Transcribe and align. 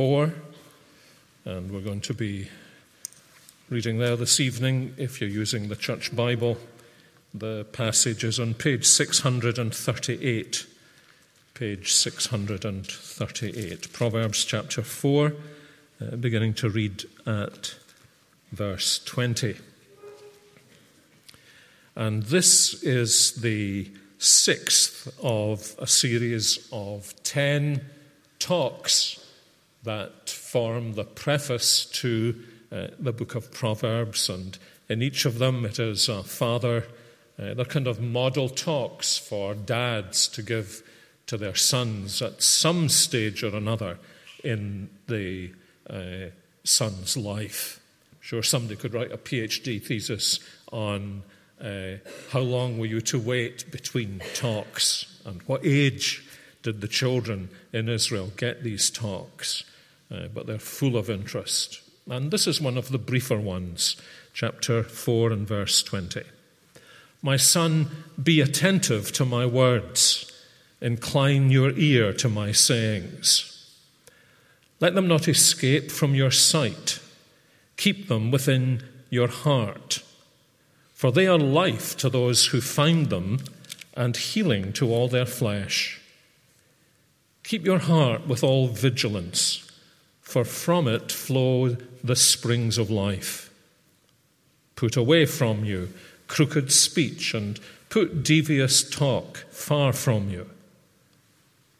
4, 0.00 0.32
and 1.44 1.70
we're 1.70 1.82
going 1.82 2.00
to 2.00 2.14
be 2.14 2.48
reading 3.68 3.98
there 3.98 4.16
this 4.16 4.40
evening. 4.40 4.94
If 4.96 5.20
you're 5.20 5.28
using 5.28 5.68
the 5.68 5.76
church 5.76 6.16
Bible, 6.16 6.56
the 7.34 7.66
passage 7.72 8.24
is 8.24 8.40
on 8.40 8.54
page 8.54 8.86
638. 8.86 10.66
Page 11.52 11.92
638. 11.92 13.92
Proverbs 13.92 14.46
chapter 14.46 14.80
4, 14.80 15.34
uh, 16.00 16.16
beginning 16.16 16.54
to 16.54 16.70
read 16.70 17.04
at 17.26 17.74
verse 18.52 19.04
20. 19.04 19.56
And 21.94 22.22
this 22.22 22.82
is 22.82 23.42
the 23.42 23.90
sixth 24.16 25.14
of 25.22 25.74
a 25.78 25.86
series 25.86 26.66
of 26.72 27.12
ten 27.22 27.82
talks 28.38 29.19
that 29.84 30.30
form 30.30 30.94
the 30.94 31.04
preface 31.04 31.86
to 31.86 32.34
uh, 32.72 32.88
the 32.98 33.12
book 33.12 33.34
of 33.34 33.52
Proverbs. 33.52 34.28
And 34.28 34.58
in 34.88 35.02
each 35.02 35.24
of 35.24 35.38
them, 35.38 35.64
it 35.64 35.78
is 35.78 36.08
a 36.08 36.22
father, 36.22 36.84
uh, 37.38 37.54
they're 37.54 37.64
kind 37.64 37.86
of 37.86 38.00
model 38.00 38.48
talks 38.48 39.16
for 39.16 39.54
dads 39.54 40.28
to 40.28 40.42
give 40.42 40.82
to 41.26 41.36
their 41.36 41.54
sons 41.54 42.20
at 42.20 42.42
some 42.42 42.88
stage 42.88 43.42
or 43.42 43.54
another 43.56 43.98
in 44.42 44.90
the 45.06 45.52
uh, 45.88 46.30
son's 46.64 47.16
life. 47.16 47.80
I'm 48.12 48.18
sure 48.20 48.42
somebody 48.42 48.76
could 48.76 48.94
write 48.94 49.12
a 49.12 49.18
PhD 49.18 49.82
thesis 49.82 50.40
on 50.72 51.22
uh, 51.60 51.96
how 52.30 52.40
long 52.40 52.78
were 52.78 52.86
you 52.86 53.00
to 53.02 53.18
wait 53.18 53.70
between 53.70 54.22
talks 54.34 55.20
and 55.24 55.42
what 55.42 55.64
age 55.64 56.24
did 56.62 56.80
the 56.80 56.88
children 56.88 57.50
in 57.72 57.88
Israel 57.88 58.32
get 58.36 58.62
these 58.62 58.90
talks? 58.90 59.64
Uh, 60.10 60.26
but 60.32 60.46
they're 60.46 60.58
full 60.58 60.96
of 60.96 61.08
interest. 61.08 61.80
And 62.08 62.30
this 62.30 62.46
is 62.46 62.60
one 62.60 62.76
of 62.76 62.88
the 62.90 62.98
briefer 62.98 63.38
ones, 63.38 63.96
chapter 64.32 64.82
4 64.82 65.30
and 65.30 65.46
verse 65.46 65.82
20. 65.82 66.22
My 67.22 67.36
son, 67.36 67.88
be 68.20 68.40
attentive 68.40 69.12
to 69.12 69.24
my 69.24 69.46
words, 69.46 70.32
incline 70.80 71.50
your 71.50 71.70
ear 71.72 72.12
to 72.14 72.28
my 72.28 72.50
sayings. 72.50 73.46
Let 74.80 74.94
them 74.94 75.06
not 75.06 75.28
escape 75.28 75.90
from 75.90 76.14
your 76.14 76.30
sight, 76.30 76.98
keep 77.76 78.08
them 78.08 78.30
within 78.30 78.82
your 79.10 79.28
heart, 79.28 80.02
for 80.94 81.12
they 81.12 81.26
are 81.26 81.38
life 81.38 81.96
to 81.98 82.08
those 82.08 82.46
who 82.46 82.60
find 82.60 83.10
them 83.10 83.40
and 83.94 84.16
healing 84.16 84.72
to 84.72 84.90
all 84.90 85.08
their 85.08 85.26
flesh. 85.26 86.00
Keep 87.44 87.66
your 87.66 87.80
heart 87.80 88.26
with 88.26 88.42
all 88.42 88.68
vigilance, 88.68 89.69
for 90.30 90.44
from 90.44 90.86
it 90.86 91.10
flow 91.10 91.76
the 92.04 92.16
springs 92.16 92.78
of 92.78 92.90
life. 92.90 93.50
Put 94.76 94.96
away 94.96 95.26
from 95.26 95.64
you 95.64 95.92
crooked 96.28 96.70
speech 96.70 97.34
and 97.34 97.58
put 97.88 98.22
devious 98.22 98.88
talk 98.88 99.38
far 99.50 99.92
from 99.92 100.30
you. 100.30 100.48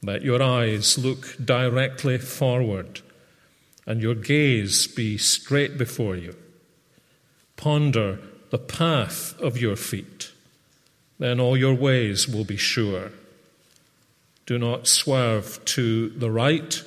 Let 0.03 0.23
your 0.23 0.43
eyes 0.43 0.99
look 0.99 1.37
directly 1.43 2.19
forward 2.19 3.01
and 3.87 4.03
your 4.03 4.17
gaze 4.17 4.89
be 4.89 5.17
straight 5.19 5.79
before 5.79 6.17
you. 6.17 6.35
Ponder 7.57 8.19
the 8.51 8.59
path 8.59 9.39
of 9.39 9.61
your 9.61 9.77
feet, 9.77 10.33
then 11.21 11.39
all 11.39 11.57
your 11.57 11.75
ways 11.75 12.27
will 12.27 12.45
be 12.45 12.57
sure. 12.57 13.13
Do 14.47 14.59
not 14.59 14.89
swerve 14.89 15.65
to 15.67 16.09
the 16.09 16.31
right 16.31 16.83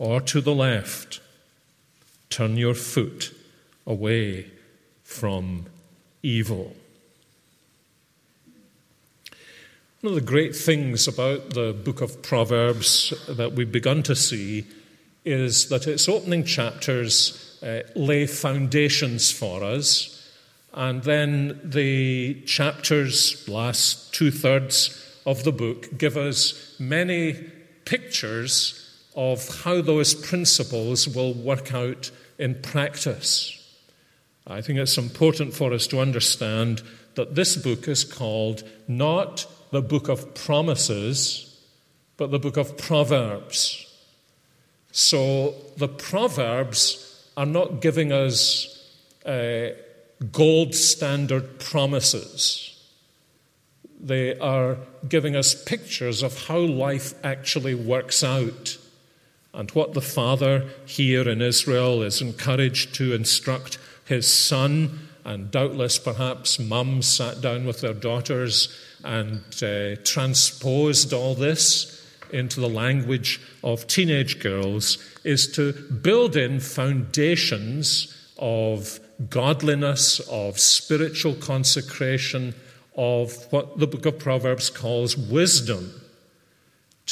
or 0.00 0.18
to 0.18 0.40
the 0.40 0.54
left. 0.54 1.20
Turn 2.30 2.56
your 2.56 2.74
foot 2.74 3.32
away 3.86 4.50
from 5.04 5.66
evil. 6.22 6.74
One 10.00 10.14
of 10.14 10.14
the 10.14 10.26
great 10.26 10.56
things 10.56 11.06
about 11.06 11.50
the 11.50 11.74
book 11.74 12.00
of 12.00 12.22
Proverbs 12.22 13.12
that 13.28 13.52
we've 13.52 13.70
begun 13.70 14.02
to 14.04 14.16
see 14.16 14.64
is 15.26 15.68
that 15.68 15.86
its 15.86 16.08
opening 16.08 16.44
chapters 16.44 17.60
uh, 17.62 17.82
lay 17.94 18.26
foundations 18.26 19.30
for 19.30 19.62
us, 19.62 20.16
and 20.72 21.02
then 21.02 21.60
the 21.62 22.40
chapters, 22.46 23.46
last 23.46 24.14
two 24.14 24.30
thirds, 24.30 24.96
of 25.26 25.44
the 25.44 25.52
book 25.52 25.98
give 25.98 26.16
us 26.16 26.74
many 26.80 27.34
pictures 27.84 28.89
of 29.14 29.62
how 29.62 29.80
those 29.80 30.14
principles 30.14 31.08
will 31.08 31.34
work 31.34 31.74
out 31.74 32.10
in 32.38 32.60
practice. 32.62 33.56
I 34.46 34.60
think 34.60 34.78
it's 34.78 34.98
important 34.98 35.54
for 35.54 35.72
us 35.72 35.86
to 35.88 36.00
understand 36.00 36.82
that 37.14 37.34
this 37.34 37.56
book 37.56 37.88
is 37.88 38.04
called 38.04 38.62
not 38.88 39.46
the 39.70 39.82
book 39.82 40.08
of 40.08 40.34
promises, 40.34 41.60
but 42.16 42.30
the 42.30 42.38
book 42.38 42.56
of 42.56 42.76
Proverbs. 42.76 43.86
So 44.92 45.54
the 45.76 45.88
Proverbs 45.88 47.28
are 47.36 47.46
not 47.46 47.80
giving 47.80 48.12
us 48.12 48.76
uh, 49.24 49.70
gold 50.32 50.74
standard 50.74 51.60
promises 51.60 52.70
they 54.02 54.38
are 54.38 54.78
giving 55.08 55.36
us 55.36 55.62
pictures 55.64 56.22
of 56.22 56.46
how 56.46 56.58
life 56.58 57.12
actually 57.22 57.74
works 57.74 58.24
out 58.24 58.78
and 59.52 59.70
what 59.72 59.94
the 59.94 60.00
father 60.00 60.68
here 60.86 61.28
in 61.28 61.42
Israel 61.42 62.02
is 62.02 62.22
encouraged 62.22 62.94
to 62.96 63.14
instruct 63.14 63.78
his 64.04 64.32
son, 64.32 65.08
and 65.24 65.50
doubtless 65.50 65.98
perhaps 65.98 66.58
mums 66.58 67.06
sat 67.06 67.40
down 67.40 67.66
with 67.66 67.80
their 67.80 67.94
daughters 67.94 68.74
and 69.04 69.42
uh, 69.62 69.96
transposed 70.04 71.12
all 71.12 71.34
this 71.34 71.96
into 72.32 72.60
the 72.60 72.68
language 72.68 73.40
of 73.64 73.86
teenage 73.86 74.38
girls, 74.40 74.98
is 75.24 75.50
to 75.52 75.72
build 75.72 76.36
in 76.36 76.60
foundations 76.60 78.16
of 78.38 79.00
godliness, 79.28 80.20
of 80.30 80.58
spiritual 80.58 81.34
consecration 81.34 82.54
of 82.96 83.52
what 83.52 83.78
the 83.78 83.86
book 83.86 84.06
of 84.06 84.18
Proverbs 84.18 84.70
calls 84.70 85.16
wisdom 85.16 85.99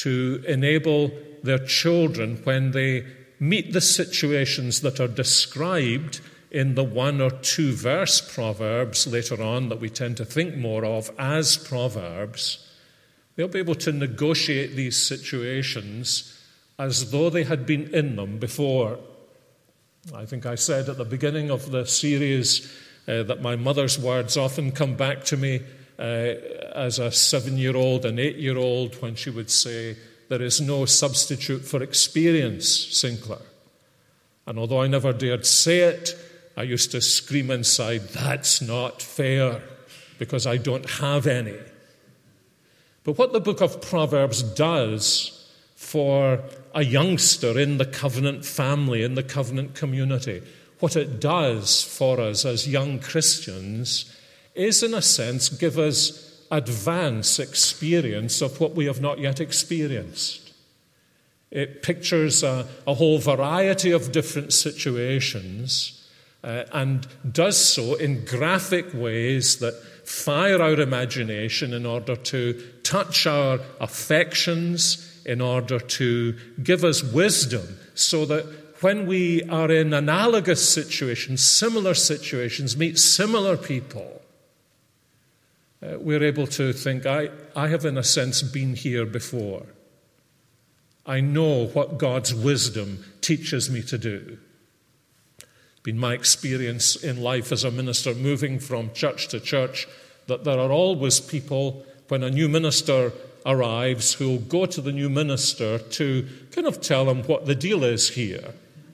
to 0.02 0.42
enable 0.46 1.10
their 1.42 1.58
children 1.58 2.40
when 2.44 2.72
they 2.72 3.04
meet 3.40 3.72
the 3.72 3.80
situations 3.80 4.80
that 4.80 5.00
are 5.00 5.08
described 5.08 6.20
in 6.50 6.74
the 6.74 6.84
one 6.84 7.20
or 7.20 7.30
two 7.30 7.72
verse 7.72 8.20
proverbs 8.20 9.06
later 9.06 9.42
on 9.42 9.68
that 9.68 9.80
we 9.80 9.90
tend 9.90 10.16
to 10.16 10.24
think 10.24 10.56
more 10.56 10.84
of 10.84 11.10
as 11.18 11.56
proverbs, 11.56 12.66
they'll 13.36 13.48
be 13.48 13.58
able 13.58 13.74
to 13.74 13.92
negotiate 13.92 14.74
these 14.74 14.96
situations 14.96 16.34
as 16.78 17.10
though 17.10 17.28
they 17.28 17.44
had 17.44 17.66
been 17.66 17.92
in 17.94 18.16
them 18.16 18.38
before. 18.38 18.98
I 20.14 20.24
think 20.24 20.46
I 20.46 20.54
said 20.54 20.88
at 20.88 20.96
the 20.96 21.04
beginning 21.04 21.50
of 21.50 21.70
the 21.70 21.84
series 21.84 22.72
uh, 23.06 23.24
that 23.24 23.42
my 23.42 23.56
mother's 23.56 23.98
words 23.98 24.36
often 24.36 24.72
come 24.72 24.94
back 24.94 25.24
to 25.24 25.36
me 25.36 25.60
uh, 25.98 26.34
as 26.74 26.98
a 26.98 27.10
seven 27.10 27.58
year 27.58 27.76
old, 27.76 28.04
an 28.04 28.18
eight 28.18 28.36
year 28.36 28.56
old, 28.56 29.00
when 29.02 29.14
she 29.14 29.30
would 29.30 29.50
say, 29.50 29.96
There 30.28 30.42
is 30.42 30.60
no 30.60 30.84
substitute 30.84 31.64
for 31.64 31.82
experience, 31.82 32.68
Sinclair. 32.68 33.40
And 34.46 34.58
although 34.58 34.82
I 34.82 34.86
never 34.86 35.12
dared 35.12 35.44
say 35.44 35.80
it, 35.80 36.16
I 36.56 36.62
used 36.62 36.90
to 36.92 37.00
scream 37.00 37.50
inside, 37.50 38.08
That's 38.08 38.62
not 38.62 39.02
fair, 39.02 39.60
because 40.18 40.46
I 40.46 40.56
don't 40.56 40.88
have 40.88 41.26
any. 41.26 41.58
But 43.04 43.18
what 43.18 43.32
the 43.32 43.40
book 43.40 43.60
of 43.60 43.80
Proverbs 43.80 44.42
does 44.42 45.34
for 45.74 46.42
a 46.74 46.84
youngster 46.84 47.58
in 47.58 47.78
the 47.78 47.86
covenant 47.86 48.44
family, 48.44 49.02
in 49.02 49.14
the 49.14 49.22
covenant 49.22 49.74
community, 49.74 50.42
what 50.80 50.94
it 50.94 51.20
does 51.20 51.82
for 51.82 52.20
us 52.20 52.44
as 52.44 52.68
young 52.68 53.00
Christians 53.00 54.14
is, 54.58 54.82
in 54.82 54.94
a 54.94 55.02
sense, 55.02 55.48
give 55.48 55.78
us 55.78 56.44
advance 56.50 57.38
experience 57.38 58.40
of 58.40 58.60
what 58.60 58.74
we 58.74 58.86
have 58.86 59.00
not 59.00 59.18
yet 59.18 59.40
experienced. 59.40 60.52
It 61.50 61.82
pictures 61.82 62.42
a, 62.42 62.66
a 62.86 62.94
whole 62.94 63.18
variety 63.18 63.90
of 63.90 64.12
different 64.12 64.52
situations 64.52 66.06
uh, 66.44 66.64
and 66.72 67.06
does 67.32 67.56
so 67.56 67.94
in 67.94 68.24
graphic 68.24 68.92
ways 68.94 69.58
that 69.58 69.74
fire 70.04 70.60
our 70.62 70.80
imagination 70.80 71.72
in 71.72 71.84
order 71.84 72.16
to 72.16 72.62
touch 72.82 73.26
our 73.26 73.60
affections, 73.80 75.20
in 75.26 75.40
order 75.40 75.78
to 75.78 76.36
give 76.62 76.84
us 76.84 77.02
wisdom, 77.02 77.78
so 77.94 78.24
that 78.24 78.46
when 78.82 79.06
we 79.06 79.42
are 79.44 79.70
in 79.70 79.92
analogous 79.92 80.66
situations, 80.66 81.44
similar 81.44 81.94
situations, 81.94 82.76
meet 82.76 82.98
similar 82.98 83.56
people, 83.56 84.17
uh, 85.82 85.98
we're 85.98 86.24
able 86.24 86.46
to 86.46 86.72
think, 86.72 87.06
I, 87.06 87.30
I 87.54 87.68
have, 87.68 87.84
in 87.84 87.96
a 87.96 88.02
sense, 88.02 88.42
been 88.42 88.74
here 88.74 89.06
before. 89.06 89.66
I 91.06 91.20
know 91.20 91.66
what 91.68 91.98
God's 91.98 92.34
wisdom 92.34 93.04
teaches 93.20 93.70
me 93.70 93.82
to 93.82 93.96
do. 93.96 94.38
It's 95.38 95.80
been 95.82 95.98
my 95.98 96.14
experience 96.14 96.96
in 96.96 97.22
life 97.22 97.52
as 97.52 97.64
a 97.64 97.70
minister, 97.70 98.12
moving 98.14 98.58
from 98.58 98.92
church 98.92 99.28
to 99.28 99.40
church, 99.40 99.86
that 100.26 100.44
there 100.44 100.58
are 100.58 100.72
always 100.72 101.20
people, 101.20 101.86
when 102.08 102.22
a 102.22 102.30
new 102.30 102.48
minister 102.48 103.12
arrives, 103.46 104.14
who'll 104.14 104.38
go 104.40 104.66
to 104.66 104.80
the 104.80 104.92
new 104.92 105.08
minister 105.08 105.78
to 105.78 106.28
kind 106.50 106.66
of 106.66 106.80
tell 106.80 107.08
him 107.08 107.22
what 107.22 107.46
the 107.46 107.54
deal 107.54 107.84
is 107.84 108.10
here. 108.10 108.52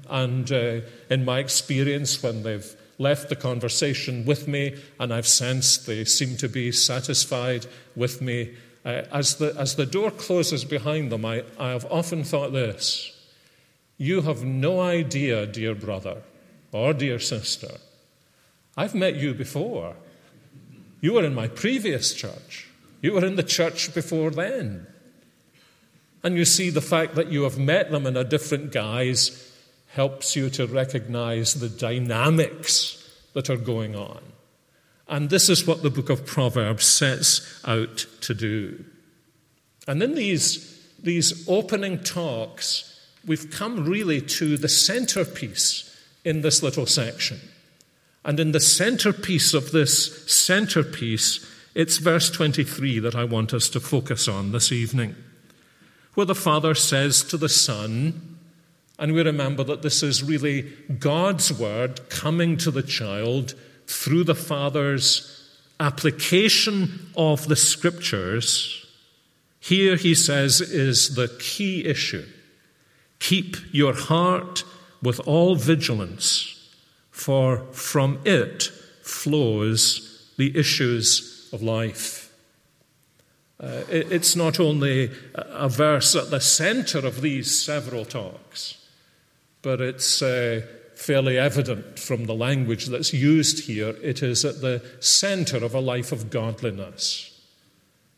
And 0.09 0.53
uh, 0.53 0.81
in 1.09 1.25
my 1.25 1.39
experience, 1.39 2.23
when 2.23 2.43
they've 2.43 2.77
left 2.99 3.29
the 3.29 3.37
conversation 3.37 4.25
with 4.25 4.47
me, 4.47 4.77
and 4.99 5.13
I've 5.13 5.27
sensed 5.27 5.87
they 5.87 6.05
seem 6.05 6.37
to 6.39 6.49
be 6.49 6.73
satisfied 6.73 7.67
with 7.97 8.21
me, 8.21 8.55
uh, 8.85 9.03
as, 9.13 9.37
the, 9.37 9.55
as 9.59 9.77
the 9.77 9.87
door 9.87 10.11
closes 10.11 10.65
behind 10.65 11.11
them, 11.11 11.25
I, 11.25 11.45
I 11.59 11.71
have 11.71 11.87
often 11.91 12.23
thought 12.23 12.53
this 12.53 13.13
You 13.97 14.23
have 14.23 14.45
no 14.45 14.81
idea, 14.81 15.47
dear 15.47 15.75
brother 15.75 16.23
or 16.73 16.93
dear 16.93 17.19
sister, 17.19 17.79
I've 18.77 18.95
met 18.95 19.17
you 19.17 19.33
before. 19.35 19.97
You 21.01 21.15
were 21.15 21.25
in 21.25 21.35
my 21.35 21.49
previous 21.49 22.15
church. 22.15 22.69
You 23.01 23.13
were 23.13 23.25
in 23.25 23.37
the 23.37 23.43
church 23.43 23.95
before 23.95 24.31
then. 24.31 24.87
And 26.23 26.37
you 26.37 26.47
see, 26.47 26.71
the 26.71 26.81
fact 26.81 27.15
that 27.17 27.31
you 27.31 27.43
have 27.43 27.59
met 27.59 27.91
them 27.91 28.07
in 28.07 28.17
a 28.17 28.25
different 28.25 28.73
guise 28.73 29.54
helps 29.95 30.37
you 30.37 30.51
to 30.51 30.67
recognize 30.67 31.55
the 31.55 31.69
dynamics 31.69 33.01
that 33.33 33.51
are 33.51 33.57
going 33.57 33.95
on. 33.97 34.21
And 35.09 35.31
this 35.31 35.49
is 35.49 35.67
what 35.67 35.83
the 35.83 35.91
book 35.91 36.11
of 36.11 36.27
Proverbs 36.27 36.87
sets 36.87 37.61
out 37.65 38.07
to 38.23 38.35
do. 38.35 38.85
And 39.87 40.03
in 40.03 40.15
these, 40.15 40.87
these 41.03 41.49
opening 41.49 42.03
talks, 42.03 43.09
we've 43.27 43.51
come 43.51 43.85
really 43.85 44.21
to 44.21 44.57
the 44.57 44.69
centerpiece 44.69 45.91
in 46.25 46.41
this 46.41 46.63
little 46.63 46.87
section. 46.87 47.41
And 48.25 48.41
in 48.41 48.53
the 48.53 48.61
centerpiece 48.61 49.53
of 49.53 49.73
this 49.73 50.25
centerpiece 50.33 51.51
it's 51.75 51.99
verse 51.99 52.31
23 52.31 53.01
that 53.01 53.17
I 53.17 53.25
want 53.25 53.53
us 53.53 53.69
to 53.71 53.81
focus 53.81 54.29
on 54.29 54.53
this 54.53 54.71
evening, 54.71 55.17
where 56.15 56.27
the 56.27 56.35
Father 56.35 56.75
says 56.75 57.25
to 57.25 57.37
the 57.37 57.49
Son, 57.49 58.34
and 58.99 59.13
we 59.13 59.23
remember 59.23 59.65
that 59.65 59.83
this 59.83 60.03
is 60.03 60.23
really 60.23 60.63
God's 60.99 61.53
word 61.53 62.09
coming 62.11 62.57
to 62.59 62.71
the 62.71 62.83
child 62.83 63.55
through 63.87 64.25
the 64.25 64.35
Father's 64.35 65.31
application 65.81 67.11
of 67.17 67.49
the 67.49 67.57
Scriptures. 67.57 68.87
Here, 69.59 69.97
he 69.97 70.15
says, 70.15 70.61
is 70.61 71.17
the 71.17 71.29
key 71.41 71.85
issue. 71.85 72.27
Keep 73.19 73.57
your 73.73 73.95
heart 73.95 74.65
with 75.03 75.21
all 75.27 75.57
vigilance, 75.57 76.73
for 77.11 77.65
from 77.73 78.21
it 78.25 78.65
flows 79.03 80.33
the 80.37 80.57
issues 80.57 81.49
of 81.53 81.63
life. 81.63 82.33
Uh, 83.61 83.83
it's 83.89 84.37
not 84.37 84.61
only 84.61 85.11
a 85.35 85.69
verse 85.69 86.15
at 86.15 86.31
the 86.31 86.41
center 86.41 86.99
of 86.99 87.23
these 87.23 87.65
several 87.65 88.05
talks, 88.05 88.84
but 89.65 89.81
it's 89.81 90.23
uh, 90.23 90.61
fairly 90.95 91.37
evident 91.37 91.99
from 91.99 92.27
the 92.27 92.35
language 92.35 92.87
that's 92.87 93.13
used 93.13 93.65
here. 93.65 93.97
It 94.01 94.23
is 94.23 94.45
at 94.45 94.61
the 94.61 94.81
center 95.01 95.57
of 95.57 95.75
a 95.75 95.81
life 95.81 96.13
of 96.13 96.31
godliness. 96.31 97.31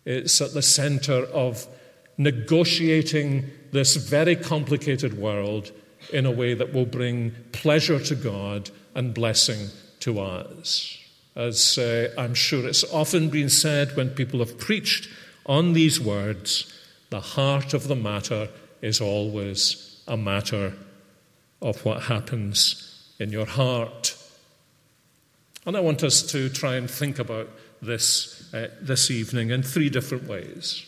It's 0.05 0.41
at 0.43 0.53
the 0.53 0.61
center 0.61 1.25
of 1.25 1.67
negotiating 2.19 3.51
this 3.73 3.97
very 3.97 4.37
complicated 4.37 5.17
world 5.17 5.73
in 6.13 6.27
a 6.27 6.31
way 6.31 6.53
that 6.53 6.75
will 6.75 6.87
bring 6.87 7.35
pleasure 7.53 7.99
to 8.01 8.15
God 8.15 8.71
and 8.95 9.15
blessing 9.15 9.69
to 10.01 10.21
us 10.21 10.99
as 11.37 11.77
uh, 11.77 12.13
I'm 12.17 12.35
sure 12.35 12.67
it's 12.67 12.83
often 12.93 13.29
been 13.29 13.51
said 13.51 13.95
when 13.95 14.11
people 14.11 14.41
have 14.41 14.59
preached 14.59 15.09
on 15.45 15.75
these 15.75 16.01
words, 16.01 16.73
the 17.11 17.21
heart 17.21 17.75
of 17.75 17.89
the 17.89 17.95
matter 17.95 18.49
is 18.81 19.01
always 19.01 20.03
a 20.09 20.17
matter 20.17 20.73
of 21.61 21.85
what 21.85 22.03
happens 22.03 23.13
in 23.19 23.31
your 23.31 23.47
heart. 23.47 24.17
And 25.65 25.77
I 25.77 25.81
want 25.81 26.03
us 26.03 26.23
to 26.33 26.49
try 26.49 26.77
and 26.77 26.91
think 26.91 27.19
about 27.19 27.49
this 27.83 28.53
uh, 28.55 28.69
this 28.81 29.11
evening 29.11 29.51
in 29.51 29.63
three 29.63 29.91
different 29.91 30.29
ways. 30.29 30.87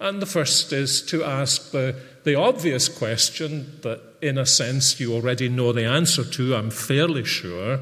And 0.00 0.20
the 0.20 0.26
first 0.26 0.72
is 0.72 1.02
to 1.06 1.22
ask 1.24 1.72
the, 1.72 1.94
the 2.24 2.34
obvious 2.34 2.88
question 2.88 3.78
that, 3.82 4.00
in 4.22 4.38
a 4.38 4.46
sense, 4.46 4.98
you 4.98 5.12
already 5.12 5.48
know 5.48 5.72
the 5.72 5.84
answer 5.84 6.24
to, 6.24 6.56
I'm 6.56 6.70
fairly 6.70 7.24
sure. 7.24 7.80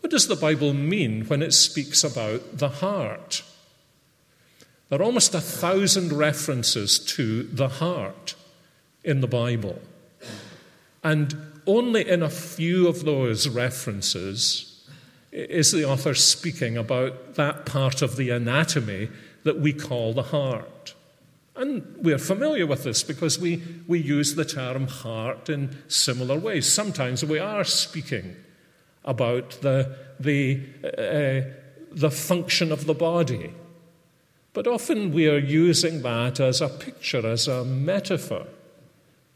What 0.00 0.10
does 0.10 0.26
the 0.26 0.36
Bible 0.36 0.72
mean 0.72 1.26
when 1.26 1.42
it 1.42 1.52
speaks 1.52 2.02
about 2.02 2.58
the 2.58 2.70
heart? 2.70 3.42
There 4.88 5.00
are 5.00 5.04
almost 5.04 5.34
a 5.34 5.40
thousand 5.40 6.14
references 6.14 6.98
to 7.16 7.42
the 7.42 7.68
heart 7.68 8.34
in 9.04 9.20
the 9.20 9.26
Bible. 9.26 9.80
And 11.08 11.34
only 11.66 12.06
in 12.06 12.22
a 12.22 12.28
few 12.28 12.86
of 12.86 13.06
those 13.06 13.48
references 13.48 14.86
is 15.32 15.72
the 15.72 15.82
author 15.82 16.12
speaking 16.12 16.76
about 16.76 17.36
that 17.36 17.64
part 17.64 18.02
of 18.02 18.16
the 18.16 18.28
anatomy 18.28 19.08
that 19.44 19.58
we 19.58 19.72
call 19.72 20.12
the 20.12 20.24
heart. 20.24 20.94
And 21.56 21.96
we're 21.96 22.18
familiar 22.18 22.66
with 22.66 22.84
this 22.84 23.02
because 23.02 23.38
we, 23.38 23.62
we 23.86 23.98
use 23.98 24.34
the 24.34 24.44
term 24.44 24.86
heart 24.86 25.48
in 25.48 25.78
similar 25.88 26.38
ways. 26.38 26.70
Sometimes 26.70 27.24
we 27.24 27.38
are 27.38 27.64
speaking 27.64 28.36
about 29.06 29.62
the, 29.62 29.96
the, 30.20 30.60
uh, 30.84 31.48
the 31.90 32.10
function 32.10 32.70
of 32.70 32.84
the 32.84 32.92
body. 32.92 33.54
But 34.52 34.66
often 34.66 35.14
we 35.14 35.26
are 35.26 35.38
using 35.38 36.02
that 36.02 36.38
as 36.38 36.60
a 36.60 36.68
picture, 36.68 37.26
as 37.26 37.48
a 37.48 37.64
metaphor 37.64 38.44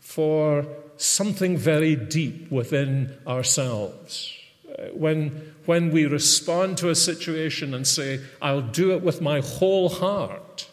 for 0.01 0.67
something 1.03 1.57
very 1.57 1.97
deep 1.97 2.51
within 2.51 3.17
ourselves. 3.27 4.33
Uh, 4.69 4.85
when, 4.93 5.55
when 5.67 5.91
we 5.91 6.07
respond 6.07 6.79
to 6.79 6.91
a 6.91 6.95
situation 6.95 7.75
and 7.75 7.87
say, 7.87 8.21
I'll 8.41 8.63
do 8.63 8.93
it 8.93 9.03
with 9.03 9.21
my 9.21 9.41
whole 9.41 9.89
heart, 9.89 10.69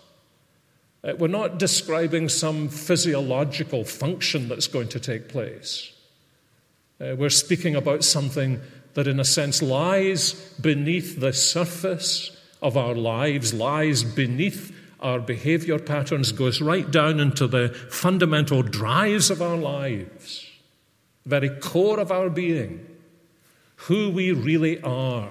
uh, 1.03 1.13
we're 1.17 1.27
not 1.27 1.57
describing 1.57 2.29
some 2.29 2.69
physiological 2.69 3.83
function 3.83 4.47
that's 4.47 4.67
going 4.67 4.89
to 4.89 4.99
take 4.99 5.29
place. 5.29 5.93
Uh, 7.01 7.15
we're 7.15 7.29
speaking 7.29 7.75
about 7.75 8.03
something 8.03 8.59
that, 8.93 9.07
in 9.07 9.19
a 9.19 9.25
sense, 9.25 9.61
lies 9.61 10.33
beneath 10.61 11.19
the 11.19 11.33
surface 11.33 12.37
of 12.61 12.75
our 12.75 12.93
lives, 12.93 13.53
lies 13.53 14.03
beneath 14.03 14.75
our 15.01 15.19
behavior 15.19 15.79
patterns, 15.79 16.31
goes 16.31 16.61
right 16.61 16.89
down 16.89 17.19
into 17.19 17.47
the 17.47 17.69
fundamental 17.89 18.61
drives 18.61 19.29
of 19.29 19.41
our 19.41 19.57
lives, 19.57 20.47
the 21.23 21.29
very 21.29 21.49
core 21.49 21.99
of 21.99 22.11
our 22.11 22.29
being, 22.29 22.85
who 23.75 24.09
we 24.09 24.31
really 24.31 24.81
are. 24.81 25.29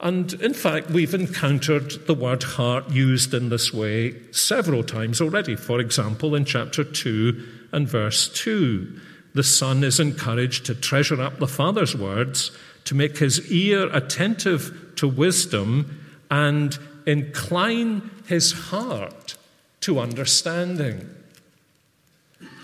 And 0.00 0.32
in 0.34 0.54
fact, 0.54 0.90
we've 0.90 1.14
encountered 1.14 2.06
the 2.06 2.14
word 2.14 2.42
heart 2.42 2.90
used 2.90 3.32
in 3.32 3.48
this 3.48 3.72
way 3.72 4.16
several 4.32 4.82
times 4.82 5.20
already. 5.20 5.56
For 5.56 5.80
example, 5.80 6.34
in 6.34 6.44
chapter 6.44 6.84
2 6.84 7.68
and 7.72 7.88
verse 7.88 8.28
2 8.28 9.00
the 9.34 9.42
son 9.42 9.82
is 9.82 10.00
encouraged 10.00 10.64
to 10.66 10.74
treasure 10.74 11.20
up 11.20 11.38
the 11.38 11.48
father's 11.48 11.96
words, 11.96 12.52
to 12.84 12.94
make 12.94 13.18
his 13.18 13.50
ear 13.50 13.88
attentive 13.92 14.92
to 14.96 15.08
wisdom, 15.08 16.00
and 16.30 16.78
incline 17.06 18.10
his 18.26 18.52
heart 18.52 19.36
to 19.80 19.98
understanding. 19.98 21.08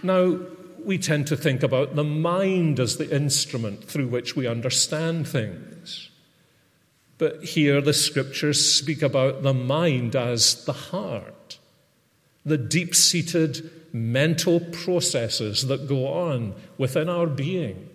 Now, 0.02 0.38
we 0.85 0.99
tend 0.99 1.26
to 1.26 1.37
think 1.37 1.62
about 1.62 1.94
the 1.94 2.04
mind 2.04 2.80
as 2.80 2.97
the 2.97 3.14
instrument 3.14 3.85
through 3.85 4.09
which 4.09 4.35
we 4.35 4.47
understand 4.47 5.28
things. 5.28 6.11
But 7.18 7.44
here 7.44 7.82
the 7.82 7.92
scriptures 7.92 8.75
speak 8.75 9.02
about 9.02 9.42
the 9.42 9.52
mind 9.52 10.16
as 10.16 10.64
the 10.64 10.73
heart, 10.73 11.59
the 12.47 12.56
deep 12.56 12.94
seated 12.94 13.70
mental 13.92 14.61
processes 14.61 15.66
that 15.66 15.87
go 15.88 16.06
on 16.06 16.54
within 16.78 17.09
our 17.09 17.26
being 17.26 17.90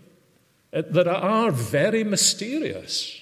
uh, 0.72 0.84
that 0.92 1.08
are 1.08 1.52
very 1.52 2.04
mysterious. 2.04 3.22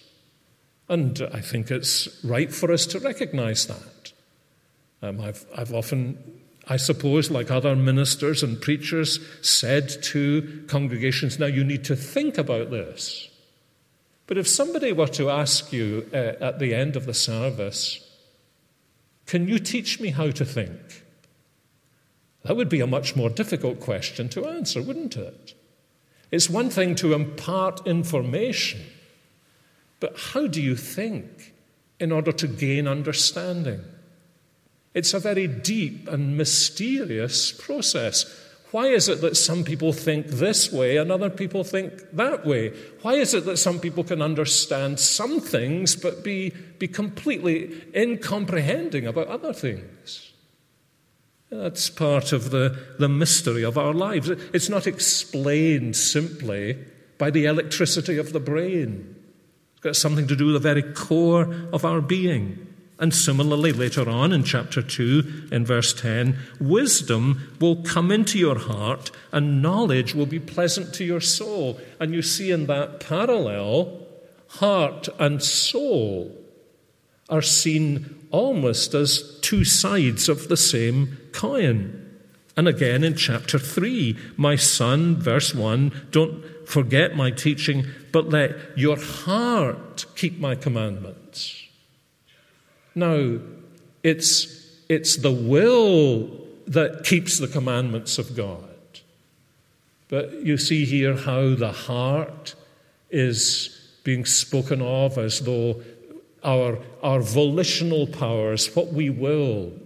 And 0.89 1.21
I 1.33 1.39
think 1.41 1.71
it's 1.71 2.23
right 2.23 2.53
for 2.53 2.71
us 2.71 2.85
to 2.87 2.99
recognize 2.99 3.65
that. 3.67 4.11
Um, 5.01 5.21
I've, 5.21 5.45
I've 5.55 5.73
often, 5.73 6.41
I 6.67 6.77
suppose, 6.77 7.31
like 7.31 7.51
other 7.51 7.75
ministers 7.75 8.43
and 8.43 8.61
preachers, 8.61 9.19
said 9.41 9.89
to 10.03 10.63
congregations, 10.67 11.39
now 11.39 11.45
you 11.45 11.63
need 11.63 11.83
to 11.85 11.95
think 11.95 12.37
about 12.37 12.69
this. 12.69 13.29
But 14.27 14.37
if 14.37 14.47
somebody 14.47 14.93
were 14.93 15.07
to 15.07 15.29
ask 15.29 15.73
you 15.73 16.09
uh, 16.13 16.33
at 16.39 16.59
the 16.59 16.73
end 16.73 16.95
of 16.95 17.05
the 17.05 17.13
service, 17.13 17.99
can 19.25 19.47
you 19.47 19.59
teach 19.59 19.99
me 19.99 20.09
how 20.09 20.31
to 20.31 20.45
think? 20.45 21.03
That 22.43 22.57
would 22.57 22.69
be 22.69 22.81
a 22.81 22.87
much 22.87 23.15
more 23.15 23.29
difficult 23.29 23.79
question 23.79 24.29
to 24.29 24.45
answer, 24.45 24.81
wouldn't 24.81 25.15
it? 25.15 25.53
It's 26.31 26.49
one 26.49 26.69
thing 26.69 26.95
to 26.95 27.13
impart 27.13 27.85
information, 27.87 28.81
but 30.03 30.19
how 30.19 30.47
do 30.47 30.61
you 30.61 30.75
think 30.75 31.53
in 31.97 32.11
order 32.11 32.33
to 32.33 32.45
gain 32.45 32.89
understanding? 32.89 33.79
It's 34.93 35.13
a 35.13 35.19
very 35.19 35.47
deep 35.47 36.09
and 36.09 36.35
mysterious 36.35 37.53
process. 37.53 38.25
Why 38.71 38.87
is 38.87 39.07
it 39.07 39.21
that 39.21 39.37
some 39.37 39.63
people 39.63 39.93
think 39.93 40.27
this 40.27 40.73
way 40.73 40.97
and 40.97 41.09
other 41.09 41.29
people 41.29 41.63
think 41.63 41.93
that 42.11 42.45
way? 42.45 42.73
Why 43.01 43.13
is 43.13 43.33
it 43.33 43.45
that 43.45 43.55
some 43.55 43.79
people 43.79 44.03
can 44.03 44.21
understand 44.21 44.99
some 44.99 45.39
things 45.39 45.95
but 45.95 46.21
be, 46.21 46.49
be 46.79 46.89
completely 46.89 47.71
incomprehending 47.93 49.07
about 49.07 49.27
other 49.27 49.53
things? 49.53 50.33
That's 51.49 51.89
part 51.89 52.33
of 52.33 52.51
the, 52.51 52.77
the 52.99 53.07
mystery 53.07 53.63
of 53.63 53.77
our 53.77 53.93
lives. 53.93 54.29
It's 54.29 54.67
not 54.67 54.85
explained 54.85 55.95
simply 55.95 56.77
by 57.17 57.29
the 57.29 57.45
electricity 57.45 58.17
of 58.17 58.33
the 58.33 58.41
brain, 58.41 59.12
got 59.83 59.95
something 59.95 60.27
to 60.27 60.35
do 60.35 60.45
with 60.45 60.55
the 60.55 60.59
very 60.59 60.81
core 60.81 61.53
of 61.71 61.83
our 61.85 62.01
being. 62.01 62.67
And 62.99 63.13
similarly, 63.13 63.73
later 63.73 64.09
on 64.09 64.31
in 64.31 64.43
chapter 64.43 64.81
2, 64.81 65.49
in 65.51 65.65
verse 65.65 65.93
10, 65.93 66.37
wisdom 66.59 67.55
will 67.59 67.83
come 67.83 68.11
into 68.11 68.39
your 68.39 68.57
heart 68.57 69.11
and 69.31 69.61
knowledge 69.61 70.15
will 70.15 70.25
be 70.25 70.39
pleasant 70.39 70.93
to 70.95 71.03
your 71.03 71.19
soul. 71.19 71.79
And 71.99 72.13
you 72.13 72.21
see 72.21 72.51
in 72.51 72.67
that 72.67 73.01
parallel, 73.01 74.07
heart 74.47 75.09
and 75.19 75.43
soul 75.43 76.31
are 77.29 77.41
seen 77.41 78.27
almost 78.31 78.93
as 78.93 79.39
two 79.41 79.65
sides 79.65 80.29
of 80.29 80.47
the 80.47 80.57
same 80.57 81.17
coin. 81.33 82.02
And 82.55 82.67
again 82.67 83.03
in 83.03 83.15
chapter 83.15 83.57
3, 83.57 84.17
my 84.37 84.55
son, 84.55 85.15
verse 85.15 85.55
1, 85.55 86.07
don't 86.11 86.43
forget 86.67 87.15
my 87.15 87.31
teaching, 87.31 87.85
but 88.11 88.29
let 88.29 88.77
your 88.77 88.97
heart 88.97 90.05
keep 90.15 90.39
my 90.39 90.55
commandments. 90.55 91.67
Now, 92.93 93.39
it's, 94.03 94.81
it's 94.87 95.17
the 95.17 95.31
will 95.31 96.29
that 96.67 97.03
keeps 97.03 97.39
the 97.39 97.47
commandments 97.47 98.19
of 98.19 98.35
God. 98.35 98.69
But 100.09 100.43
you 100.43 100.57
see 100.57 100.85
here 100.85 101.17
how 101.17 101.55
the 101.55 101.71
heart 101.71 102.53
is 103.09 103.79
being 104.03 104.25
spoken 104.25 104.81
of 104.81 105.17
as 105.17 105.39
though 105.39 105.81
our, 106.43 106.77
our 107.01 107.21
volitional 107.21 108.05
powers, 108.05 108.75
what 108.75 108.93
we 108.93 109.09
willed, 109.09 109.79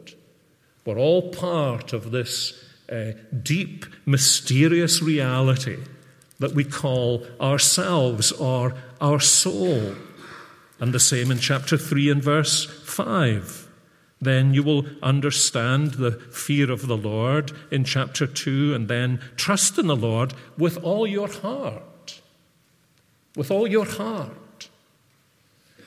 were 0.87 0.97
all 0.97 1.29
part 1.33 1.91
of 1.91 2.11
this 2.11 2.63
uh, 2.89 3.11
deep, 3.43 3.85
mysterious 4.05 5.01
reality 5.01 5.77
that 6.39 6.53
we 6.53 6.63
call 6.63 7.25
ourselves 7.41 8.31
or 8.31 8.73
our 9.01 9.19
soul. 9.19 9.95
And 10.79 10.93
the 10.93 10.99
same 10.99 11.29
in 11.29 11.39
chapter 11.39 11.77
3 11.77 12.09
and 12.09 12.23
verse 12.23 12.65
5. 12.85 13.67
Then 14.21 14.53
you 14.53 14.63
will 14.63 14.85
understand 15.03 15.95
the 15.95 16.11
fear 16.11 16.71
of 16.71 16.87
the 16.87 16.97
Lord 16.97 17.51
in 17.69 17.83
chapter 17.83 18.25
2, 18.25 18.73
and 18.73 18.87
then 18.87 19.19
trust 19.35 19.77
in 19.77 19.87
the 19.87 19.95
Lord 19.95 20.33
with 20.57 20.81
all 20.83 21.05
your 21.05 21.27
heart. 21.27 22.21
With 23.35 23.51
all 23.51 23.67
your 23.67 23.85
heart. 23.85 24.69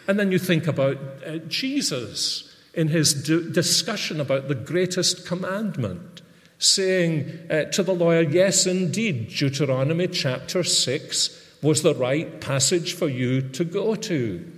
And 0.06 0.18
then 0.18 0.30
you 0.30 0.38
think 0.38 0.66
about 0.66 0.98
uh, 1.26 1.38
Jesus 1.48 2.49
in 2.74 2.88
his 2.88 3.14
d- 3.14 3.50
discussion 3.50 4.20
about 4.20 4.48
the 4.48 4.54
greatest 4.54 5.26
commandment, 5.26 6.22
saying 6.58 7.38
uh, 7.50 7.64
to 7.64 7.82
the 7.82 7.94
lawyer, 7.94 8.22
Yes, 8.22 8.66
indeed, 8.66 9.28
Deuteronomy 9.28 10.08
chapter 10.08 10.62
6 10.62 11.46
was 11.62 11.82
the 11.82 11.94
right 11.94 12.40
passage 12.40 12.94
for 12.94 13.08
you 13.08 13.42
to 13.42 13.64
go 13.64 13.94
to. 13.94 14.50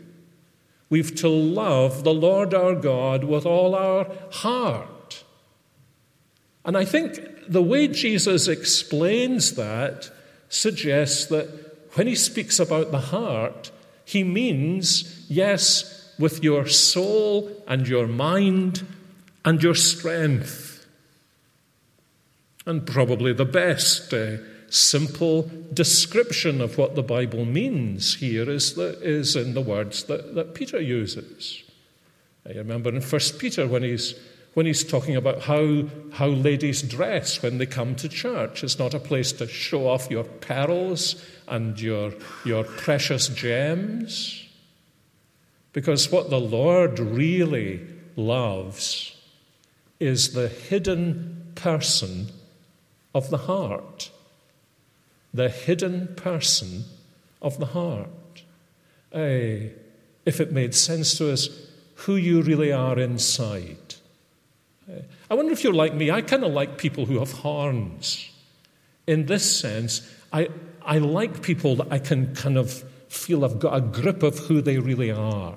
We've 0.88 1.14
to 1.16 1.28
love 1.28 2.04
the 2.04 2.14
Lord 2.14 2.52
our 2.52 2.74
God 2.74 3.24
with 3.24 3.46
all 3.46 3.74
our 3.74 4.12
heart. 4.30 5.24
And 6.64 6.76
I 6.76 6.84
think 6.84 7.18
the 7.48 7.62
way 7.62 7.88
Jesus 7.88 8.46
explains 8.46 9.54
that 9.54 10.10
suggests 10.48 11.26
that 11.26 11.48
when 11.94 12.06
he 12.06 12.14
speaks 12.14 12.60
about 12.60 12.90
the 12.90 13.00
heart, 13.00 13.70
he 14.04 14.22
means, 14.22 15.26
yes, 15.28 16.01
with 16.18 16.42
your 16.42 16.66
soul 16.66 17.50
and 17.66 17.88
your 17.88 18.06
mind 18.06 18.86
and 19.44 19.62
your 19.62 19.74
strength. 19.74 20.86
And 22.66 22.86
probably 22.86 23.32
the 23.32 23.44
best 23.44 24.12
uh, 24.14 24.36
simple 24.70 25.50
description 25.72 26.60
of 26.60 26.78
what 26.78 26.94
the 26.94 27.02
Bible 27.02 27.44
means 27.44 28.14
here 28.14 28.48
is, 28.48 28.74
the, 28.74 28.98
is 29.02 29.36
in 29.36 29.54
the 29.54 29.60
words 29.60 30.04
that, 30.04 30.34
that 30.34 30.54
Peter 30.54 30.80
uses. 30.80 31.62
I 32.48 32.52
remember 32.52 32.90
in 32.90 33.02
1 33.02 33.20
Peter 33.38 33.66
when 33.66 33.82
he's, 33.82 34.14
when 34.54 34.66
he's 34.66 34.84
talking 34.84 35.16
about 35.16 35.42
how, 35.42 35.84
how 36.12 36.28
ladies 36.28 36.82
dress 36.82 37.42
when 37.42 37.58
they 37.58 37.66
come 37.66 37.94
to 37.96 38.08
church. 38.08 38.64
It's 38.64 38.78
not 38.78 38.94
a 38.94 38.98
place 38.98 39.32
to 39.32 39.46
show 39.46 39.88
off 39.88 40.10
your 40.10 40.24
pearls 40.24 41.22
and 41.48 41.78
your, 41.80 42.12
your 42.44 42.64
precious 42.64 43.28
gems. 43.28 44.48
Because 45.72 46.10
what 46.10 46.30
the 46.30 46.40
Lord 46.40 46.98
really 46.98 47.86
loves 48.16 49.16
is 49.98 50.32
the 50.32 50.48
hidden 50.48 51.52
person 51.54 52.28
of 53.14 53.30
the 53.30 53.38
heart 53.38 54.10
the 55.34 55.48
hidden 55.48 56.08
person 56.16 56.84
of 57.40 57.58
the 57.58 57.66
heart. 57.66 58.08
Eh, 59.12 59.68
if 60.24 60.40
it 60.40 60.52
made 60.52 60.74
sense 60.74 61.16
to 61.18 61.32
us, 61.32 61.48
who 61.94 62.16
you 62.16 62.42
really 62.42 62.72
are 62.72 62.98
inside. 62.98 63.94
Eh, 64.90 65.00
I 65.30 65.34
wonder 65.34 65.52
if 65.52 65.64
you're 65.64 65.72
like 65.72 65.94
me. 65.94 66.10
I 66.10 66.22
kind 66.22 66.44
of 66.44 66.52
like 66.52 66.78
people 66.78 67.06
who 67.06 67.18
have 67.18 67.32
horns. 67.32 68.30
In 69.06 69.26
this 69.26 69.58
sense, 69.58 70.08
I, 70.32 70.48
I 70.82 70.98
like 70.98 71.42
people 71.42 71.76
that 71.76 71.88
I 71.90 71.98
can 71.98 72.34
kind 72.34 72.56
of 72.56 72.84
feel 73.12 73.44
I've 73.44 73.58
got 73.58 73.76
a 73.76 73.80
grip 73.80 74.22
of 74.22 74.38
who 74.38 74.60
they 74.62 74.78
really 74.78 75.10
are. 75.10 75.54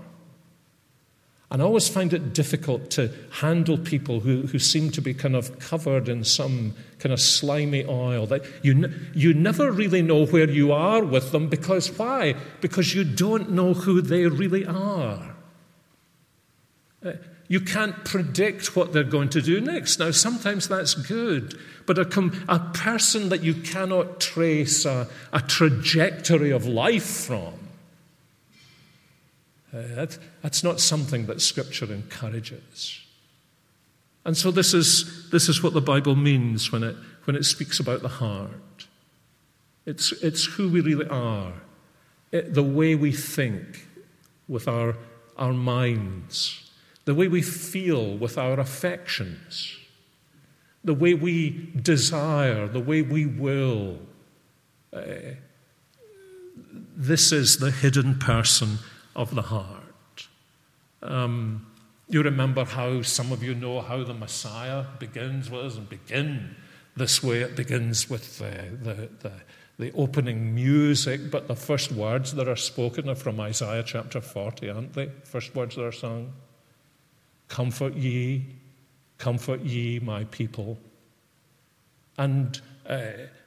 And 1.51 1.61
I 1.61 1.65
always 1.65 1.87
find 1.87 2.11
it 2.11 2.33
difficult 2.33 2.89
to 2.91 3.11
handle 3.31 3.77
people 3.77 4.19
who, 4.19 4.41
who 4.47 4.59
seem 4.59 4.89
to 4.91 5.01
be 5.01 5.13
kind 5.13 5.35
of 5.35 5.57
covered 5.59 6.09
in 6.09 6.23
some 6.23 6.73
kind 6.99 7.13
of 7.13 7.21
slimy 7.21 7.85
oil. 7.85 8.25
That 8.25 8.43
you, 8.63 8.91
you 9.13 9.33
never 9.33 9.71
really 9.71 10.01
know 10.01 10.25
where 10.25 10.49
you 10.49 10.71
are 10.71 11.03
with 11.03 11.31
them 11.31 11.47
because 11.47 11.97
why? 11.97 12.35
Because 12.61 12.93
you 12.93 13.03
don't 13.03 13.51
know 13.51 13.73
who 13.73 14.01
they 14.01 14.25
really 14.25 14.65
are. 14.65 15.34
You 17.47 17.59
can't 17.59 18.03
predict 18.05 18.75
what 18.75 18.91
they're 18.91 19.03
going 19.03 19.29
to 19.29 19.41
do 19.41 19.61
next. 19.61 19.99
Now, 19.99 20.11
sometimes 20.11 20.67
that's 20.67 20.95
good, 20.95 21.59
but 21.85 21.99
a, 21.99 22.05
com- 22.05 22.43
a 22.49 22.59
person 22.59 23.29
that 23.29 23.43
you 23.43 23.53
cannot 23.53 24.19
trace 24.19 24.85
a, 24.85 25.07
a 25.31 25.41
trajectory 25.41 26.51
of 26.51 26.65
life 26.65 27.05
from 27.05 27.53
uh, 29.75 29.81
that, 29.95 30.17
that's 30.41 30.63
not 30.63 30.79
something 30.79 31.25
that 31.25 31.41
Scripture 31.41 31.91
encourages. 31.91 33.01
And 34.23 34.37
so, 34.37 34.49
this 34.49 34.73
is, 34.73 35.29
this 35.31 35.49
is 35.49 35.61
what 35.61 35.73
the 35.73 35.81
Bible 35.81 36.15
means 36.15 36.71
when 36.71 36.81
it, 36.81 36.95
when 37.25 37.35
it 37.35 37.43
speaks 37.43 37.79
about 37.79 38.01
the 38.01 38.07
heart. 38.07 38.87
It's, 39.85 40.11
it's 40.13 40.45
who 40.45 40.69
we 40.69 40.81
really 40.81 41.07
are, 41.07 41.53
it, 42.31 42.53
the 42.53 42.63
way 42.63 42.95
we 42.95 43.11
think 43.11 43.85
with 44.47 44.67
our, 44.67 44.95
our 45.37 45.53
minds, 45.53 46.64
the 47.05 47.13
way 47.13 47.27
we 47.27 47.41
feel 47.41 48.17
with 48.17 48.37
our 48.37 48.59
affections, 48.59 49.77
the 50.83 50.93
way 50.93 51.13
we 51.13 51.71
desire, 51.81 52.67
the 52.67 52.79
way 52.79 53.01
we 53.01 53.25
will. 53.25 53.99
Uh, 54.91 55.03
this 56.95 57.31
is 57.31 57.57
the 57.57 57.71
hidden 57.71 58.17
person 58.17 58.79
of 59.15 59.33
the 59.35 59.43
heart. 59.43 60.27
Um, 61.01 61.67
you 62.07 62.21
remember 62.21 62.65
how 62.65 63.01
some 63.01 63.31
of 63.31 63.43
you 63.43 63.53
know 63.53 63.81
how 63.81 64.03
the 64.03 64.13
Messiah 64.13 64.85
begins 64.99 65.49
with 65.49 65.77
and 65.77 65.89
begin 65.89 66.55
this 66.95 67.21
way. 67.23 67.41
It 67.41 67.55
begins 67.55 68.09
with 68.09 68.39
the, 68.39 68.77
the, 68.81 69.09
the, 69.21 69.31
the 69.77 69.91
opening 69.93 70.55
music, 70.55 71.31
but 71.31 71.47
the 71.47 71.55
first 71.55 71.91
words 71.91 72.33
that 72.35 72.47
are 72.47 72.55
spoken 72.55 73.09
are 73.09 73.15
from 73.15 73.39
Isaiah 73.39 73.83
chapter 73.83 74.21
40, 74.21 74.69
aren't 74.69 74.93
they? 74.93 75.09
First 75.23 75.55
words 75.55 75.75
that 75.75 75.83
are 75.83 75.91
sung. 75.91 76.31
Comfort 77.47 77.93
ye, 77.93 78.45
comfort 79.17 79.61
ye, 79.61 79.99
my 79.99 80.23
people. 80.25 80.77
And 82.17 82.59
uh, 82.87 83.01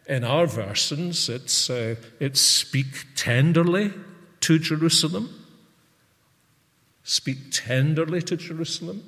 in 0.08 0.24
our 0.24 0.46
versions, 0.46 1.28
it's, 1.28 1.70
uh, 1.70 1.96
it's 2.20 2.40
speak 2.40 3.06
tenderly 3.14 3.92
to 4.40 4.58
Jerusalem 4.58 5.30
speak 7.08 7.38
tenderly 7.50 8.20
to 8.20 8.36
Jerusalem. 8.36 9.02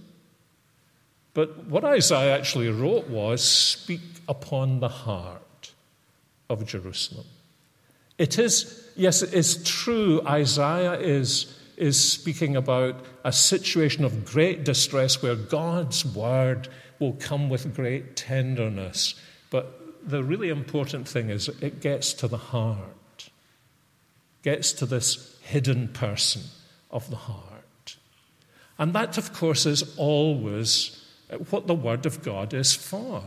But 1.34 1.66
what 1.66 1.84
Isaiah 1.84 2.34
actually 2.34 2.70
wrote 2.70 3.08
was 3.08 3.44
speak 3.44 4.00
upon 4.26 4.80
the 4.80 4.88
heart 4.88 5.72
of 6.48 6.64
Jerusalem. 6.64 7.26
It 8.16 8.38
is, 8.38 8.90
yes, 8.96 9.20
it 9.20 9.34
is 9.34 9.62
true, 9.64 10.22
Isaiah 10.26 10.98
is, 10.98 11.59
is 11.76 12.02
speaking 12.02 12.56
about 12.56 13.04
a 13.24 13.32
situation 13.32 14.04
of 14.04 14.24
great 14.24 14.64
distress 14.64 15.22
where 15.22 15.34
God's 15.36 16.04
word 16.04 16.68
will 16.98 17.14
come 17.14 17.48
with 17.48 17.74
great 17.74 18.16
tenderness. 18.16 19.14
But 19.50 20.08
the 20.08 20.22
really 20.22 20.48
important 20.48 21.08
thing 21.08 21.30
is 21.30 21.48
it 21.48 21.80
gets 21.80 22.12
to 22.14 22.28
the 22.28 22.36
heart, 22.36 23.30
gets 24.42 24.72
to 24.74 24.86
this 24.86 25.38
hidden 25.42 25.88
person 25.88 26.42
of 26.90 27.08
the 27.10 27.16
heart. 27.16 27.96
And 28.78 28.92
that, 28.94 29.18
of 29.18 29.32
course, 29.32 29.66
is 29.66 29.96
always 29.96 31.04
what 31.50 31.66
the 31.66 31.74
Word 31.74 32.06
of 32.06 32.22
God 32.22 32.54
is 32.54 32.74
for. 32.74 33.22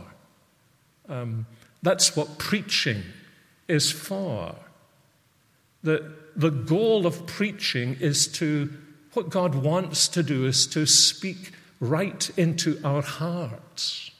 Um, 1.08 1.46
that's 1.82 2.16
what 2.16 2.38
preaching 2.38 3.02
is 3.68 3.92
for. 3.92 4.56
The, 5.82 6.12
the 6.36 6.50
goal 6.50 7.06
of 7.06 7.26
preaching 7.26 7.96
is 8.00 8.28
to, 8.28 8.72
what 9.12 9.30
God 9.30 9.54
wants 9.54 10.08
to 10.08 10.22
do 10.22 10.46
is 10.46 10.66
to 10.68 10.86
speak 10.86 11.52
right 11.80 12.30
into 12.36 12.80
our 12.84 13.02
hearts, 13.02 14.10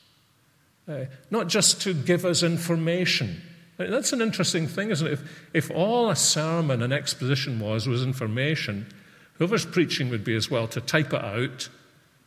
uh, 0.88 1.06
not 1.30 1.48
just 1.48 1.82
to 1.82 1.94
give 1.94 2.24
us 2.24 2.42
information. 2.42 3.42
That's 3.76 4.12
an 4.12 4.22
interesting 4.22 4.68
thing, 4.68 4.90
isn't 4.90 5.06
it? 5.06 5.12
If, 5.14 5.48
if 5.52 5.70
all 5.70 6.10
a 6.10 6.16
sermon 6.16 6.82
and 6.82 6.92
exposition 6.92 7.58
was 7.58 7.88
was 7.88 8.02
information, 8.02 8.86
whoever's 9.34 9.66
preaching 9.66 10.10
would 10.10 10.24
be 10.24 10.36
as 10.36 10.50
well 10.50 10.68
to 10.68 10.80
type 10.80 11.12
it 11.12 11.24
out, 11.24 11.68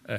uh, 0.10 0.18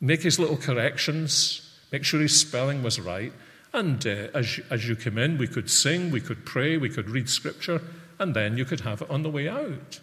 make 0.00 0.22
his 0.22 0.38
little 0.38 0.56
corrections, 0.56 1.70
make 1.92 2.04
sure 2.04 2.20
his 2.20 2.38
spelling 2.40 2.82
was 2.82 2.98
right. 2.98 3.32
And 3.72 4.04
uh, 4.04 4.28
as, 4.34 4.58
as 4.70 4.88
you 4.88 4.96
come 4.96 5.18
in, 5.18 5.38
we 5.38 5.46
could 5.46 5.70
sing, 5.70 6.10
we 6.10 6.20
could 6.20 6.44
pray, 6.44 6.76
we 6.76 6.88
could 6.88 7.08
read 7.08 7.28
scripture, 7.28 7.80
and 8.20 8.36
then 8.36 8.56
you 8.56 8.64
could 8.64 8.80
have 8.80 9.02
it 9.02 9.10
on 9.10 9.22
the 9.22 9.30
way 9.30 9.48
out. 9.48 9.98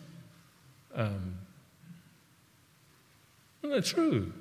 Um, 0.94 1.38
isn't 3.62 3.76
that 3.76 3.86
true? 3.86 4.34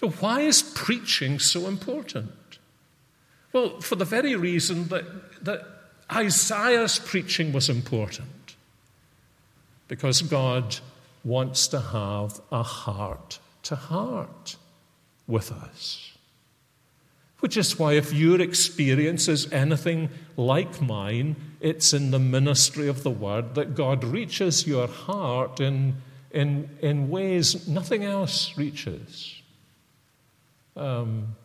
So, 0.00 0.10
why 0.10 0.40
is 0.40 0.60
preaching 0.62 1.38
so 1.38 1.66
important? 1.68 2.58
Well, 3.52 3.80
for 3.80 3.94
the 3.94 4.04
very 4.04 4.34
reason 4.34 4.88
that, 4.88 5.04
that 5.44 5.62
Isaiah's 6.12 6.98
preaching 6.98 7.52
was 7.52 7.70
important. 7.70 8.56
Because 9.86 10.20
God 10.22 10.78
wants 11.22 11.68
to 11.68 11.80
have 11.80 12.40
a 12.50 12.64
heart 12.64 13.38
to 13.62 13.76
heart 13.76 14.56
with 15.28 15.52
us. 15.52 16.13
Which 17.44 17.58
is 17.58 17.78
why, 17.78 17.92
if 17.92 18.10
your 18.10 18.40
experience 18.40 19.28
is 19.28 19.52
anything 19.52 20.08
like 20.34 20.80
mine, 20.80 21.36
it's 21.60 21.92
in 21.92 22.10
the 22.10 22.18
ministry 22.18 22.88
of 22.88 23.02
the 23.02 23.10
Word 23.10 23.54
that 23.54 23.74
God 23.74 24.02
reaches 24.02 24.66
your 24.66 24.88
heart 24.88 25.60
in, 25.60 25.96
in, 26.30 26.70
in 26.80 27.10
ways 27.10 27.68
nothing 27.68 28.02
else 28.02 28.56
reaches. 28.56 29.42
Um, 30.74 31.36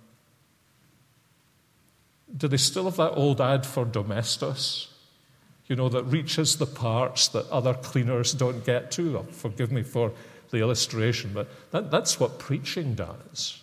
do 2.37 2.47
they 2.47 2.55
still 2.55 2.85
have 2.85 2.95
that 2.95 3.15
old 3.15 3.41
ad 3.41 3.65
for 3.65 3.83
Domestos? 3.83 4.93
You 5.67 5.75
know, 5.75 5.89
that 5.89 6.03
reaches 6.03 6.55
the 6.55 6.65
parts 6.65 7.27
that 7.27 7.45
other 7.49 7.73
cleaners 7.73 8.31
don't 8.31 8.63
get 8.63 8.89
to. 8.91 9.27
Forgive 9.31 9.69
me 9.69 9.83
for 9.83 10.13
the 10.49 10.59
illustration, 10.59 11.31
but 11.33 11.49
that, 11.71 11.91
that's 11.91 12.21
what 12.21 12.39
preaching 12.39 12.95
does. 12.95 13.61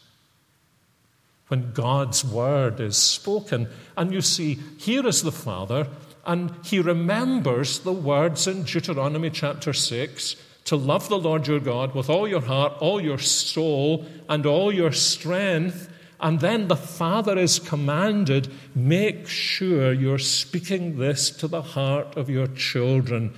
When 1.49 1.73
God's 1.73 2.25
word 2.25 2.81
is 2.81 2.97
spoken, 2.97 3.69
and 3.97 4.13
you 4.13 4.21
see, 4.21 4.59
here 4.79 5.07
is 5.07 5.23
the 5.23 5.33
Father, 5.33 5.87
and 6.25 6.53
he 6.65 6.81
remembers 6.81 7.79
the 7.79 7.93
words 7.93 8.49
in 8.49 8.65
Deuteronomy 8.65 9.31
chapter 9.31 9.73
6 9.73 10.37
to 10.65 10.77
love 10.77 11.09
the 11.09 11.19
Lord 11.19 11.47
your 11.47 11.61
God 11.61 11.95
with 11.95 12.11
all 12.11 12.27
your 12.27 12.41
heart, 12.41 12.75
all 12.81 13.01
your 13.01 13.19
soul, 13.19 14.05
and 14.29 14.45
all 14.45 14.73
your 14.73 14.91
strength. 14.91 15.89
And 16.19 16.41
then 16.41 16.67
the 16.67 16.77
Father 16.77 17.39
is 17.39 17.61
commanded 17.61 18.49
make 18.75 19.29
sure 19.29 19.93
you're 19.93 20.19
speaking 20.19 20.99
this 20.99 21.31
to 21.31 21.47
the 21.47 21.63
heart 21.63 22.17
of 22.17 22.29
your 22.29 22.49
children 22.49 23.33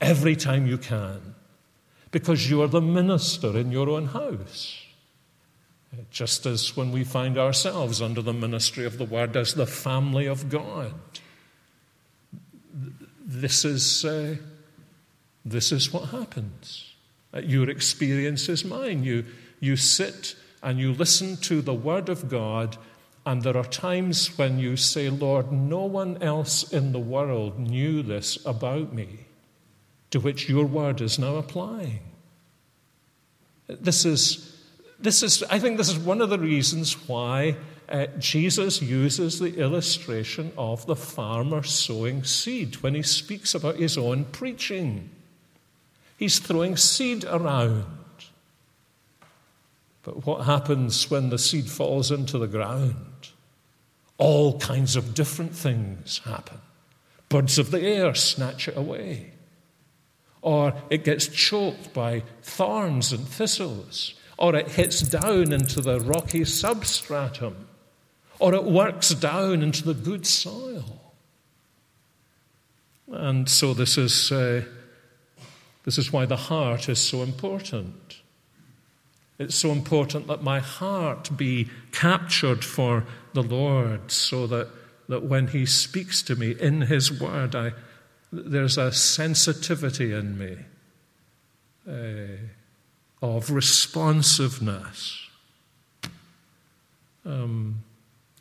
every 0.00 0.34
time 0.34 0.66
you 0.66 0.78
can 0.78 1.34
because 2.10 2.50
you 2.50 2.60
are 2.62 2.68
the 2.68 2.80
minister 2.80 3.56
in 3.56 3.70
your 3.70 3.88
own 3.88 4.06
house. 4.06 4.81
Just 6.10 6.46
as 6.46 6.76
when 6.76 6.90
we 6.90 7.04
find 7.04 7.36
ourselves 7.36 8.00
under 8.00 8.22
the 8.22 8.32
ministry 8.32 8.84
of 8.86 8.98
the 8.98 9.04
Word 9.04 9.36
as 9.36 9.54
the 9.54 9.66
family 9.66 10.26
of 10.26 10.48
God. 10.48 10.94
This 13.24 13.64
is, 13.64 14.04
uh, 14.04 14.36
this 15.44 15.72
is 15.72 15.92
what 15.92 16.08
happens. 16.08 16.94
Uh, 17.34 17.40
your 17.40 17.68
experience 17.68 18.48
is 18.48 18.64
mine. 18.64 19.04
You, 19.04 19.24
you 19.60 19.76
sit 19.76 20.34
and 20.62 20.78
you 20.78 20.92
listen 20.92 21.36
to 21.38 21.60
the 21.60 21.74
Word 21.74 22.08
of 22.08 22.28
God, 22.28 22.76
and 23.24 23.42
there 23.42 23.56
are 23.56 23.64
times 23.64 24.38
when 24.38 24.58
you 24.58 24.76
say, 24.76 25.10
Lord, 25.10 25.52
no 25.52 25.84
one 25.84 26.22
else 26.22 26.72
in 26.72 26.92
the 26.92 26.98
world 26.98 27.58
knew 27.58 28.02
this 28.02 28.44
about 28.46 28.92
me 28.92 29.26
to 30.12 30.20
which 30.20 30.48
your 30.48 30.66
word 30.66 31.00
is 31.00 31.18
now 31.18 31.36
applying. 31.36 32.00
This 33.66 34.04
is, 34.04 34.51
this 35.02 35.22
is 35.22 35.42
I 35.44 35.58
think 35.58 35.76
this 35.76 35.88
is 35.88 35.98
one 35.98 36.20
of 36.20 36.30
the 36.30 36.38
reasons 36.38 37.08
why 37.08 37.56
uh, 37.88 38.06
Jesus 38.18 38.80
uses 38.80 39.38
the 39.38 39.56
illustration 39.58 40.52
of 40.56 40.86
the 40.86 40.96
farmer 40.96 41.62
sowing 41.62 42.24
seed 42.24 42.76
when 42.76 42.94
he 42.94 43.02
speaks 43.02 43.54
about 43.54 43.76
his 43.76 43.98
own 43.98 44.24
preaching. 44.26 45.10
He's 46.16 46.38
throwing 46.38 46.76
seed 46.76 47.24
around. 47.24 47.86
But 50.04 50.26
what 50.26 50.46
happens 50.46 51.10
when 51.10 51.30
the 51.30 51.38
seed 51.38 51.68
falls 51.68 52.10
into 52.10 52.38
the 52.38 52.46
ground? 52.46 53.30
All 54.18 54.58
kinds 54.58 54.96
of 54.96 55.14
different 55.14 55.54
things 55.54 56.20
happen. 56.24 56.58
Birds 57.28 57.58
of 57.58 57.70
the 57.70 57.82
air 57.82 58.14
snatch 58.14 58.68
it 58.68 58.76
away. 58.76 59.32
Or 60.40 60.74
it 60.90 61.04
gets 61.04 61.28
choked 61.28 61.92
by 61.92 62.24
thorns 62.42 63.12
and 63.12 63.26
thistles. 63.26 64.14
Or 64.42 64.56
it 64.56 64.72
hits 64.72 65.02
down 65.02 65.52
into 65.52 65.80
the 65.80 66.00
rocky 66.00 66.44
substratum. 66.44 67.68
Or 68.40 68.52
it 68.54 68.64
works 68.64 69.10
down 69.10 69.62
into 69.62 69.84
the 69.84 69.94
good 69.94 70.26
soil. 70.26 71.14
And 73.06 73.48
so 73.48 73.72
this 73.72 73.96
is, 73.96 74.32
uh, 74.32 74.64
this 75.84 75.96
is 75.96 76.12
why 76.12 76.26
the 76.26 76.36
heart 76.36 76.88
is 76.88 76.98
so 76.98 77.22
important. 77.22 78.20
It's 79.38 79.54
so 79.54 79.70
important 79.70 80.26
that 80.26 80.42
my 80.42 80.58
heart 80.58 81.36
be 81.36 81.70
captured 81.92 82.64
for 82.64 83.04
the 83.34 83.44
Lord 83.44 84.10
so 84.10 84.48
that, 84.48 84.68
that 85.08 85.22
when 85.22 85.46
He 85.46 85.66
speaks 85.66 86.20
to 86.22 86.34
me 86.34 86.50
in 86.50 86.80
His 86.80 87.20
Word, 87.20 87.54
I, 87.54 87.74
there's 88.32 88.76
a 88.76 88.90
sensitivity 88.90 90.12
in 90.12 90.36
me 90.36 90.56
uh, 91.88 92.38
of 93.22 93.50
responsiveness. 93.50 95.28
Um, 97.24 97.84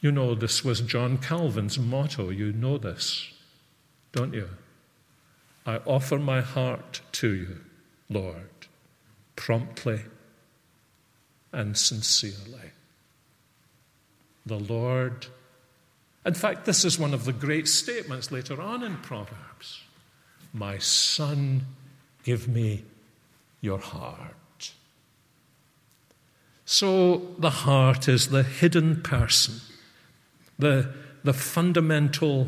you 0.01 0.11
know, 0.11 0.35
this 0.35 0.65
was 0.65 0.81
John 0.81 1.17
Calvin's 1.19 1.77
motto. 1.77 2.29
You 2.29 2.51
know 2.51 2.77
this, 2.77 3.31
don't 4.11 4.33
you? 4.33 4.49
I 5.65 5.77
offer 5.85 6.17
my 6.17 6.41
heart 6.41 7.01
to 7.13 7.29
you, 7.29 7.61
Lord, 8.09 8.49
promptly 9.35 10.01
and 11.53 11.77
sincerely. 11.77 12.71
The 14.45 14.57
Lord 14.57 15.27
in 16.25 16.33
fact, 16.33 16.65
this 16.65 16.85
is 16.85 16.99
one 16.99 17.13
of 17.13 17.25
the 17.25 17.33
great 17.33 17.67
statements 17.67 18.31
later 18.31 18.61
on 18.61 18.83
in 18.83 18.97
Proverbs 18.97 19.81
My 20.53 20.77
son, 20.77 21.65
give 22.23 22.47
me 22.47 22.83
your 23.61 23.79
heart. 23.79 24.35
So 26.71 27.33
the 27.37 27.49
heart 27.49 28.07
is 28.07 28.29
the 28.29 28.43
hidden 28.43 29.01
person, 29.01 29.55
the, 30.57 30.93
the 31.21 31.33
fundamental 31.33 32.47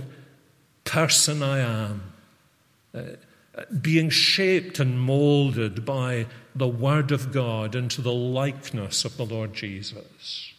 person 0.86 1.44
I 1.44 1.60
am, 1.60 2.14
uh, 2.96 3.02
being 3.82 4.10
shaped 4.10 4.80
and 4.80 4.98
molded 4.98 5.84
by 5.84 6.28
the 6.56 6.70
Word 6.70 7.12
of 7.12 7.34
God 7.34 7.76
into 7.76 8.02
the 8.02 8.14
likeness 8.14 9.04
of 9.04 9.18
the 9.18 9.26
Lord 9.26 9.54
Jesus. 9.54 10.54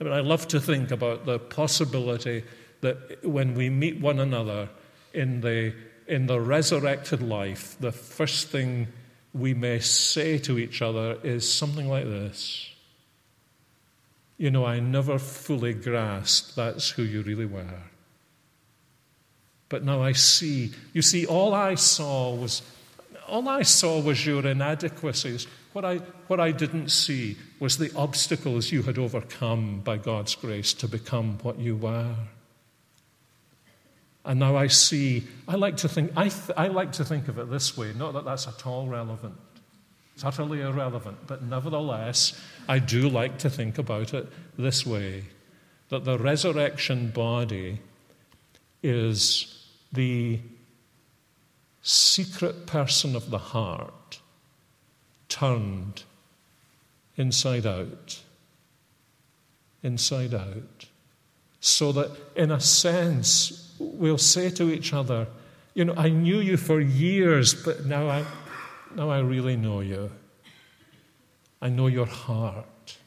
I 0.00 0.04
mean, 0.04 0.14
I 0.14 0.20
love 0.20 0.48
to 0.48 0.58
think 0.58 0.90
about 0.90 1.26
the 1.26 1.38
possibility 1.38 2.42
that 2.80 3.22
when 3.22 3.52
we 3.52 3.68
meet 3.68 4.00
one 4.00 4.18
another 4.18 4.70
in 5.12 5.42
the, 5.42 5.74
in 6.06 6.26
the 6.26 6.40
resurrected 6.40 7.20
life, 7.20 7.76
the 7.80 7.92
first 7.92 8.48
thing 8.48 8.88
we 9.34 9.52
may 9.52 9.78
say 9.78 10.38
to 10.38 10.58
each 10.58 10.80
other 10.80 11.18
is 11.22 11.52
something 11.52 11.86
like 11.86 12.06
this 12.06 12.70
you 14.38 14.50
know, 14.50 14.64
I 14.64 14.80
never 14.80 15.18
fully 15.18 15.74
grasped 15.74 16.56
that's 16.56 16.90
who 16.90 17.02
you 17.02 17.22
really 17.22 17.44
were. 17.44 17.82
But 19.68 19.84
now 19.84 20.00
I 20.00 20.12
see. 20.12 20.72
You 20.94 21.02
see, 21.02 21.26
all 21.26 21.52
I 21.52 21.74
saw 21.74 22.34
was 22.34 22.62
all 23.28 23.48
I 23.48 23.62
saw 23.62 24.00
was 24.00 24.24
your 24.24 24.46
inadequacies. 24.46 25.46
What 25.72 25.84
I, 25.84 25.96
what 26.28 26.40
I 26.40 26.50
didn't 26.50 26.88
see 26.88 27.36
was 27.60 27.76
the 27.76 27.92
obstacles 27.94 28.72
you 28.72 28.82
had 28.82 28.98
overcome 28.98 29.80
by 29.80 29.98
God's 29.98 30.34
grace 30.34 30.72
to 30.74 30.88
become 30.88 31.38
what 31.42 31.58
you 31.58 31.76
were. 31.76 32.14
And 34.24 34.40
now 34.40 34.56
I 34.56 34.66
see, 34.66 35.24
I 35.46 35.56
like 35.56 35.76
to 35.78 35.88
think, 35.88 36.12
I, 36.16 36.28
th- 36.28 36.56
I 36.56 36.68
like 36.68 36.92
to 36.92 37.04
think 37.04 37.28
of 37.28 37.38
it 37.38 37.50
this 37.50 37.76
way, 37.76 37.92
not 37.94 38.12
that 38.14 38.24
that's 38.24 38.48
at 38.48 38.66
all 38.66 38.86
relevant. 38.86 39.34
It's 40.18 40.24
utterly 40.24 40.62
irrelevant, 40.62 41.28
but 41.28 41.44
nevertheless, 41.44 42.36
I 42.68 42.80
do 42.80 43.08
like 43.08 43.38
to 43.38 43.48
think 43.48 43.78
about 43.78 44.14
it 44.14 44.26
this 44.58 44.84
way 44.84 45.22
that 45.90 46.04
the 46.04 46.18
resurrection 46.18 47.10
body 47.10 47.78
is 48.82 49.64
the 49.92 50.40
secret 51.82 52.66
person 52.66 53.14
of 53.14 53.30
the 53.30 53.38
heart 53.38 54.18
turned 55.28 56.02
inside 57.16 57.64
out. 57.64 58.20
Inside 59.84 60.34
out. 60.34 60.86
So 61.60 61.92
that, 61.92 62.10
in 62.34 62.50
a 62.50 62.58
sense, 62.58 63.72
we'll 63.78 64.18
say 64.18 64.50
to 64.50 64.68
each 64.68 64.92
other, 64.92 65.28
You 65.74 65.84
know, 65.84 65.94
I 65.96 66.08
knew 66.08 66.40
you 66.40 66.56
for 66.56 66.80
years, 66.80 67.54
but 67.54 67.86
now 67.86 68.08
I, 68.08 68.24
now 68.94 69.10
I 69.10 69.20
really 69.20 69.56
know 69.56 69.80
you. 69.80 70.10
I 71.60 71.68
know 71.68 71.86
your 71.86 72.06
heart. 72.06 72.98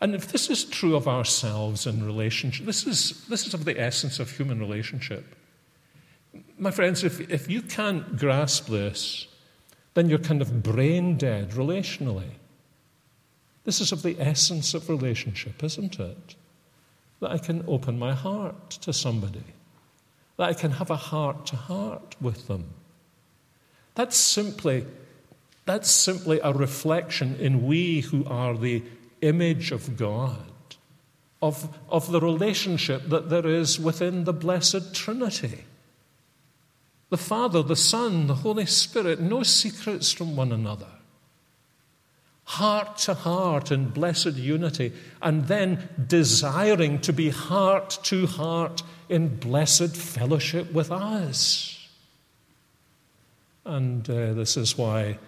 And 0.00 0.14
if 0.14 0.30
this 0.30 0.50
is 0.50 0.64
true 0.64 0.94
of 0.94 1.08
ourselves 1.08 1.86
in 1.86 2.04
relationship, 2.04 2.66
this 2.66 2.86
is, 2.86 3.26
this 3.26 3.46
is 3.46 3.54
of 3.54 3.64
the 3.64 3.80
essence 3.80 4.20
of 4.20 4.30
human 4.30 4.60
relationship. 4.60 5.34
My 6.58 6.70
friends, 6.70 7.02
if, 7.02 7.20
if 7.30 7.50
you 7.50 7.62
can't 7.62 8.18
grasp 8.18 8.66
this, 8.68 9.26
then 9.94 10.10
you're 10.10 10.18
kind 10.18 10.42
of 10.42 10.62
brain 10.62 11.16
dead 11.16 11.52
relationally. 11.52 12.32
This 13.64 13.80
is 13.80 13.90
of 13.90 14.02
the 14.02 14.20
essence 14.20 14.74
of 14.74 14.88
relationship, 14.88 15.64
isn't 15.64 15.98
it? 15.98 16.34
That 17.20 17.30
I 17.30 17.38
can 17.38 17.64
open 17.66 17.98
my 17.98 18.12
heart 18.12 18.70
to 18.70 18.92
somebody, 18.92 19.44
that 20.36 20.50
I 20.50 20.52
can 20.52 20.72
have 20.72 20.90
a 20.90 20.96
heart 20.96 21.46
to 21.46 21.56
heart 21.56 22.14
with 22.20 22.46
them. 22.46 22.74
That's 23.96 24.16
simply, 24.16 24.86
that's 25.64 25.90
simply 25.90 26.38
a 26.40 26.52
reflection 26.52 27.36
in 27.40 27.66
we 27.66 28.02
who 28.02 28.24
are 28.26 28.56
the 28.56 28.82
image 29.22 29.72
of 29.72 29.96
God, 29.96 30.52
of, 31.42 31.76
of 31.88 32.12
the 32.12 32.20
relationship 32.20 33.08
that 33.08 33.30
there 33.30 33.46
is 33.46 33.80
within 33.80 34.24
the 34.24 34.34
Blessed 34.34 34.94
Trinity. 34.94 35.64
The 37.08 37.16
Father, 37.16 37.62
the 37.62 37.76
Son, 37.76 38.26
the 38.26 38.34
Holy 38.34 38.66
Spirit, 38.66 39.18
no 39.18 39.42
secrets 39.42 40.12
from 40.12 40.36
one 40.36 40.52
another. 40.52 40.88
Heart 42.44 42.98
to 42.98 43.14
heart 43.14 43.72
in 43.72 43.88
blessed 43.88 44.34
unity, 44.34 44.92
and 45.22 45.48
then 45.48 45.88
desiring 46.06 47.00
to 47.00 47.12
be 47.14 47.30
heart 47.30 47.98
to 48.04 48.26
heart 48.26 48.82
in 49.08 49.36
blessed 49.36 49.96
fellowship 49.96 50.72
with 50.72 50.92
us. 50.92 51.75
And 53.66 54.08
uh, 54.08 54.32
this 54.32 54.56
is 54.56 54.78
why 54.78 55.18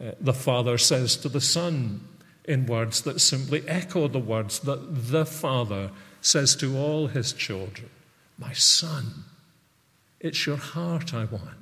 uh, 0.00 0.12
the 0.20 0.32
Father 0.32 0.78
says 0.78 1.16
to 1.18 1.28
the 1.28 1.40
Son 1.40 2.00
in 2.44 2.66
words 2.66 3.02
that 3.02 3.20
simply 3.20 3.62
echo 3.68 4.08
the 4.08 4.18
words 4.18 4.60
that 4.60 5.10
the 5.10 5.26
Father 5.26 5.90
says 6.20 6.56
to 6.56 6.76
all 6.76 7.06
his 7.06 7.32
children 7.32 7.90
My 8.38 8.52
Son, 8.52 9.24
it's 10.20 10.46
your 10.46 10.56
heart 10.56 11.12
I 11.12 11.24
want. 11.24 11.58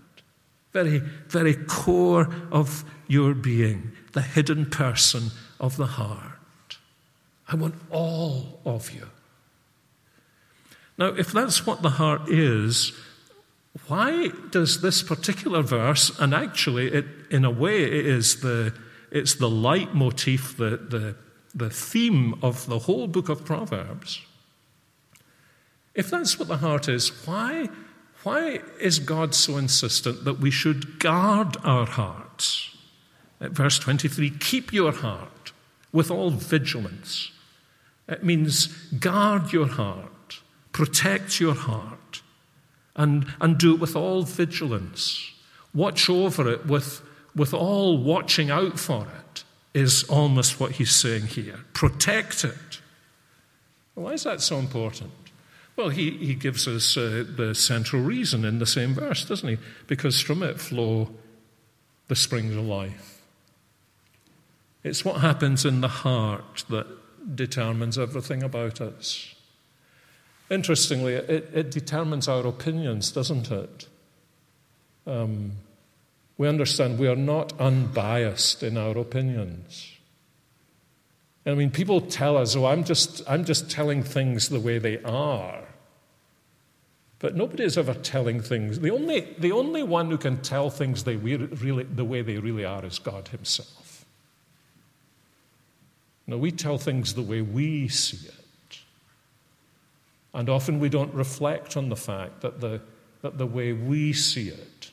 Very, 0.73 0.99
very 1.27 1.55
core 1.55 2.33
of 2.53 2.85
your 3.09 3.35
being, 3.35 3.93
the 4.13 4.23
hidden 4.23 4.67
person 4.67 5.31
of 5.59 5.77
the 5.77 5.87
heart. 5.87 6.79
I 7.49 7.57
want 7.57 7.75
all 7.91 8.61
of 8.65 8.93
you. 8.93 9.09
Now, 10.97 11.07
if 11.07 11.33
that's 11.33 11.67
what 11.67 11.83
the 11.83 11.91
heart 11.91 12.29
is, 12.29 12.93
why 13.87 14.29
does 14.51 14.81
this 14.81 15.03
particular 15.03 15.63
verse, 15.63 16.19
and 16.19 16.35
actually, 16.35 16.89
it, 16.89 17.07
in 17.31 17.45
a 17.45 17.51
way, 17.51 17.83
it 17.83 18.07
is 18.07 18.41
the, 18.41 18.75
it's 19.11 19.35
the 19.35 19.49
leitmotif, 19.49 20.57
the, 20.57 20.77
the, 20.77 21.17
the 21.55 21.71
theme 21.71 22.35
of 22.43 22.67
the 22.67 22.81
whole 22.81 23.07
book 23.07 23.29
of 23.29 23.45
Proverbs. 23.45 24.23
If 25.95 26.11
that's 26.11 26.39
what 26.39 26.49
the 26.49 26.59
heart 26.59 26.89
is, 26.89 27.11
why 27.27 27.69
why 28.23 28.61
is 28.79 28.99
God 28.99 29.35
so 29.35 29.57
insistent 29.57 30.25
that 30.25 30.41
we 30.41 30.51
should 30.51 30.99
guard 30.99 31.57
our 31.65 31.87
hearts? 31.87 32.77
At 33.41 33.53
verse 33.53 33.79
23 33.79 34.31
keep 34.31 34.73
your 34.73 34.93
heart 34.93 35.53
with 35.93 36.11
all 36.11 36.31
vigilance. 36.31 37.33
It 38.09 38.23
means 38.23 38.67
guard 38.99 39.53
your 39.53 39.69
heart, 39.69 40.41
protect 40.73 41.41
your 41.41 41.55
heart, 41.55 42.00
and, 43.01 43.27
and 43.41 43.57
do 43.57 43.73
it 43.75 43.81
with 43.81 43.97
all 43.97 44.23
vigilance. 44.25 45.33
Watch 45.73 46.11
over 46.11 46.47
it 46.51 46.67
with, 46.67 47.01
with 47.35 47.55
all 47.55 47.97
watching 47.97 48.51
out 48.51 48.79
for 48.79 49.07
it, 49.07 49.43
is 49.73 50.05
almost 50.05 50.61
what 50.61 50.73
he's 50.73 50.95
saying 50.95 51.29
here. 51.29 51.61
Protect 51.73 52.45
it. 52.45 52.81
Why 53.95 54.13
is 54.13 54.25
that 54.25 54.43
so 54.43 54.59
important? 54.59 55.13
Well, 55.77 55.89
he, 55.89 56.11
he 56.11 56.35
gives 56.35 56.69
us 56.69 56.95
uh, 56.99 57.25
the 57.37 57.55
central 57.55 58.03
reason 58.03 58.45
in 58.45 58.59
the 58.59 58.67
same 58.67 58.93
verse, 58.93 59.25
doesn't 59.25 59.49
he? 59.49 59.57
Because 59.87 60.21
from 60.21 60.43
it 60.43 60.61
flow 60.61 61.09
the 62.09 62.17
springs 62.17 62.55
of 62.55 62.65
life. 62.65 63.23
It's 64.85 65.07
what 65.07 65.23
happens 65.23 65.65
in 65.65 65.81
the 65.81 65.89
heart 65.89 66.65
that 66.69 66.87
determines 67.35 67.97
everything 67.97 68.43
about 68.43 68.83
us. 68.83 69.35
Interestingly, 70.51 71.15
it, 71.15 71.49
it 71.55 71.71
determines 71.71 72.27
our 72.27 72.45
opinions, 72.47 73.13
doesn't 73.13 73.51
it? 73.51 73.87
Um, 75.07 75.53
we 76.37 76.49
understand 76.49 76.99
we 76.99 77.09
are 77.09 77.17
not 77.17 77.59
unbiased 77.61 78.63
in 78.63 78.77
our 78.77 78.99
opinions. 78.99 79.93
I 81.47 81.55
mean, 81.55 81.71
people 81.71 82.01
tell 82.01 82.37
us, 82.37 82.57
oh, 82.57 82.67
I'm 82.67 82.85
just, 82.85 83.23
I'm 83.29 83.45
just 83.45 83.71
telling 83.71 84.03
things 84.03 84.49
the 84.49 84.61
way 84.61 84.79
they 84.79 85.03
are. 85.03 85.63
But 87.19 87.37
nobody 87.37 87.65
is 87.65 87.79
ever 87.79 87.95
telling 87.95 88.41
things. 88.41 88.81
The 88.81 88.91
only, 88.91 89.21
the 89.39 89.53
only 89.53 89.83
one 89.83 90.11
who 90.11 90.19
can 90.19 90.39
tell 90.39 90.71
things 90.71 91.05
they 91.05 91.17
really, 91.17 91.85
the 91.85 92.05
way 92.05 92.23
they 92.23 92.39
really 92.39 92.65
are 92.65 92.85
is 92.85 92.99
God 92.99 93.29
Himself. 93.29 94.05
Now, 96.27 96.39
we 96.39 96.51
tell 96.51 96.79
things 96.79 97.15
the 97.15 97.23
way 97.23 97.43
we 97.43 97.89
see 97.89 98.27
it. 98.27 98.40
And 100.33 100.49
often 100.49 100.79
we 100.79 100.89
don't 100.89 101.13
reflect 101.13 101.77
on 101.77 101.89
the 101.89 101.97
fact 101.97 102.41
that 102.43 102.61
the, 102.61 102.81
that 103.23 103.39
the 103.39 103.47
way 103.47 103.73
we 103.73 104.13
see 104.13 104.49
it 104.49 104.91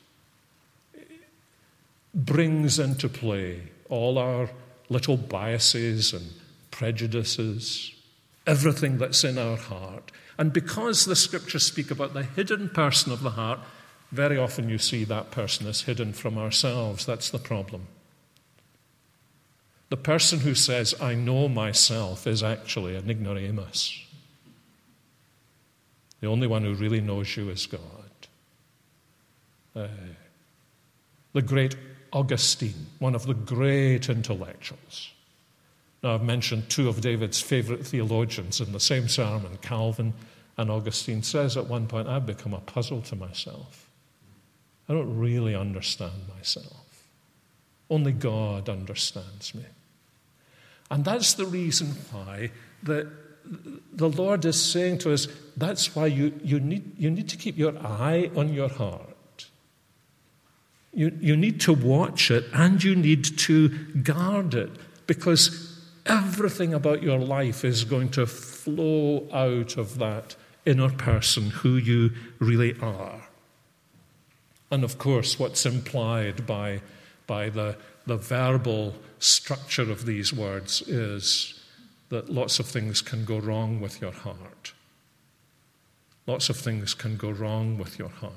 brings 2.13 2.79
into 2.79 3.07
play 3.07 3.61
all 3.89 4.17
our 4.17 4.49
little 4.89 5.17
biases 5.17 6.13
and 6.13 6.31
prejudices, 6.71 7.93
everything 8.45 8.97
that's 8.97 9.23
in 9.23 9.37
our 9.37 9.57
heart. 9.57 10.11
And 10.37 10.51
because 10.51 11.05
the 11.05 11.15
scriptures 11.15 11.65
speak 11.65 11.91
about 11.91 12.13
the 12.13 12.23
hidden 12.23 12.69
person 12.69 13.11
of 13.11 13.21
the 13.21 13.31
heart, 13.31 13.59
very 14.11 14.37
often 14.37 14.69
you 14.69 14.77
see 14.77 15.03
that 15.03 15.31
person 15.31 15.67
is 15.67 15.81
hidden 15.81 16.13
from 16.13 16.37
ourselves. 16.37 17.05
That's 17.05 17.29
the 17.29 17.39
problem. 17.39 17.87
The 19.89 19.97
person 19.97 20.39
who 20.39 20.55
says, 20.55 20.95
I 21.01 21.15
know 21.15 21.47
myself, 21.47 22.27
is 22.27 22.43
actually 22.43 22.95
an 22.95 23.09
ignoramus. 23.09 24.06
The 26.19 26.27
only 26.27 26.47
one 26.47 26.63
who 26.63 26.73
really 26.73 27.01
knows 27.01 27.35
you 27.37 27.49
is 27.49 27.65
God. 27.65 27.81
Uh, 29.75 29.87
the 31.33 31.41
great 31.41 31.75
Augustine, 32.11 32.87
one 32.99 33.13
of 33.13 33.27
the 33.27 33.33
great 33.33 34.09
intellectuals. 34.09 35.11
Now, 36.01 36.15
I've 36.15 36.23
mentioned 36.23 36.69
two 36.69 36.89
of 36.89 37.01
David's 37.01 37.41
favorite 37.41 37.85
theologians 37.85 38.61
in 38.61 38.71
the 38.71 38.79
same 38.79 39.07
sermon, 39.07 39.57
Calvin 39.61 40.13
and 40.57 40.71
Augustine, 40.71 41.21
says 41.21 41.57
at 41.57 41.67
one 41.67 41.87
point, 41.87 42.07
I've 42.07 42.25
become 42.25 42.53
a 42.53 42.59
puzzle 42.59 43.01
to 43.03 43.15
myself. 43.15 43.87
I 44.89 44.93
don't 44.93 45.17
really 45.17 45.53
understand 45.53 46.13
myself. 46.35 47.09
Only 47.89 48.13
God 48.13 48.69
understands 48.69 49.53
me. 49.53 49.65
And 50.89 51.03
that's 51.03 51.33
the 51.33 51.45
reason 51.45 51.89
why 52.11 52.51
the, 52.81 53.11
the 53.93 54.09
Lord 54.09 54.45
is 54.45 54.61
saying 54.61 54.99
to 54.99 55.13
us 55.13 55.27
that's 55.55 55.95
why 55.95 56.05
you, 56.07 56.39
you, 56.43 56.59
need, 56.59 56.97
you 56.97 57.09
need 57.09 57.29
to 57.29 57.37
keep 57.37 57.57
your 57.57 57.77
eye 57.79 58.29
on 58.35 58.53
your 58.53 58.69
heart. 58.69 59.47
You, 60.93 61.17
you 61.19 61.35
need 61.35 61.61
to 61.61 61.73
watch 61.73 62.31
it 62.31 62.45
and 62.53 62.83
you 62.83 62.95
need 62.95 63.37
to 63.39 63.69
guard 63.69 64.53
it 64.53 64.71
because 65.07 65.79
everything 66.05 66.73
about 66.73 67.03
your 67.03 67.19
life 67.19 67.65
is 67.65 67.83
going 67.83 68.09
to 68.09 68.25
flow 68.25 69.27
out 69.31 69.77
of 69.77 69.97
that 69.99 70.35
inner 70.65 70.89
person 70.89 71.49
who 71.49 71.77
you 71.77 72.11
really 72.39 72.75
are. 72.81 73.27
And 74.69 74.83
of 74.83 74.97
course, 74.97 75.39
what's 75.39 75.65
implied 75.65 76.45
by, 76.45 76.81
by 77.25 77.49
the, 77.49 77.77
the 78.05 78.17
verbal 78.17 78.93
structure 79.19 79.89
of 79.89 80.05
these 80.05 80.33
words 80.33 80.81
is 80.81 81.56
that 82.09 82.29
lots 82.29 82.59
of 82.59 82.65
things 82.65 83.01
can 83.01 83.25
go 83.25 83.37
wrong 83.37 83.81
with 83.81 84.01
your 84.01 84.11
heart. 84.11 84.73
Lots 86.25 86.49
of 86.49 86.57
things 86.57 86.93
can 86.93 87.17
go 87.17 87.29
wrong 87.29 87.77
with 87.77 87.97
your 87.97 88.09
heart. 88.09 88.33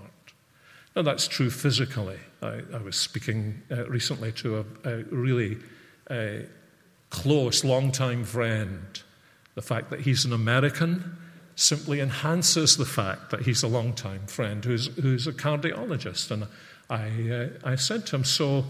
Now, 0.97 1.03
that's 1.03 1.29
true 1.29 1.51
physically. 1.51 2.19
I, 2.43 2.63
I 2.73 2.79
was 2.79 2.97
speaking 2.97 3.63
uh, 3.71 3.87
recently 3.87 4.33
to 4.33 4.59
a, 4.59 4.91
a 4.91 4.97
really 5.05 5.59
uh, 6.09 6.47
close, 7.11 7.65
long-time 7.65 8.25
friend. 8.25 9.01
The 9.55 9.63
fact 9.63 9.91
that 9.91 10.01
he's 10.01 10.25
an 10.25 10.33
American 10.33 11.17
simply 11.55 12.01
enhances 12.01 12.77
the 12.77 12.85
fact 12.85 13.31
that 13.31 13.43
he's 13.43 13.63
a 13.63 13.69
long-time 13.69 14.27
friend 14.27 14.65
who's, 14.65 14.87
who's 14.97 15.27
a 15.27 15.33
cardiologist. 15.33 16.31
And 16.31 16.47
I, 16.89 17.31
uh, 17.31 17.71
I 17.73 17.77
said 17.77 18.07
to 18.07 18.17
him, 18.17 18.25
so, 18.25 18.65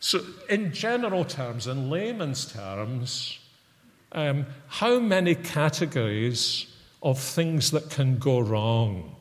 so, 0.00 0.20
in 0.48 0.72
general 0.72 1.24
terms, 1.24 1.66
in 1.66 1.90
layman's 1.90 2.50
terms, 2.50 3.38
um, 4.12 4.46
how 4.68 4.98
many 4.98 5.34
categories 5.34 6.66
of 7.02 7.18
things 7.18 7.70
that 7.72 7.90
can 7.90 8.18
go 8.18 8.38
wrong 8.40 9.16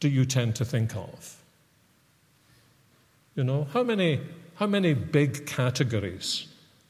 do 0.00 0.08
you 0.08 0.24
tend 0.24 0.54
to 0.56 0.64
think 0.64 0.94
of? 0.94 1.42
You 3.34 3.44
know, 3.44 3.64
how 3.72 3.82
many, 3.82 4.20
how 4.56 4.66
many 4.66 4.94
big 4.94 5.46
categories 5.46 6.46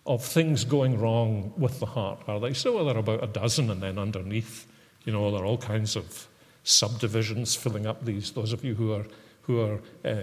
of 0.06 0.24
things 0.24 0.64
going 0.64 0.98
wrong 0.98 1.52
with 1.56 1.80
the 1.80 1.86
heart 1.86 2.20
are 2.26 2.40
there? 2.40 2.54
So 2.54 2.74
well, 2.74 2.86
there 2.86 2.96
are 2.96 3.00
about 3.00 3.22
a 3.22 3.26
dozen, 3.26 3.70
and 3.70 3.82
then 3.82 3.98
underneath, 3.98 4.66
you 5.04 5.12
know, 5.12 5.30
there 5.30 5.42
are 5.42 5.46
all 5.46 5.58
kinds 5.58 5.96
of 5.96 6.26
subdivisions 6.64 7.54
filling 7.54 7.86
up 7.86 8.04
these. 8.04 8.32
Those 8.32 8.52
of 8.52 8.64
you 8.64 8.74
who 8.74 8.92
are, 8.92 9.06
who 9.42 9.60
are 9.60 9.80
uh, 10.04 10.22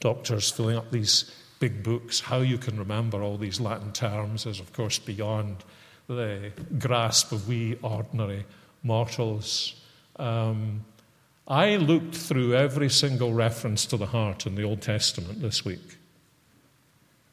doctors 0.00 0.50
filling 0.50 0.76
up 0.76 0.90
these 0.90 1.34
big 1.60 1.82
books, 1.82 2.20
how 2.20 2.38
you 2.38 2.58
can 2.58 2.78
remember 2.78 3.22
all 3.22 3.38
these 3.38 3.60
Latin 3.60 3.92
terms 3.92 4.46
is, 4.46 4.60
of 4.60 4.72
course, 4.72 4.98
beyond 4.98 5.64
the 6.06 6.52
grasp 6.78 7.32
of 7.32 7.48
we 7.48 7.78
ordinary 7.82 8.44
mortals. 8.82 9.80
Um, 10.16 10.84
I 11.46 11.76
looked 11.76 12.14
through 12.14 12.54
every 12.54 12.88
single 12.88 13.32
reference 13.32 13.86
to 13.86 13.96
the 13.96 14.06
heart 14.06 14.46
in 14.46 14.54
the 14.54 14.62
Old 14.62 14.80
Testament 14.80 15.40
this 15.42 15.64
week. 15.64 15.98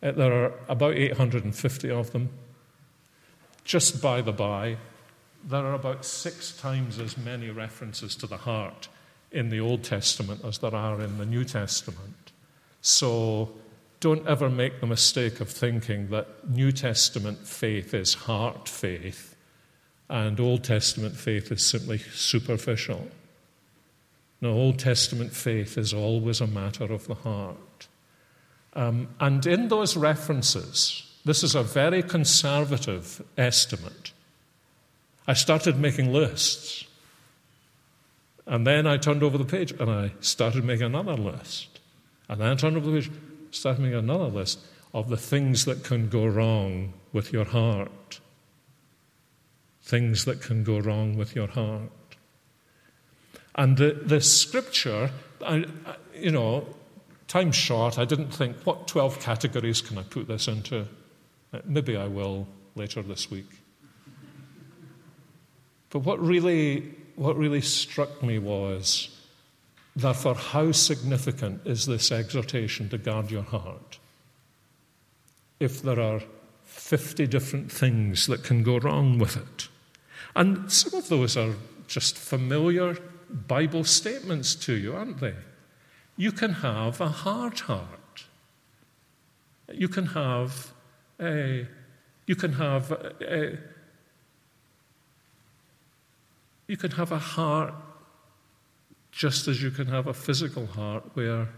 Uh, 0.04 0.12
there 0.12 0.34
are 0.34 0.54
about 0.68 0.96
850 0.96 1.92
of 1.92 2.12
them. 2.12 2.30
Just 3.64 4.02
by 4.02 4.22
the 4.22 4.32
by, 4.32 4.78
there 5.48 5.66
are 5.66 5.74
about 5.74 6.06
six 6.06 6.58
times 6.58 7.00
as 7.00 7.18
many 7.18 7.50
references 7.50 8.16
to 8.18 8.28
the 8.28 8.38
heart 8.38 8.88
in 9.32 9.50
the 9.50 9.60
Old 9.60 9.84
Testament 9.84 10.44
as 10.44 10.58
there 10.58 10.76
are 10.76 11.00
in 11.02 11.18
the 11.18 11.26
New 11.26 11.46
Testament. 11.46 12.32
So 12.82 13.52
don't 14.02 14.28
ever 14.28 14.50
make 14.50 14.82
the 14.82 14.88
mistake 14.88 15.40
of 15.40 15.50
thinking 15.50 16.10
that 16.10 16.50
New 16.50 16.72
Testament 16.72 17.48
faith 17.48 17.94
is 17.94 18.14
heart 18.14 18.68
faith 18.68 19.36
and 20.10 20.40
Old 20.42 20.64
Testament 20.66 21.16
faith 21.16 21.52
is 21.54 21.66
simply 21.66 22.00
superficial. 22.00 23.08
No, 24.42 24.52
Old 24.52 24.78
Testament 24.78 25.32
faith 25.32 25.78
is 25.78 25.94
always 25.94 26.42
a 26.42 26.48
matter 26.48 26.84
of 26.84 27.08
the 27.08 27.16
heart. 27.16 27.88
Um, 28.74 29.08
and 29.20 29.46
in 29.46 29.70
those 29.70 29.96
references, 29.96 31.10
this 31.24 31.44
is 31.44 31.56
a 31.56 31.64
very 31.64 32.04
conservative 32.04 33.22
estimate. 33.38 34.12
I 35.28 35.34
started 35.34 35.80
making 35.80 36.12
lists. 36.12 36.86
And 38.46 38.68
then 38.68 38.88
I 38.88 38.98
turned 38.98 39.24
over 39.24 39.38
the 39.38 39.46
page 39.46 39.72
and 39.72 39.90
I 39.90 40.12
started 40.20 40.66
making 40.66 40.88
another 40.88 41.14
list. 41.14 41.80
And 42.28 42.42
then 42.42 42.48
I 42.48 42.56
turned 42.56 42.76
over 42.76 42.90
the 42.90 43.00
page, 43.00 43.12
started 43.52 43.82
making 43.82 44.00
another 44.00 44.28
list 44.28 44.60
of 44.94 45.10
the 45.10 45.18
things 45.18 45.66
that 45.66 45.84
can 45.84 46.10
go 46.10 46.26
wrong 46.26 46.94
with 47.14 47.32
your 47.32 47.46
heart 47.46 48.20
things 49.82 50.26
that 50.26 50.42
can 50.42 50.64
go 50.64 50.80
wrong 50.80 51.18
with 51.18 51.36
your 51.36 51.48
heart. 51.48 51.92
And 53.56 53.78
the, 53.78 53.92
the 54.06 54.22
scripture, 54.22 55.12
I, 55.46 55.66
you 56.16 56.32
know, 56.32 56.66
time's 57.28 57.56
short. 57.56 58.00
I 58.00 58.06
didn't 58.06 58.34
think, 58.34 58.56
what 58.64 58.88
12 58.88 59.20
categories 59.20 59.82
can 59.82 59.98
I 59.98 60.04
put 60.04 60.28
this 60.28 60.48
into? 60.48 60.88
Uh, 61.54 61.60
maybe 61.66 61.98
I 61.98 62.08
will 62.08 62.48
later 62.76 63.02
this 63.02 63.30
week. 63.30 63.50
But 65.90 66.00
what 66.00 66.22
really, 66.22 66.96
what 67.18 67.36
really 67.36 67.60
struck 67.60 68.24
me 68.24 68.40
was 68.40 69.10
that 69.96 70.16
for 70.16 70.36
how 70.36 70.72
significant 70.72 71.62
is 71.66 71.86
this 71.86 72.12
exhortation 72.12 72.90
to 72.90 72.98
guard 72.98 73.30
your 73.30 73.44
heart? 73.44 74.00
If 75.60 75.82
there 75.82 76.00
are 76.00 76.22
50 76.72 77.28
different 77.28 77.72
things 77.72 78.28
that 78.28 78.44
can 78.44 78.64
go 78.64 78.78
wrong 78.78 79.20
with 79.20 79.36
it. 79.36 79.68
And 80.36 80.72
some 80.72 80.98
of 80.98 81.10
those 81.10 81.36
are 81.36 81.54
just 81.88 82.18
familiar 82.18 82.98
Bible 83.30 83.84
statements 83.84 84.56
to 84.56 84.74
you, 84.74 84.96
aren't 84.96 85.20
they? 85.20 85.36
You 86.16 86.32
can 86.32 86.54
have 86.54 87.02
a 87.02 87.10
hard 87.10 87.60
heart. 87.60 88.26
You 89.72 89.88
can 89.88 90.08
have 90.08 90.72
a, 91.20 91.68
you 92.26 92.36
can 92.36 92.54
have 92.54 92.92
a, 92.92 93.58
you 96.68 96.78
can 96.78 96.92
have 96.92 97.12
a 97.12 97.20
heart 97.20 97.74
just 99.12 99.48
as 99.48 99.62
you 99.62 99.72
can 99.72 99.88
have 99.88 100.08
a 100.08 100.14
physical 100.14 100.66
heart 100.66 101.04
where 101.14 101.50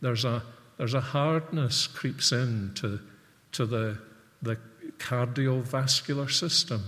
there's 0.00 0.24
a, 0.24 0.42
there's 0.78 0.94
a 0.94 1.00
hardness 1.00 1.86
creeps 1.86 2.32
in 2.32 2.72
to, 2.76 3.00
to 3.52 3.66
the, 3.66 3.98
the 4.40 4.56
cardiovascular 4.98 6.30
system. 6.30 6.82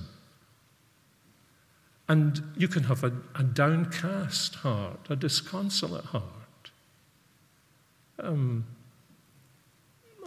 And 2.09 2.43
you 2.57 2.69
can 2.69 2.85
have 2.85 3.05
a, 3.05 3.13
a 3.35 3.43
downcast 3.43 4.57
heart, 4.57 5.01
a 5.09 5.17
disconsolate 5.17 6.05
heart. 6.07 6.71
Um, 8.19 8.67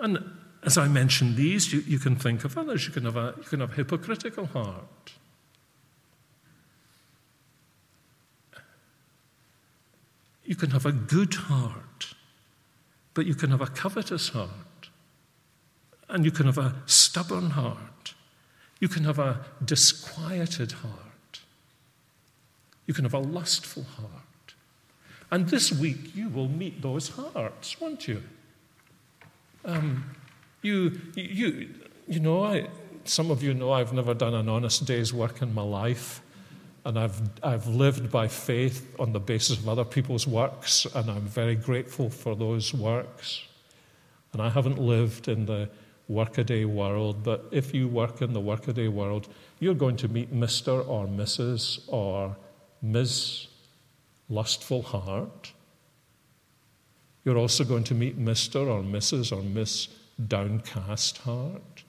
and 0.01 0.19
as 0.63 0.77
I 0.77 0.88
mentioned 0.88 1.36
these, 1.36 1.71
you, 1.71 1.81
you 1.81 1.99
can 1.99 2.15
think 2.15 2.43
of 2.43 2.58
others. 2.58 2.86
You 2.88 2.93
can 2.93 3.05
have 3.05 3.17
a, 3.17 3.36
you 3.38 3.43
can 3.43 3.60
have 3.60 3.71
a 3.71 3.75
hypocritical 3.75 4.47
heart. 4.47 5.13
You 10.45 10.55
can 10.55 10.71
have 10.71 10.86
a 10.86 10.91
good 10.91 11.34
heart, 11.34 12.13
but 13.13 13.25
you 13.25 13.36
can 13.36 13.51
have 13.51 13.62
a 13.62 13.67
covetous 13.67 14.29
heart. 14.29 14.49
And 16.08 16.23
you 16.23 16.31
can 16.31 16.45
have 16.45 16.60
a 16.60 16.75
stubborn 16.86 17.51
heart. 17.51 18.13
You 18.79 18.88
can 18.88 19.03
have 19.05 19.17
a 19.17 19.43
disquieted 19.63 20.73
heart. 20.73 21.39
You 22.86 22.93
can 22.93 23.03
have 23.05 23.13
a 23.15 23.19
lustful 23.19 23.84
heart. 23.84 24.53
And 25.31 25.49
this 25.49 25.71
week 25.71 26.15
you 26.15 26.29
will 26.29 26.47
meet 26.47 26.81
those 26.81 27.10
hearts, 27.10 27.79
won't 27.81 28.08
you? 28.08 28.21
Um, 29.63 30.15
you, 30.62 31.01
you, 31.15 31.69
you 32.08 32.19
know, 32.19 32.43
I, 32.43 32.67
some 33.03 33.31
of 33.31 33.41
you 33.41 33.53
know 33.53 33.71
I've 33.71 33.93
never 33.93 34.13
done 34.13 34.36
an 34.36 34.47
honest 34.47 34.86
day's 34.86 35.13
work 35.13 35.41
in 35.41 35.53
my 35.53 35.63
life. 35.63 36.21
And 36.86 37.00
I've, 37.00 37.19
I've 37.41 37.67
lived 37.67 38.12
by 38.12 38.28
faith 38.28 38.95
on 39.00 39.12
the 39.12 39.19
basis 39.19 39.58
of 39.58 39.67
other 39.67 39.84
people's 39.84 40.28
works, 40.28 40.86
and 40.93 41.10
I'm 41.10 41.28
very 41.28 41.56
grateful 41.56 42.10
for 42.12 42.36
those 42.36 42.74
works. 42.74 43.43
And 44.34 44.41
I 44.41 44.50
haven't 44.50 44.78
lived 44.78 45.28
in 45.28 45.48
the 45.48 45.67
workaday 46.08 46.65
world, 46.65 47.24
but 47.24 47.45
if 47.52 47.74
you 47.74 47.88
work 47.88 48.21
in 48.21 48.34
the 48.34 48.39
workaday 48.39 48.88
world, 48.88 49.28
you're 49.60 49.74
going 49.74 49.98
to 49.98 50.08
meet 50.08 50.32
Mr. 50.34 50.88
or 50.88 51.08
Mrs. 51.08 51.80
or 51.88 52.36
Ms. 52.84 53.48
Lustful 54.30 54.84
Heart. 54.84 55.54
You're 57.24 57.38
also 57.38 57.63
going 57.63 57.84
to 57.86 57.95
meet 57.95 58.19
Mr. 58.19 58.67
or 58.67 58.84
Mrs. 58.84 59.36
or 59.36 59.41
Miss 59.41 59.88
Downcast 60.28 61.17
Heart. 61.19 61.84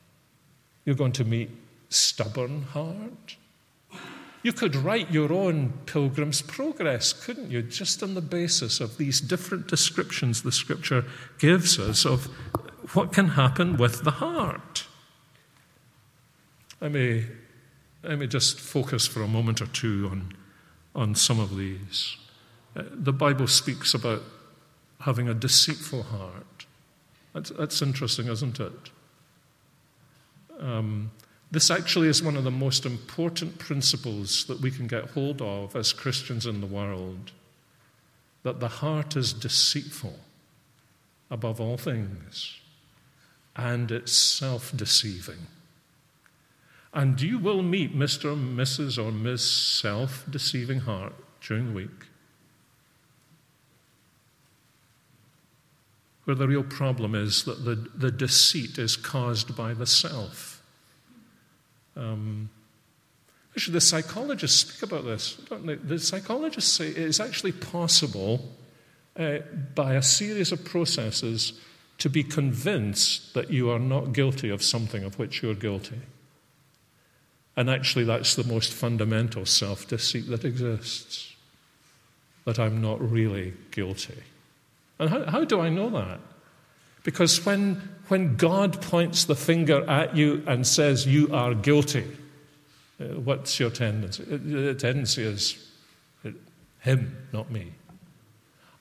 You're 0.86 0.96
going 0.96 1.12
to 1.12 1.24
meet 1.24 1.50
Stubborn 1.90 2.62
Heart. 2.62 3.36
You 4.46 4.52
could 4.52 4.76
write 4.76 5.10
your 5.10 5.32
own 5.32 5.72
Pilgrim's 5.86 6.40
Progress, 6.40 7.12
couldn't 7.12 7.50
you, 7.50 7.62
just 7.62 8.00
on 8.00 8.14
the 8.14 8.20
basis 8.20 8.78
of 8.78 8.96
these 8.96 9.20
different 9.20 9.66
descriptions 9.66 10.44
the 10.44 10.52
Scripture 10.52 11.04
gives 11.40 11.80
us 11.80 12.06
of 12.06 12.26
what 12.94 13.12
can 13.12 13.30
happen 13.30 13.76
with 13.76 14.04
the 14.04 14.12
heart. 14.12 14.86
Let 16.80 16.92
me, 16.92 17.24
let 18.04 18.20
me 18.20 18.28
just 18.28 18.60
focus 18.60 19.04
for 19.04 19.20
a 19.20 19.26
moment 19.26 19.60
or 19.60 19.66
two 19.66 20.08
on 20.12 20.32
on 20.94 21.16
some 21.16 21.40
of 21.40 21.56
these. 21.56 22.16
Uh, 22.76 22.84
the 22.92 23.12
Bible 23.12 23.48
speaks 23.48 23.94
about 23.94 24.22
having 25.00 25.28
a 25.28 25.34
deceitful 25.34 26.04
heart. 26.04 26.66
That's, 27.34 27.50
that's 27.50 27.82
interesting, 27.82 28.28
isn't 28.28 28.60
it? 28.60 28.90
Um, 30.60 31.10
This 31.50 31.70
actually 31.70 32.08
is 32.08 32.22
one 32.22 32.36
of 32.36 32.44
the 32.44 32.50
most 32.50 32.84
important 32.84 33.58
principles 33.58 34.44
that 34.46 34.60
we 34.60 34.70
can 34.70 34.86
get 34.86 35.10
hold 35.10 35.40
of 35.40 35.76
as 35.76 35.92
Christians 35.92 36.44
in 36.44 36.60
the 36.60 36.66
world 36.66 37.32
that 38.42 38.60
the 38.60 38.68
heart 38.68 39.16
is 39.16 39.32
deceitful 39.32 40.18
above 41.30 41.60
all 41.60 41.76
things 41.76 42.60
and 43.56 43.90
it's 43.90 44.12
self 44.12 44.76
deceiving. 44.76 45.46
And 46.92 47.20
you 47.20 47.38
will 47.38 47.62
meet 47.62 47.96
Mr. 47.96 48.32
or 48.32 48.36
Mrs. 48.36 49.02
or 49.02 49.12
Miss 49.12 49.48
Self 49.48 50.24
Deceiving 50.30 50.80
Heart 50.80 51.14
during 51.40 51.68
the 51.68 51.74
week. 51.74 52.06
Where 56.24 56.36
the 56.36 56.48
real 56.48 56.64
problem 56.64 57.14
is 57.14 57.44
that 57.44 57.64
the, 57.64 57.74
the 57.74 58.10
deceit 58.10 58.78
is 58.78 58.96
caused 58.96 59.56
by 59.56 59.74
the 59.74 59.86
self. 59.86 60.55
Um, 61.96 62.50
actually, 63.52 63.74
the 63.74 63.80
psychologists 63.80 64.60
speak 64.60 64.90
about 64.90 65.04
this, 65.04 65.36
The 65.50 65.98
psychologists 65.98 66.72
say 66.72 66.88
it 66.88 66.98
is 66.98 67.20
actually 67.20 67.52
possible 67.52 68.52
uh, 69.16 69.38
by 69.74 69.94
a 69.94 70.02
series 70.02 70.52
of 70.52 70.64
processes 70.64 71.54
to 71.98 72.10
be 72.10 72.22
convinced 72.22 73.34
that 73.34 73.50
you 73.50 73.70
are 73.70 73.78
not 73.78 74.12
guilty 74.12 74.50
of 74.50 74.62
something 74.62 75.02
of 75.02 75.18
which 75.18 75.42
you're 75.42 75.54
guilty. 75.54 76.00
And 77.56 77.70
actually, 77.70 78.04
that's 78.04 78.34
the 78.34 78.44
most 78.44 78.72
fundamental 78.72 79.46
self 79.46 79.88
deceit 79.88 80.28
that 80.28 80.44
exists 80.44 81.34
that 82.44 82.58
I'm 82.58 82.80
not 82.80 83.00
really 83.00 83.54
guilty. 83.70 84.22
And 84.98 85.10
how, 85.10 85.24
how 85.24 85.44
do 85.44 85.60
I 85.60 85.68
know 85.68 85.90
that? 85.90 86.20
Because 87.02 87.44
when, 87.44 87.95
when 88.08 88.36
God 88.36 88.80
points 88.82 89.24
the 89.24 89.34
finger 89.34 89.88
at 89.88 90.16
you 90.16 90.42
and 90.46 90.66
says 90.66 91.06
you 91.06 91.32
are 91.32 91.54
guilty, 91.54 92.04
uh, 93.00 93.04
what's 93.20 93.58
your 93.58 93.70
tendency? 93.70 94.22
Uh, 94.22 94.38
the 94.40 94.74
tendency 94.74 95.22
is 95.22 95.70
uh, 96.24 96.30
him, 96.80 97.16
not 97.32 97.50
me. 97.50 97.72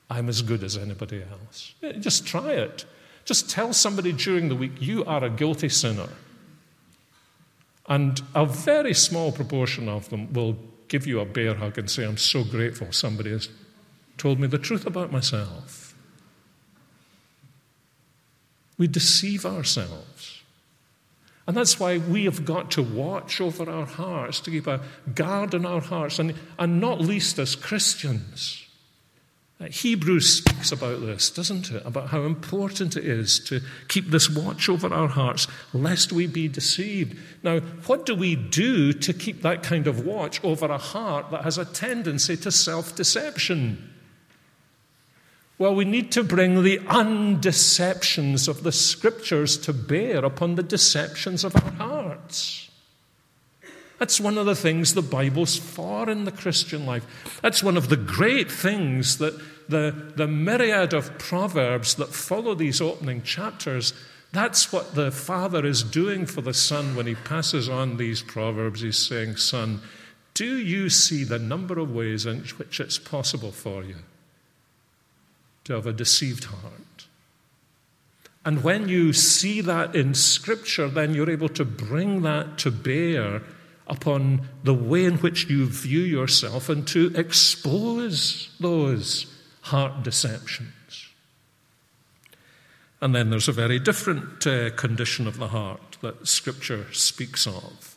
I'm 0.09 0.29
as 0.29 0.41
good 0.41 0.63
as 0.63 0.77
anybody 0.77 1.23
else. 1.23 1.73
Just 1.99 2.27
try 2.27 2.51
it. 2.51 2.85
Just 3.25 3.49
tell 3.49 3.73
somebody 3.73 4.11
during 4.11 4.49
the 4.49 4.55
week, 4.55 4.73
you 4.79 5.03
are 5.05 5.23
a 5.23 5.29
guilty 5.29 5.69
sinner. 5.69 6.09
And 7.87 8.21
a 8.33 8.45
very 8.45 8.93
small 8.93 9.31
proportion 9.31 9.89
of 9.89 10.09
them 10.09 10.31
will 10.33 10.57
give 10.87 11.07
you 11.07 11.19
a 11.19 11.25
bear 11.25 11.55
hug 11.55 11.77
and 11.77 11.89
say, 11.89 12.05
I'm 12.05 12.17
so 12.17 12.43
grateful 12.43 12.91
somebody 12.91 13.31
has 13.31 13.49
told 14.17 14.39
me 14.39 14.47
the 14.47 14.57
truth 14.57 14.85
about 14.85 15.11
myself. 15.11 15.84
We 18.77 18.87
deceive 18.87 19.45
ourselves. 19.45 20.41
And 21.47 21.55
that's 21.55 21.79
why 21.79 21.99
we 21.99 22.25
have 22.25 22.43
got 22.43 22.71
to 22.71 22.81
watch 22.81 23.39
over 23.39 23.69
our 23.69 23.85
hearts, 23.85 24.39
to 24.41 24.51
keep 24.51 24.67
a 24.67 24.81
guard 25.13 25.53
on 25.53 25.65
our 25.65 25.81
hearts, 25.81 26.17
and, 26.17 26.33
and 26.57 26.81
not 26.81 27.01
least 27.01 27.37
as 27.37 27.55
Christians. 27.55 28.65
Uh, 29.61 29.65
Hebrews 29.65 30.37
speaks 30.37 30.71
about 30.71 31.01
this, 31.01 31.29
doesn't 31.29 31.71
it? 31.71 31.85
About 31.85 32.09
how 32.09 32.23
important 32.23 32.97
it 32.97 33.05
is 33.05 33.39
to 33.41 33.61
keep 33.87 34.09
this 34.09 34.29
watch 34.29 34.67
over 34.67 34.93
our 34.93 35.07
hearts, 35.07 35.47
lest 35.71 36.11
we 36.11 36.27
be 36.27 36.47
deceived. 36.47 37.17
Now, 37.41 37.59
what 37.59 38.05
do 38.05 38.15
we 38.15 38.35
do 38.35 38.91
to 38.91 39.13
keep 39.13 39.43
that 39.43 39.63
kind 39.63 39.87
of 39.87 40.05
watch 40.05 40.43
over 40.43 40.65
a 40.65 40.77
heart 40.77 41.31
that 41.31 41.43
has 41.43 41.57
a 41.57 41.63
tendency 41.63 42.35
to 42.37 42.51
self 42.51 42.95
deception? 42.95 43.94
Well, 45.57 45.73
we 45.73 45.85
need 45.85 46.11
to 46.13 46.23
bring 46.23 46.63
the 46.63 46.79
undeceptions 46.79 48.49
of 48.49 48.63
the 48.63 48.73
scriptures 48.73 49.57
to 49.59 49.71
bear 49.71 50.25
upon 50.25 50.55
the 50.55 50.63
deceptions 50.63 51.45
of 51.45 51.55
our 51.55 51.71
hearts. 51.71 52.69
That's 53.97 54.19
one 54.19 54.37
of 54.37 54.45
the 54.45 54.55
things 54.55 54.93
the 54.93 55.01
Bible's 55.01 55.57
for 55.57 56.09
in 56.09 56.25
the 56.25 56.31
Christian 56.31 56.85
life. 56.85 57.39
That's 57.41 57.63
one 57.63 57.77
of 57.77 57.87
the 57.87 57.95
great 57.95 58.51
things 58.51 59.17
that 59.19 59.39
the, 59.69 60.11
the 60.17 60.27
myriad 60.27 60.93
of 60.93 61.17
proverbs 61.17 61.95
that 61.95 62.09
follow 62.09 62.53
these 62.53 62.81
opening 62.81 63.23
chapters, 63.23 63.93
that's 64.33 64.73
what 64.73 64.95
the 64.95 65.11
Father 65.11 65.65
is 65.65 65.81
doing 65.81 66.25
for 66.25 66.41
the 66.41 66.53
Son 66.53 66.97
when 66.97 67.07
he 67.07 67.15
passes 67.15 67.69
on 67.69 67.95
these 67.95 68.21
proverbs. 68.21 68.81
He's 68.81 68.97
saying, 68.97 69.37
Son, 69.37 69.79
do 70.33 70.57
you 70.57 70.89
see 70.89 71.23
the 71.23 71.39
number 71.39 71.79
of 71.79 71.95
ways 71.95 72.25
in 72.25 72.41
which 72.57 72.81
it's 72.81 72.99
possible 72.99 73.53
for 73.53 73.85
you 73.85 73.95
to 75.65 75.73
have 75.73 75.85
a 75.85 75.93
deceived 75.93 76.45
heart? 76.45 77.07
And 78.45 78.63
when 78.63 78.87
you 78.87 79.11
see 79.11 79.61
that 79.61 79.95
in 79.95 80.13
Scripture, 80.13 80.87
then 80.87 81.15
you're 81.15 81.29
able 81.31 81.49
to 81.49 81.65
bring 81.65 82.21
that 82.21 82.59
to 82.59 82.71
bear 82.71 83.41
upon 83.87 84.47
the 84.63 84.73
way 84.73 85.05
in 85.05 85.17
which 85.17 85.49
you 85.49 85.65
view 85.65 86.01
yourself 86.01 86.69
and 86.69 86.87
to 86.87 87.11
expose 87.15 88.49
those 88.59 89.25
heart 89.61 90.03
deceptions. 90.03 90.71
And 93.01 93.13
then 93.13 93.29
there's 93.29 93.47
a 93.47 93.51
very 93.51 93.79
different 93.79 94.45
uh, 94.47 94.69
condition 94.71 95.27
of 95.27 95.37
the 95.37 95.49
heart 95.49 95.97
that 96.01 96.27
Scripture 96.27 96.85
speaks 96.93 97.45
of 97.47 97.95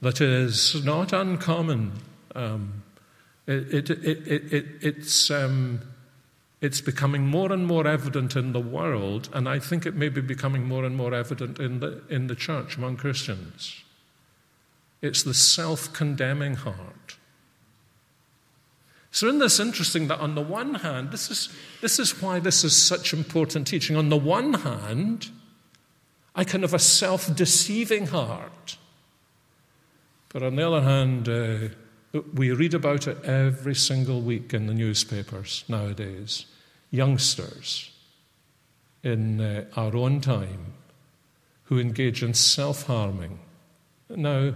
that 0.00 0.20
is 0.20 0.84
not 0.84 1.12
uncommon. 1.12 1.92
Um, 2.34 2.82
it, 3.46 3.90
it, 3.90 4.06
it, 4.06 4.66
it's, 4.80 5.30
um, 5.30 5.80
it's 6.60 6.80
becoming 6.80 7.26
more 7.26 7.52
and 7.52 7.66
more 7.66 7.86
evident 7.86 8.34
in 8.34 8.52
the 8.52 8.60
world, 8.60 9.28
and 9.32 9.48
I 9.48 9.58
think 9.58 9.86
it 9.86 9.94
may 9.94 10.08
be 10.08 10.20
becoming 10.20 10.64
more 10.66 10.84
and 10.84 10.96
more 10.96 11.14
evident 11.14 11.60
in 11.60 11.80
the, 11.80 12.02
in 12.08 12.26
the 12.26 12.34
church 12.34 12.76
among 12.76 12.96
Christians. 12.96 13.84
It's 15.00 15.22
the 15.22 15.34
self 15.34 15.92
condemning 15.92 16.54
heart. 16.54 17.16
So, 19.10 19.28
in 19.28 19.38
this, 19.38 19.58
interesting 19.58 20.08
that 20.08 20.20
on 20.20 20.34
the 20.34 20.42
one 20.42 20.74
hand, 20.74 21.12
this 21.12 21.30
is, 21.30 21.48
this 21.80 21.98
is 21.98 22.20
why 22.20 22.40
this 22.40 22.64
is 22.64 22.76
such 22.76 23.12
important 23.12 23.66
teaching. 23.66 23.96
On 23.96 24.08
the 24.08 24.16
one 24.16 24.54
hand, 24.54 25.30
I 26.34 26.44
can 26.44 26.62
have 26.62 26.74
a 26.74 26.78
self 26.78 27.34
deceiving 27.34 28.08
heart. 28.08 28.76
But 30.28 30.42
on 30.42 30.56
the 30.56 30.66
other 30.66 30.82
hand, 30.82 31.28
uh, 31.28 31.74
we 32.34 32.50
read 32.52 32.74
about 32.74 33.06
it 33.06 33.22
every 33.24 33.74
single 33.74 34.20
week 34.20 34.54
in 34.54 34.66
the 34.66 34.74
newspapers 34.74 35.64
nowadays. 35.68 36.46
Youngsters 36.90 37.90
in 39.02 39.40
uh, 39.40 39.64
our 39.76 39.94
own 39.94 40.20
time 40.20 40.72
who 41.64 41.78
engage 41.78 42.22
in 42.22 42.34
self 42.34 42.84
harming. 42.84 43.38
Now, 44.08 44.54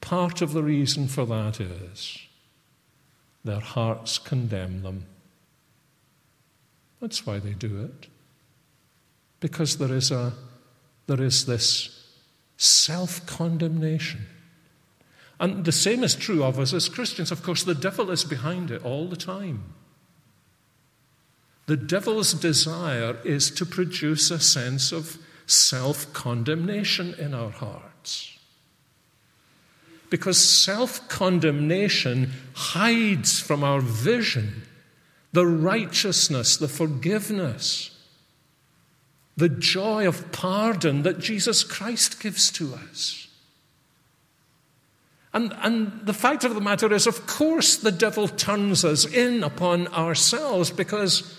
Part 0.00 0.40
of 0.40 0.52
the 0.52 0.62
reason 0.62 1.08
for 1.08 1.26
that 1.26 1.60
is 1.60 2.18
their 3.44 3.60
hearts 3.60 4.18
condemn 4.18 4.82
them. 4.82 5.06
That's 7.00 7.26
why 7.26 7.38
they 7.38 7.52
do 7.52 7.82
it. 7.84 8.08
Because 9.40 9.78
there 9.78 9.94
is, 9.94 10.10
a, 10.10 10.32
there 11.06 11.22
is 11.22 11.46
this 11.46 12.12
self 12.56 13.24
condemnation. 13.26 14.26
And 15.40 15.64
the 15.64 15.72
same 15.72 16.04
is 16.04 16.14
true 16.14 16.44
of 16.44 16.58
us 16.58 16.72
as 16.72 16.88
Christians. 16.88 17.32
Of 17.32 17.42
course, 17.42 17.64
the 17.64 17.74
devil 17.74 18.10
is 18.10 18.24
behind 18.24 18.70
it 18.70 18.84
all 18.84 19.08
the 19.08 19.16
time. 19.16 19.64
The 21.66 21.76
devil's 21.76 22.34
desire 22.34 23.16
is 23.24 23.50
to 23.52 23.66
produce 23.66 24.30
a 24.30 24.38
sense 24.38 24.92
of 24.92 25.18
self 25.46 26.12
condemnation 26.12 27.14
in 27.18 27.34
our 27.34 27.50
hearts 27.50 28.38
because 30.10 30.38
self 30.38 31.08
condemnation 31.08 32.32
hides 32.54 33.40
from 33.40 33.64
our 33.64 33.80
vision 33.80 34.62
the 35.32 35.46
righteousness, 35.46 36.56
the 36.56 36.68
forgiveness, 36.68 37.96
the 39.36 39.48
joy 39.48 40.06
of 40.06 40.32
pardon 40.32 41.04
that 41.04 41.20
Jesus 41.20 41.62
Christ 41.62 42.20
gives 42.20 42.50
to 42.52 42.74
us. 42.74 43.28
And, 45.32 45.54
and 45.62 46.00
the 46.04 46.12
fact 46.12 46.44
of 46.44 46.54
the 46.54 46.60
matter 46.60 46.92
is, 46.92 47.06
of 47.06 47.26
course, 47.26 47.76
the 47.76 47.92
devil 47.92 48.26
turns 48.26 48.84
us 48.84 49.04
in 49.04 49.44
upon 49.44 49.86
ourselves 49.88 50.70
because 50.70 51.38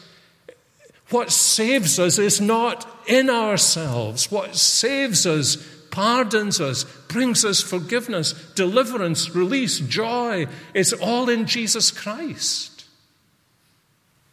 what 1.10 1.30
saves 1.30 2.00
us 2.00 2.18
is 2.18 2.39
not 2.39 2.88
in 3.06 3.30
ourselves. 3.30 4.32
What 4.32 4.56
saves 4.56 5.26
us 5.26 5.58
pardons 5.92 6.62
us, 6.62 6.86
brings 7.10 7.44
us 7.44 7.62
forgiveness, 7.62 8.32
deliverance, 8.56 9.36
release, 9.36 9.80
joy. 9.80 10.48
It's 10.74 10.94
all 10.94 11.30
in 11.30 11.46
Jesus 11.46 11.92
Christ. 11.92 12.86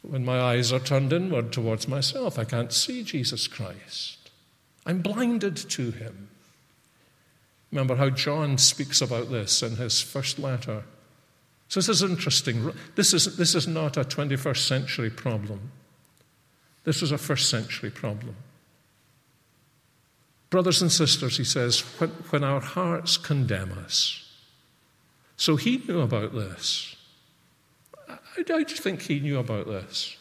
When 0.03 0.25
my 0.25 0.41
eyes 0.41 0.73
are 0.73 0.79
turned 0.79 1.13
inward 1.13 1.53
towards 1.53 1.89
myself, 1.89 2.39
I 2.39 2.45
can't 2.45 2.73
see 2.73 3.03
Jesus 3.03 3.49
Christ. 3.49 4.31
I'm 4.87 5.03
blinded 5.03 5.57
to 5.57 5.91
him. 5.91 6.29
Remember 7.71 7.97
how 7.97 8.11
John 8.11 8.59
speaks 8.59 9.01
about 9.01 9.31
this 9.31 9.63
in 9.63 9.77
his 9.77 10.01
first 10.01 10.39
letter. 10.39 10.85
So 11.69 11.81
this 11.81 11.89
is 11.89 12.03
interesting. 12.03 12.73
This 12.95 13.13
is, 13.13 13.37
this 13.37 13.55
is 13.55 13.69
not 13.69 13.97
a 13.97 14.05
21st 14.05 14.67
century 14.67 15.11
problem. 15.11 15.71
This 16.85 17.03
was 17.03 17.13
a 17.13 17.19
first 17.19 17.51
century 17.51 17.91
problem. 17.91 18.37
Brothers 20.49 20.81
and 20.81 20.91
sisters, 20.91 21.37
he 21.37 21.45
says, 21.45 21.81
when, 21.99 22.09
when 22.31 22.43
our 22.43 22.61
hearts 22.61 23.19
condemn 23.19 23.73
us. 23.73 24.25
So 25.37 25.57
he 25.57 25.83
knew 25.87 26.01
about 26.01 26.35
this. 26.35 26.97
I, 28.09 28.17
you 28.49 28.65
think 28.65 29.03
he 29.03 29.21
knew 29.21 29.39
about 29.39 29.67
this? 29.67 30.17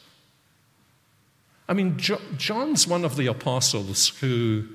I 1.66 1.74
mean, 1.74 1.96
John's 1.98 2.86
one 2.86 3.04
of 3.04 3.16
the 3.16 3.26
apostles 3.26 4.08
who, 4.20 4.66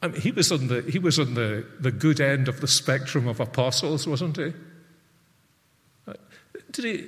I 0.00 0.08
mean, 0.08 0.20
he 0.20 0.30
was 0.30 0.52
on, 0.52 0.68
the, 0.68 0.82
he 0.82 0.98
was 0.98 1.18
on 1.18 1.34
the, 1.34 1.66
the 1.80 1.90
good 1.90 2.20
end 2.20 2.48
of 2.48 2.60
the 2.60 2.68
spectrum 2.68 3.26
of 3.26 3.40
apostles, 3.40 4.06
wasn't 4.06 4.36
he? 4.36 4.52
Uh, 6.06 6.14
did 6.70 6.84
he, 6.84 7.06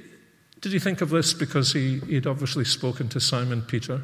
did 0.60 0.72
he 0.72 0.78
think 0.78 1.00
of 1.00 1.10
this 1.10 1.32
because 1.32 1.72
he, 1.72 2.00
he'd 2.00 2.26
obviously 2.26 2.64
spoken 2.64 3.08
to 3.10 3.20
Simon 3.20 3.62
Peter? 3.62 4.02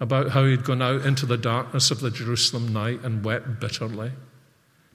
about 0.00 0.30
how 0.30 0.44
he'd 0.44 0.64
gone 0.64 0.82
out 0.82 1.06
into 1.06 1.26
the 1.26 1.38
darkness 1.38 1.90
of 1.90 2.00
the 2.00 2.10
Jerusalem 2.10 2.72
night 2.72 3.02
and 3.02 3.24
wept 3.24 3.60
bitterly 3.60 4.12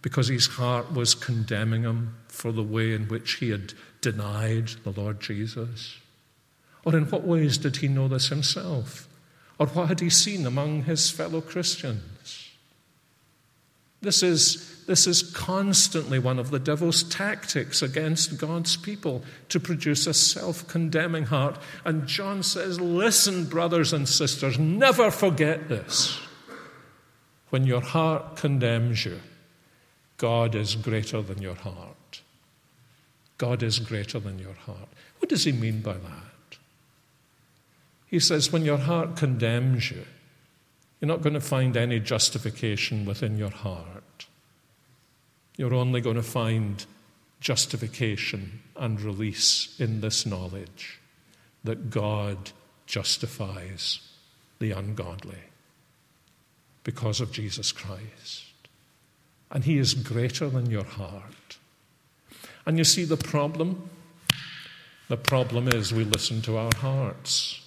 because 0.02 0.28
his 0.28 0.48
heart 0.48 0.94
was 0.94 1.16
condemning 1.16 1.84
him 1.84 2.16
for 2.28 2.52
the 2.52 2.64
way 2.64 2.94
in 2.94 3.08
which 3.08 3.34
he 3.34 3.50
had 3.50 3.74
denied 4.02 4.70
the 4.84 4.92
Lord 4.92 5.20
Jesus? 5.20 5.98
Or 6.86 6.96
in 6.96 7.10
what 7.10 7.24
ways 7.24 7.58
did 7.58 7.78
he 7.78 7.88
know 7.88 8.08
this 8.08 8.30
himself? 8.30 9.08
Or 9.60 9.68
what 9.68 9.90
had 9.90 10.00
he 10.00 10.10
seen 10.10 10.46
among 10.46 10.84
his 10.84 11.12
fellow 11.12 11.42
Christians? 11.42 12.50
This 14.02 14.24
is, 14.24 14.84
this 14.88 15.06
is 15.06 15.22
constantly 15.22 16.18
one 16.18 16.40
of 16.40 16.50
the 16.50 16.58
devil's 16.58 17.04
tactics 17.04 17.84
against 17.84 18.40
God's 18.40 18.76
people 18.76 19.24
to 19.50 19.60
produce 19.60 20.08
a 20.08 20.14
self 20.14 20.68
condemning 20.68 21.26
heart. 21.26 21.60
And 21.86 22.08
John 22.08 22.42
says, 22.42 22.82
Listen, 22.82 23.46
brothers 23.46 23.94
and 23.94 24.10
sisters, 24.10 24.58
never 24.58 25.12
forget 25.12 25.70
this. 25.70 26.20
When 27.52 27.66
your 27.66 27.82
heart 27.82 28.38
condemns 28.38 29.06
you, 29.06 29.20
God 30.18 30.56
is 30.56 30.76
greater 30.76 31.22
than 31.22 31.42
your 31.42 31.56
heart. 31.56 32.22
God 33.38 33.62
is 33.62 33.80
greater 33.80 34.20
than 34.20 34.40
your 34.40 34.54
heart. 34.54 34.88
What 35.20 35.30
does 35.30 35.44
he 35.44 35.52
mean 35.52 35.82
by 35.82 35.94
that? 35.94 36.21
He 38.12 38.20
says, 38.20 38.52
when 38.52 38.66
your 38.66 38.78
heart 38.78 39.16
condemns 39.16 39.90
you, 39.90 40.06
you're 41.00 41.08
not 41.08 41.22
going 41.22 41.34
to 41.34 41.42
find 41.42 41.78
any 41.78 42.00
justification 42.00 43.06
within 43.06 43.38
your 43.38 43.50
heart. 43.50 44.28
You're 45.56 45.74
only 45.74 46.02
going 46.02 46.18
to 46.18 46.24
find 46.24 46.86
justification 47.40 48.62
and 48.76 49.02
release 49.02 49.80
in 49.80 50.02
this 50.02 50.26
knowledge 50.26 51.00
that 51.64 51.90
God 51.90 52.52
justifies 52.86 54.02
the 54.60 54.72
ungodly 54.72 55.40
because 56.84 57.22
of 57.22 57.32
Jesus 57.32 57.72
Christ. 57.72 58.44
And 59.50 59.64
He 59.64 59.78
is 59.78 59.94
greater 59.94 60.50
than 60.50 60.70
your 60.70 60.84
heart. 60.84 61.58
And 62.66 62.78
you 62.78 62.84
see 62.84 63.06
the 63.06 63.18
problem? 63.18 63.90
The 65.08 65.18
problem 65.18 65.70
is 65.70 65.94
we 65.94 66.04
listen 66.04 66.42
to 66.44 66.58
our 66.58 66.76
hearts. 66.76 67.62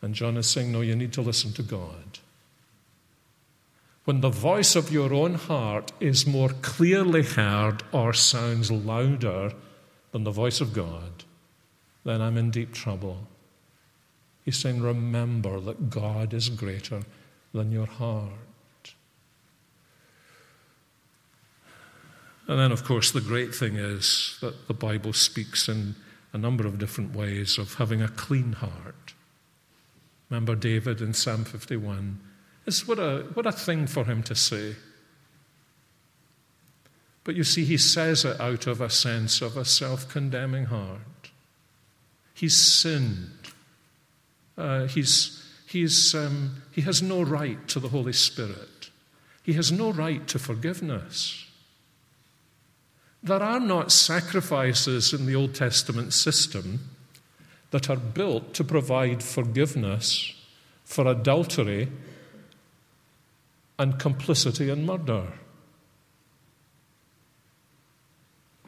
And 0.00 0.14
John 0.14 0.36
is 0.36 0.46
saying, 0.46 0.72
No, 0.72 0.80
you 0.80 0.94
need 0.94 1.12
to 1.14 1.22
listen 1.22 1.52
to 1.54 1.62
God. 1.62 2.18
When 4.04 4.20
the 4.20 4.30
voice 4.30 4.74
of 4.74 4.90
your 4.90 5.12
own 5.12 5.34
heart 5.34 5.92
is 6.00 6.26
more 6.26 6.50
clearly 6.62 7.22
heard 7.22 7.82
or 7.92 8.14
sounds 8.14 8.70
louder 8.70 9.52
than 10.12 10.24
the 10.24 10.30
voice 10.30 10.60
of 10.60 10.72
God, 10.72 11.24
then 12.04 12.22
I'm 12.22 12.38
in 12.38 12.50
deep 12.50 12.72
trouble. 12.72 13.26
He's 14.44 14.56
saying, 14.56 14.80
Remember 14.80 15.60
that 15.60 15.90
God 15.90 16.32
is 16.32 16.48
greater 16.48 17.02
than 17.52 17.70
your 17.70 17.86
heart. 17.86 18.94
And 22.46 22.58
then, 22.58 22.72
of 22.72 22.82
course, 22.82 23.10
the 23.10 23.20
great 23.20 23.54
thing 23.54 23.76
is 23.76 24.38
that 24.40 24.68
the 24.68 24.74
Bible 24.74 25.12
speaks 25.12 25.68
in 25.68 25.96
a 26.32 26.38
number 26.38 26.66
of 26.66 26.78
different 26.78 27.14
ways 27.14 27.58
of 27.58 27.74
having 27.74 28.00
a 28.00 28.08
clean 28.08 28.54
heart. 28.54 29.12
Remember 30.30 30.54
David 30.54 31.00
in 31.00 31.14
Psalm 31.14 31.44
51? 31.44 32.20
It's 32.66 32.86
what 32.86 32.98
a, 32.98 33.26
what 33.34 33.46
a 33.46 33.52
thing 33.52 33.86
for 33.86 34.04
him 34.04 34.22
to 34.24 34.34
say. 34.34 34.76
But 37.24 37.34
you 37.34 37.44
see, 37.44 37.64
he 37.64 37.76
says 37.76 38.24
it 38.24 38.40
out 38.40 38.66
of 38.66 38.80
a 38.80 38.90
sense 38.90 39.40
of 39.42 39.56
a 39.56 39.64
self 39.64 40.08
condemning 40.08 40.66
heart. 40.66 41.30
He's 42.34 42.56
sinned. 42.56 43.30
Uh, 44.56 44.86
he's, 44.86 45.44
he's, 45.66 46.14
um, 46.14 46.62
he 46.72 46.82
has 46.82 47.02
no 47.02 47.22
right 47.22 47.66
to 47.68 47.80
the 47.80 47.88
Holy 47.88 48.12
Spirit. 48.12 48.90
He 49.42 49.54
has 49.54 49.72
no 49.72 49.92
right 49.92 50.26
to 50.28 50.38
forgiveness. 50.38 51.46
There 53.22 53.42
are 53.42 53.60
not 53.60 53.92
sacrifices 53.92 55.12
in 55.12 55.26
the 55.26 55.34
Old 55.34 55.54
Testament 55.54 56.12
system 56.12 56.90
that 57.70 57.90
are 57.90 57.96
built 57.96 58.54
to 58.54 58.64
provide 58.64 59.22
forgiveness 59.22 60.34
for 60.84 61.06
adultery 61.06 61.88
and 63.78 63.98
complicity 63.98 64.70
in 64.70 64.86
murder. 64.86 65.26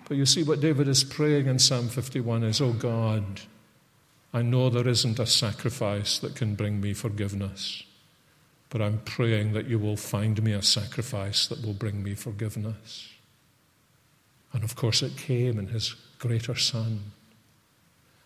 But 0.07 0.17
you 0.17 0.27
see, 0.27 0.43
what 0.43 0.61
David 0.61 0.89
is 0.89 1.05
praying 1.05 1.47
in 1.47 1.59
Psalm 1.59 1.89
51 1.89 2.43
is, 2.45 2.61
Oh 2.61 2.73
God, 2.73 3.43
I 4.35 4.43
know 4.43 4.69
there 4.69 4.89
isn't 4.89 5.19
a 5.19 5.27
sacrifice 5.27 6.19
that 6.19 6.37
can 6.37 6.55
bring 6.55 6.81
me 6.81 6.95
forgiveness, 6.95 7.85
but 8.69 8.83
I'm 8.83 8.99
praying 9.05 9.53
that 9.53 9.69
you 9.69 9.79
will 9.79 9.97
find 9.97 10.43
me 10.43 10.53
a 10.53 10.63
sacrifice 10.63 11.47
that 11.47 11.65
will 11.65 11.75
bring 11.75 12.03
me 12.03 12.15
forgiveness. 12.15 13.09
And 14.53 14.65
of 14.65 14.77
course, 14.77 15.03
it 15.03 15.17
came 15.17 15.59
in 15.59 15.69
his 15.69 15.95
greater 16.19 16.57
Son. 16.57 17.13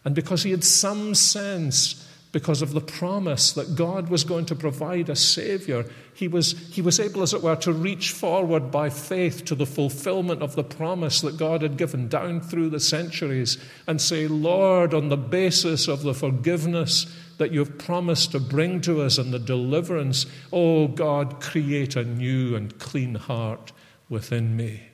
And 0.04 0.14
because 0.14 0.42
he 0.42 0.50
had 0.50 0.64
some 0.64 1.14
sense, 1.14 2.06
because 2.34 2.62
of 2.62 2.72
the 2.72 2.80
promise 2.80 3.52
that 3.52 3.76
God 3.76 4.08
was 4.08 4.24
going 4.24 4.44
to 4.46 4.56
provide 4.56 5.08
a 5.08 5.14
Savior, 5.14 5.86
he 6.14 6.26
was, 6.26 6.52
he 6.74 6.82
was 6.82 6.98
able, 6.98 7.22
as 7.22 7.32
it 7.32 7.42
were, 7.42 7.54
to 7.56 7.72
reach 7.72 8.10
forward 8.10 8.72
by 8.72 8.90
faith 8.90 9.44
to 9.44 9.54
the 9.54 9.64
fulfillment 9.64 10.42
of 10.42 10.56
the 10.56 10.64
promise 10.64 11.20
that 11.20 11.36
God 11.36 11.62
had 11.62 11.76
given 11.76 12.08
down 12.08 12.40
through 12.40 12.70
the 12.70 12.80
centuries 12.80 13.56
and 13.86 14.00
say, 14.00 14.26
Lord, 14.26 14.92
on 14.94 15.10
the 15.10 15.16
basis 15.16 15.86
of 15.86 16.02
the 16.02 16.12
forgiveness 16.12 17.06
that 17.38 17.52
you've 17.52 17.78
promised 17.78 18.32
to 18.32 18.40
bring 18.40 18.80
to 18.80 19.00
us 19.00 19.16
and 19.16 19.32
the 19.32 19.38
deliverance, 19.38 20.26
oh 20.52 20.88
God, 20.88 21.40
create 21.40 21.94
a 21.94 22.04
new 22.04 22.56
and 22.56 22.76
clean 22.80 23.14
heart 23.14 23.72
within 24.08 24.56
me. 24.56 24.88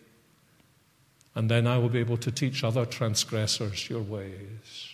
And 1.35 1.51
then 1.51 1.67
I 1.67 1.79
will 1.79 1.89
be 1.89 2.01
able 2.01 2.19
to 2.19 2.31
teach 2.31 2.65
other 2.65 2.85
transgressors 2.85 3.89
your 3.89 4.03
ways. 4.03 4.91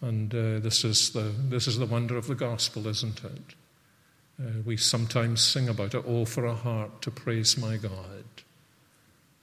And 0.00 0.34
uh, 0.34 0.58
this, 0.60 0.84
is 0.84 1.10
the, 1.10 1.32
this 1.48 1.66
is 1.66 1.78
the 1.78 1.86
wonder 1.86 2.16
of 2.16 2.26
the 2.26 2.34
gospel, 2.34 2.86
isn't 2.86 3.24
it? 3.24 3.54
Uh, 4.40 4.60
we 4.64 4.76
sometimes 4.76 5.42
sing 5.42 5.68
about 5.68 5.94
it, 5.94 6.04
oh, 6.06 6.24
for 6.26 6.44
a 6.44 6.54
heart 6.54 7.00
to 7.02 7.10
praise 7.10 7.56
my 7.56 7.76
God. 7.78 8.24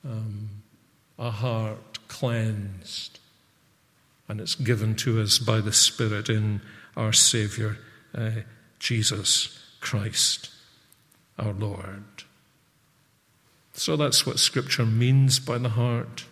Um, 0.05 0.49
a 1.17 1.31
heart 1.31 2.07
cleansed, 2.07 3.19
and 4.27 4.39
it's 4.39 4.55
given 4.55 4.95
to 4.97 5.21
us 5.21 5.39
by 5.39 5.61
the 5.61 5.73
Spirit 5.73 6.29
in 6.29 6.61
our 6.95 7.13
Savior, 7.13 7.77
uh, 8.13 8.31
Jesus 8.77 9.59
Christ, 9.79 10.51
our 11.39 11.53
Lord. 11.53 12.03
So 13.73 13.95
that's 13.95 14.25
what 14.25 14.37
Scripture 14.37 14.85
means 14.85 15.39
by 15.39 15.57
the 15.57 15.69
heart. 15.69 16.25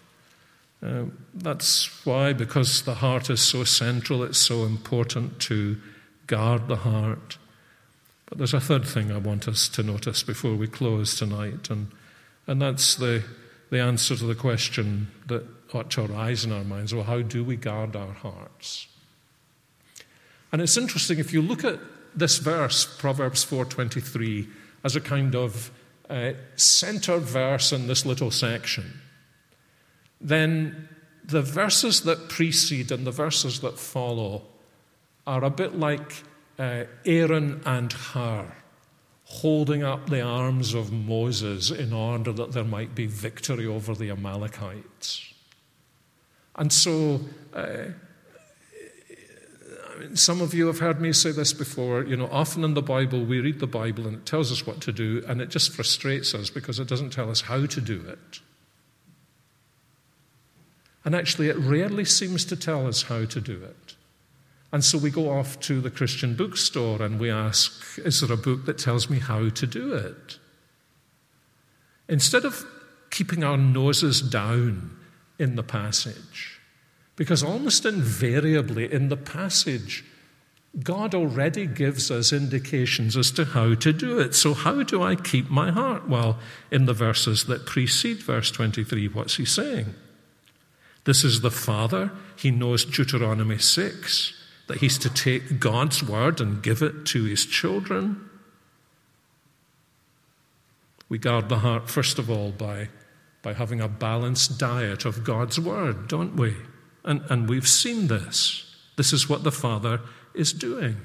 Uh, 0.84 1.06
that's 1.34 2.06
why, 2.06 2.34
because 2.34 2.84
the 2.84 2.96
heart 2.96 3.30
is 3.30 3.42
so 3.42 3.64
central, 3.64 4.24
it's 4.24 4.40
so 4.40 4.66
important 4.66 5.40
to 5.40 5.78
guard 6.28 6.68
the 6.68 6.78
heart. 6.78 7.38
But 8.26 8.40
there's 8.40 8.54
a 8.54 8.60
third 8.60 8.86
thing 8.86 9.12
I 9.12 9.18
want 9.18 9.48
us 9.48 9.70
to 9.70 9.84
notice 9.84 10.24
before 10.24 10.56
we 10.56 10.68
close 10.68 11.16
tonight, 11.16 11.70
and, 11.70 11.92
and 12.48 12.62
that's 12.62 12.96
the, 12.96 13.24
the 13.70 13.80
answer 13.80 14.16
to 14.16 14.26
the 14.26 14.36
question 14.36 15.12
that 15.28 15.46
ought 15.74 15.92
to 15.92 16.06
arise 16.06 16.44
in 16.44 16.52
our 16.52 16.64
minds 16.64 16.94
well, 16.94 17.04
how 17.04 17.22
do 17.22 17.44
we 17.44 17.56
guard 17.56 17.96
our 17.96 18.14
hearts? 18.14 18.88
And 20.52 20.62
it's 20.62 20.78
interesting 20.78 21.20
if 21.20 21.32
you 21.32 21.42
look 21.42 21.64
at 21.64 21.80
this 22.16 22.40
verse, 22.40 22.86
Proverbs 22.86 23.46
4:23, 23.46 24.50
as 24.84 24.96
a 24.96 25.02
kind 25.02 25.36
of 25.36 25.72
uh, 26.10 26.34
center 26.56 27.18
verse 27.18 27.72
in 27.72 27.88
this 27.88 28.06
little 28.06 28.32
section, 28.32 29.01
then 30.22 30.88
the 31.24 31.42
verses 31.42 32.02
that 32.02 32.30
precede 32.30 32.92
and 32.92 33.06
the 33.06 33.12
verses 33.12 33.60
that 33.62 33.80
follow 33.80 34.44
are 35.26 35.44
a 35.44 35.50
bit 35.50 35.78
like 35.78 36.24
uh, 36.60 36.84
Aaron 37.06 37.62
and 37.66 37.92
Hur 37.92 38.54
holding 39.24 39.82
up 39.82 40.10
the 40.10 40.22
arms 40.22 40.74
of 40.74 40.92
Moses 40.92 41.72
in 41.72 41.94
order 41.94 42.34
that 42.34 42.52
there 42.52 42.66
might 42.66 42.94
be 42.94 43.06
victory 43.06 43.66
over 43.66 43.96
the 43.96 44.10
Amalekites. 44.10 45.34
And 46.58 46.72
so, 46.72 47.22
uh, 47.54 47.86
some 50.16 50.42
of 50.42 50.54
you 50.54 50.68
have 50.68 50.80
heard 50.80 51.00
me 51.00 51.14
say 51.14 51.32
this 51.32 51.54
before. 51.54 52.04
You 52.04 52.18
know, 52.18 52.28
often 52.30 52.66
in 52.66 52.74
the 52.74 52.82
Bible, 52.82 53.24
we 53.24 53.40
read 53.40 53.60
the 53.60 53.68
Bible 53.68 54.06
and 54.06 54.18
it 54.18 54.26
tells 54.26 54.52
us 54.52 54.68
what 54.68 54.82
to 54.82 54.92
do, 54.92 55.24
and 55.28 55.42
it 55.42 55.50
just 55.50 55.72
frustrates 55.72 56.36
us 56.36 56.50
because 56.50 56.80
it 56.80 56.90
doesn't 56.90 57.12
tell 57.12 57.30
us 57.30 57.42
how 57.42 57.66
to 57.66 57.82
do 57.82 58.04
it. 58.06 58.42
And 61.04 61.16
actually, 61.16 61.50
it 61.50 61.58
rarely 61.58 62.06
seems 62.06 62.46
to 62.46 62.56
tell 62.56 62.88
us 62.88 63.04
how 63.04 63.26
to 63.26 63.42
do 63.42 63.64
it. 63.64 63.96
And 64.72 64.84
so 64.84 64.98
we 64.98 65.10
go 65.10 65.30
off 65.30 65.60
to 65.62 65.82
the 65.82 65.92
Christian 65.92 66.36
bookstore 66.36 67.02
and 67.02 67.20
we 67.20 67.30
ask, 67.30 68.00
Is 68.00 68.22
there 68.22 68.34
a 68.34 68.38
book 68.38 68.66
that 68.66 68.78
tells 68.78 69.10
me 69.10 69.20
how 69.20 69.50
to 69.50 69.68
do 69.68 69.94
it? 69.94 70.38
Instead 72.08 72.46
of 72.46 72.66
keeping 73.10 73.44
our 73.44 73.58
noses 73.58 74.22
down 74.22 74.98
in 75.40 75.56
the 75.56 75.64
passage, 75.64 76.60
because 77.16 77.44
almost 77.44 77.86
invariably 77.86 78.92
in 78.92 79.10
the 79.10 79.18
passage, 79.18 80.06
God 80.82 81.14
already 81.14 81.68
gives 81.68 82.10
us 82.10 82.32
indications 82.32 83.18
as 83.18 83.30
to 83.32 83.44
how 83.44 83.76
to 83.76 83.92
do 83.92 84.20
it. 84.20 84.34
So, 84.34 84.54
how 84.54 84.84
do 84.84 85.04
I 85.04 85.16
keep 85.16 85.50
my 85.50 85.70
heart? 85.70 86.08
Well, 86.08 86.40
in 86.72 86.86
the 86.86 86.94
verses 86.94 87.46
that 87.46 87.66
precede 87.66 88.24
verse 88.24 88.52
23, 88.52 89.10
what's 89.10 89.36
he 89.36 89.44
saying? 89.44 89.94
This 91.04 91.24
is 91.24 91.42
the 91.42 91.52
Father. 91.52 92.12
He 92.36 92.52
knows 92.52 92.86
Deuteronomy 92.86 93.58
6, 93.58 94.34
that 94.68 94.78
he's 94.78 94.98
to 95.00 95.10
take 95.10 95.60
God's 95.60 96.04
word 96.04 96.40
and 96.40 96.62
give 96.62 96.82
it 96.82 97.06
to 97.08 97.24
his 97.24 97.46
children. 97.46 98.30
We 101.10 101.18
guard 101.18 101.50
the 101.50 101.60
heart, 101.60 101.90
first 101.90 102.20
of 102.20 102.30
all, 102.30 102.52
by, 102.52 102.90
by 103.42 103.54
having 103.54 103.82
a 103.82 103.88
balanced 103.88 104.58
diet 104.58 105.06
of 105.06 105.24
God's 105.24 105.60
word, 105.60 106.08
don't 106.08 106.36
we? 106.36 106.56
And, 107.04 107.22
and 107.30 107.50
we've 107.50 107.68
seen 107.68 108.08
this. 108.08 108.66
This 108.96 109.12
is 109.12 109.28
what 109.28 109.44
the 109.44 109.52
Father 109.52 110.02
is 110.34 110.54
doing. 110.54 110.98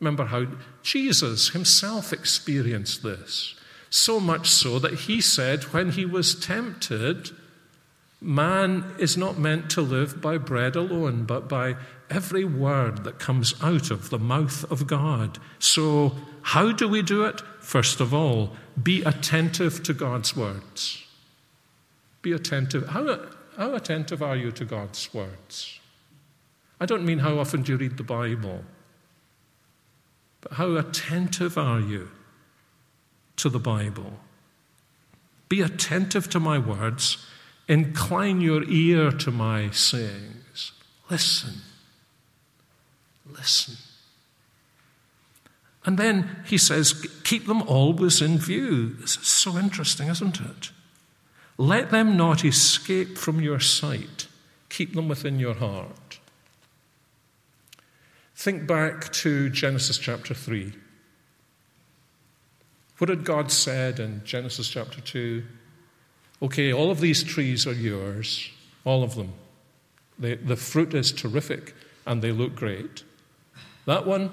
Remember 0.00 0.24
how 0.24 0.46
Jesus 0.82 1.50
himself 1.50 2.12
experienced 2.12 3.02
this. 3.02 3.54
So 3.88 4.18
much 4.18 4.50
so 4.50 4.78
that 4.80 4.94
he 4.94 5.20
said 5.20 5.62
when 5.72 5.92
he 5.92 6.04
was 6.04 6.34
tempted, 6.34 7.30
Man 8.22 8.94
is 8.98 9.16
not 9.16 9.36
meant 9.36 9.68
to 9.70 9.80
live 9.80 10.20
by 10.20 10.38
bread 10.38 10.76
alone, 10.76 11.24
but 11.24 11.48
by 11.48 11.74
every 12.08 12.44
word 12.44 13.02
that 13.02 13.18
comes 13.18 13.60
out 13.60 13.90
of 13.90 14.10
the 14.10 14.18
mouth 14.18 14.70
of 14.70 14.86
God. 14.86 15.38
So, 15.58 16.12
how 16.42 16.70
do 16.70 16.86
we 16.86 17.02
do 17.02 17.24
it? 17.24 17.40
First 17.58 18.00
of 18.00 18.14
all, 18.14 18.52
be 18.80 19.02
attentive 19.02 19.82
to 19.82 19.92
God's 19.92 20.36
words. 20.36 21.04
Be 22.22 22.30
attentive. 22.30 22.88
How, 22.90 23.26
how 23.56 23.74
attentive 23.74 24.22
are 24.22 24.36
you 24.36 24.52
to 24.52 24.64
God's 24.64 25.12
words? 25.12 25.80
I 26.80 26.86
don't 26.86 27.04
mean 27.04 27.18
how 27.18 27.40
often 27.40 27.62
do 27.62 27.72
you 27.72 27.78
read 27.78 27.96
the 27.96 28.04
Bible, 28.04 28.62
but 30.42 30.52
how 30.52 30.76
attentive 30.76 31.58
are 31.58 31.80
you 31.80 32.08
to 33.36 33.48
the 33.48 33.58
Bible? 33.58 34.20
Be 35.48 35.60
attentive 35.60 36.30
to 36.30 36.38
my 36.38 36.58
words 36.58 37.18
Incline 37.68 38.40
your 38.40 38.64
ear 38.64 39.10
to 39.10 39.30
my 39.30 39.70
sayings. 39.70 40.72
Listen. 41.10 41.62
Listen. 43.30 43.76
And 45.84 45.98
then 45.98 46.44
he 46.46 46.58
says, 46.58 47.06
keep 47.24 47.46
them 47.46 47.62
always 47.62 48.22
in 48.22 48.38
view. 48.38 48.88
This 48.94 49.16
is 49.16 49.26
so 49.26 49.56
interesting, 49.58 50.08
isn't 50.08 50.40
it? 50.40 50.70
Let 51.58 51.90
them 51.90 52.16
not 52.16 52.44
escape 52.44 53.18
from 53.18 53.40
your 53.40 53.60
sight. 53.60 54.26
Keep 54.68 54.94
them 54.94 55.08
within 55.08 55.38
your 55.38 55.54
heart. 55.54 56.18
Think 58.34 58.66
back 58.66 59.12
to 59.12 59.50
Genesis 59.50 59.98
chapter 59.98 60.34
3. 60.34 60.72
What 62.98 63.10
had 63.10 63.24
God 63.24 63.50
said 63.50 64.00
in 64.00 64.22
Genesis 64.24 64.68
chapter 64.68 65.00
2? 65.00 65.44
Okay, 66.42 66.72
all 66.72 66.90
of 66.90 67.00
these 67.00 67.22
trees 67.22 67.66
are 67.66 67.72
yours, 67.72 68.50
all 68.84 69.04
of 69.04 69.14
them. 69.14 69.32
The, 70.18 70.34
the 70.34 70.56
fruit 70.56 70.92
is 70.92 71.12
terrific 71.12 71.74
and 72.04 72.20
they 72.20 72.32
look 72.32 72.56
great. 72.56 73.04
That 73.86 74.06
one, 74.06 74.30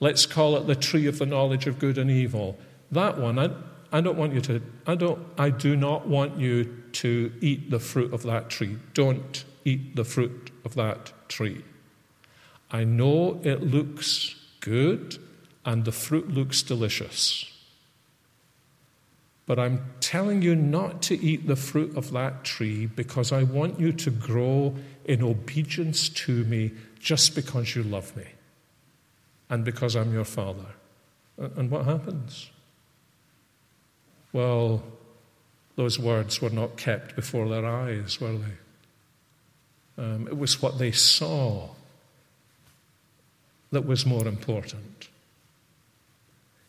let's 0.00 0.26
call 0.26 0.56
it 0.56 0.66
the 0.66 0.74
tree 0.74 1.06
of 1.06 1.18
the 1.18 1.26
knowledge 1.26 1.66
of 1.66 1.78
good 1.78 1.98
and 1.98 2.10
evil. 2.10 2.56
That 2.90 3.18
one, 3.18 3.38
I, 3.38 3.50
I 3.92 4.00
don't 4.00 4.16
want 4.16 4.32
you 4.34 4.40
to, 4.42 4.62
I, 4.86 4.94
don't, 4.94 5.24
I 5.38 5.50
do 5.50 5.76
not 5.76 6.08
want 6.08 6.38
you 6.38 6.82
to 6.92 7.32
eat 7.40 7.70
the 7.70 7.78
fruit 7.78 8.12
of 8.12 8.22
that 8.24 8.48
tree. 8.48 8.78
Don't 8.94 9.44
eat 9.64 9.96
the 9.96 10.04
fruit 10.04 10.50
of 10.64 10.74
that 10.74 11.12
tree. 11.28 11.62
I 12.70 12.84
know 12.84 13.40
it 13.42 13.62
looks 13.62 14.34
good 14.60 15.18
and 15.64 15.84
the 15.84 15.92
fruit 15.92 16.28
looks 16.28 16.62
delicious. 16.62 17.52
But 19.46 19.60
I'm 19.60 19.84
telling 20.00 20.42
you 20.42 20.56
not 20.56 21.02
to 21.02 21.18
eat 21.24 21.46
the 21.46 21.54
fruit 21.54 21.96
of 21.96 22.10
that 22.10 22.42
tree 22.42 22.86
because 22.86 23.30
I 23.30 23.44
want 23.44 23.78
you 23.78 23.92
to 23.92 24.10
grow 24.10 24.74
in 25.04 25.22
obedience 25.22 26.08
to 26.08 26.44
me 26.44 26.72
just 26.98 27.36
because 27.36 27.76
you 27.76 27.84
love 27.84 28.16
me 28.16 28.26
and 29.48 29.64
because 29.64 29.94
I'm 29.94 30.12
your 30.12 30.24
father. 30.24 30.66
And 31.38 31.70
what 31.70 31.84
happens? 31.84 32.50
Well, 34.32 34.82
those 35.76 35.98
words 35.98 36.42
were 36.42 36.50
not 36.50 36.76
kept 36.76 37.14
before 37.14 37.48
their 37.48 37.64
eyes, 37.64 38.20
were 38.20 38.32
they? 38.36 40.02
Um, 40.02 40.26
it 40.26 40.36
was 40.36 40.60
what 40.60 40.78
they 40.78 40.90
saw 40.90 41.68
that 43.70 43.86
was 43.86 44.04
more 44.04 44.26
important. 44.26 45.08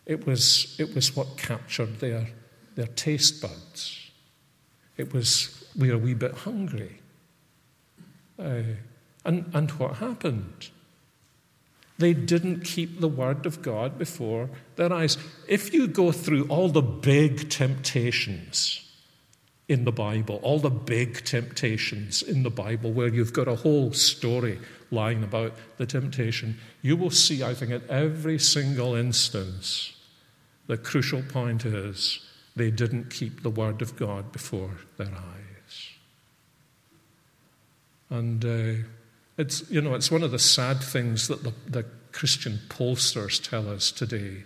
It 0.05 0.25
was, 0.27 0.75
it 0.79 0.93
was 0.93 1.15
what 1.15 1.37
captured 1.37 1.99
their 1.99 2.27
their 2.77 2.87
taste 2.87 3.41
buds. 3.41 4.11
It 4.97 5.11
was, 5.11 5.67
we 5.75 5.89
were 5.89 5.95
a 5.95 5.97
wee 5.97 6.13
bit 6.13 6.33
hungry. 6.33 6.99
Uh, 8.37 8.61
and, 9.25 9.49
and 9.51 9.71
what 9.71 9.95
happened? 9.95 10.69
They 11.97 12.13
didn't 12.13 12.61
keep 12.61 12.99
the 12.99 13.07
word 13.07 13.47
of 13.47 13.63
God 13.63 13.97
before 13.97 14.51
their 14.75 14.93
eyes. 14.93 15.17
If 15.47 15.73
you 15.73 15.87
go 15.87 16.11
through 16.11 16.45
all 16.49 16.69
the 16.69 16.83
big 16.83 17.49
temptations 17.49 18.87
in 19.67 19.83
the 19.83 19.91
Bible, 19.91 20.39
all 20.43 20.59
the 20.59 20.69
big 20.69 21.25
temptations 21.25 22.21
in 22.21 22.43
the 22.43 22.51
Bible, 22.51 22.91
where 22.91 23.07
you've 23.07 23.33
got 23.33 23.47
a 23.47 23.55
whole 23.55 23.91
story 23.91 24.59
lying 24.91 25.23
about 25.23 25.53
the 25.77 25.87
temptation, 25.87 26.59
you 26.83 26.95
will 26.95 27.09
see, 27.09 27.43
I 27.43 27.55
think, 27.55 27.71
at 27.71 27.89
every 27.89 28.37
single 28.37 28.93
instance, 28.93 29.93
the 30.67 30.77
crucial 30.77 31.23
point 31.23 31.65
is 31.65 32.26
they 32.57 32.71
didn't 32.71 33.09
keep 33.09 33.43
the 33.43 33.49
word 33.49 33.81
of 33.81 33.95
God 33.95 34.31
before 34.31 34.71
their 34.97 35.07
eyes. 35.07 35.89
And 38.09 38.43
uh, 38.43 38.87
it's, 39.37 39.69
you 39.69 39.81
know, 39.81 39.93
it's 39.93 40.11
one 40.11 40.23
of 40.23 40.31
the 40.31 40.39
sad 40.39 40.81
things 40.81 41.27
that 41.27 41.43
the, 41.43 41.53
the 41.67 41.85
Christian 42.11 42.59
pollsters 42.69 43.41
tell 43.41 43.69
us 43.69 43.91
today 43.91 44.43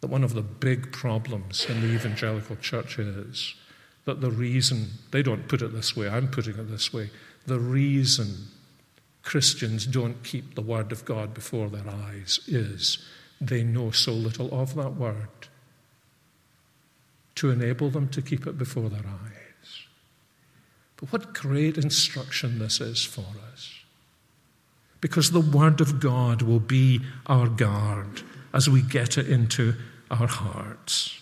that 0.00 0.08
one 0.08 0.24
of 0.24 0.34
the 0.34 0.42
big 0.42 0.92
problems 0.92 1.66
in 1.68 1.80
the 1.80 1.94
evangelical 1.94 2.56
church 2.56 2.98
is 2.98 3.54
that 4.04 4.20
the 4.20 4.30
reason, 4.30 4.88
they 5.10 5.22
don't 5.22 5.48
put 5.48 5.62
it 5.62 5.72
this 5.72 5.96
way, 5.96 6.08
I'm 6.08 6.28
putting 6.28 6.58
it 6.58 6.70
this 6.70 6.92
way, 6.92 7.10
the 7.46 7.58
reason 7.58 8.48
Christians 9.22 9.86
don't 9.86 10.22
keep 10.22 10.54
the 10.54 10.62
Word 10.62 10.92
of 10.92 11.04
God 11.04 11.34
before 11.34 11.68
their 11.68 11.88
eyes 11.88 12.40
is 12.46 12.98
they 13.40 13.62
know 13.62 13.90
so 13.90 14.12
little 14.12 14.52
of 14.58 14.74
that 14.74 14.94
Word 14.94 15.48
to 17.36 17.50
enable 17.50 17.90
them 17.90 18.08
to 18.08 18.22
keep 18.22 18.46
it 18.46 18.58
before 18.58 18.88
their 18.88 19.06
eyes. 19.06 19.86
But 20.96 21.12
what 21.12 21.34
great 21.34 21.76
instruction 21.76 22.58
this 22.58 22.80
is 22.80 23.04
for 23.04 23.26
us. 23.52 23.70
Because 25.00 25.30
the 25.30 25.40
Word 25.40 25.80
of 25.80 26.00
God 26.00 26.42
will 26.42 26.60
be 26.60 27.00
our 27.26 27.48
guard 27.48 28.22
as 28.54 28.70
we 28.70 28.80
get 28.80 29.18
it 29.18 29.28
into 29.28 29.74
our 30.10 30.26
hearts. 30.26 31.20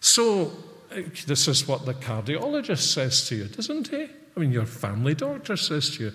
So, 0.00 0.52
this 1.26 1.48
is 1.48 1.66
what 1.66 1.86
the 1.86 1.94
cardiologist 1.94 2.92
says 2.92 3.26
to 3.28 3.36
you, 3.36 3.44
doesn't 3.44 3.88
he? 3.88 4.08
I 4.36 4.40
mean, 4.40 4.52
your 4.52 4.66
family 4.66 5.14
doctor 5.14 5.56
says 5.56 5.96
to 5.96 6.04
you, 6.04 6.12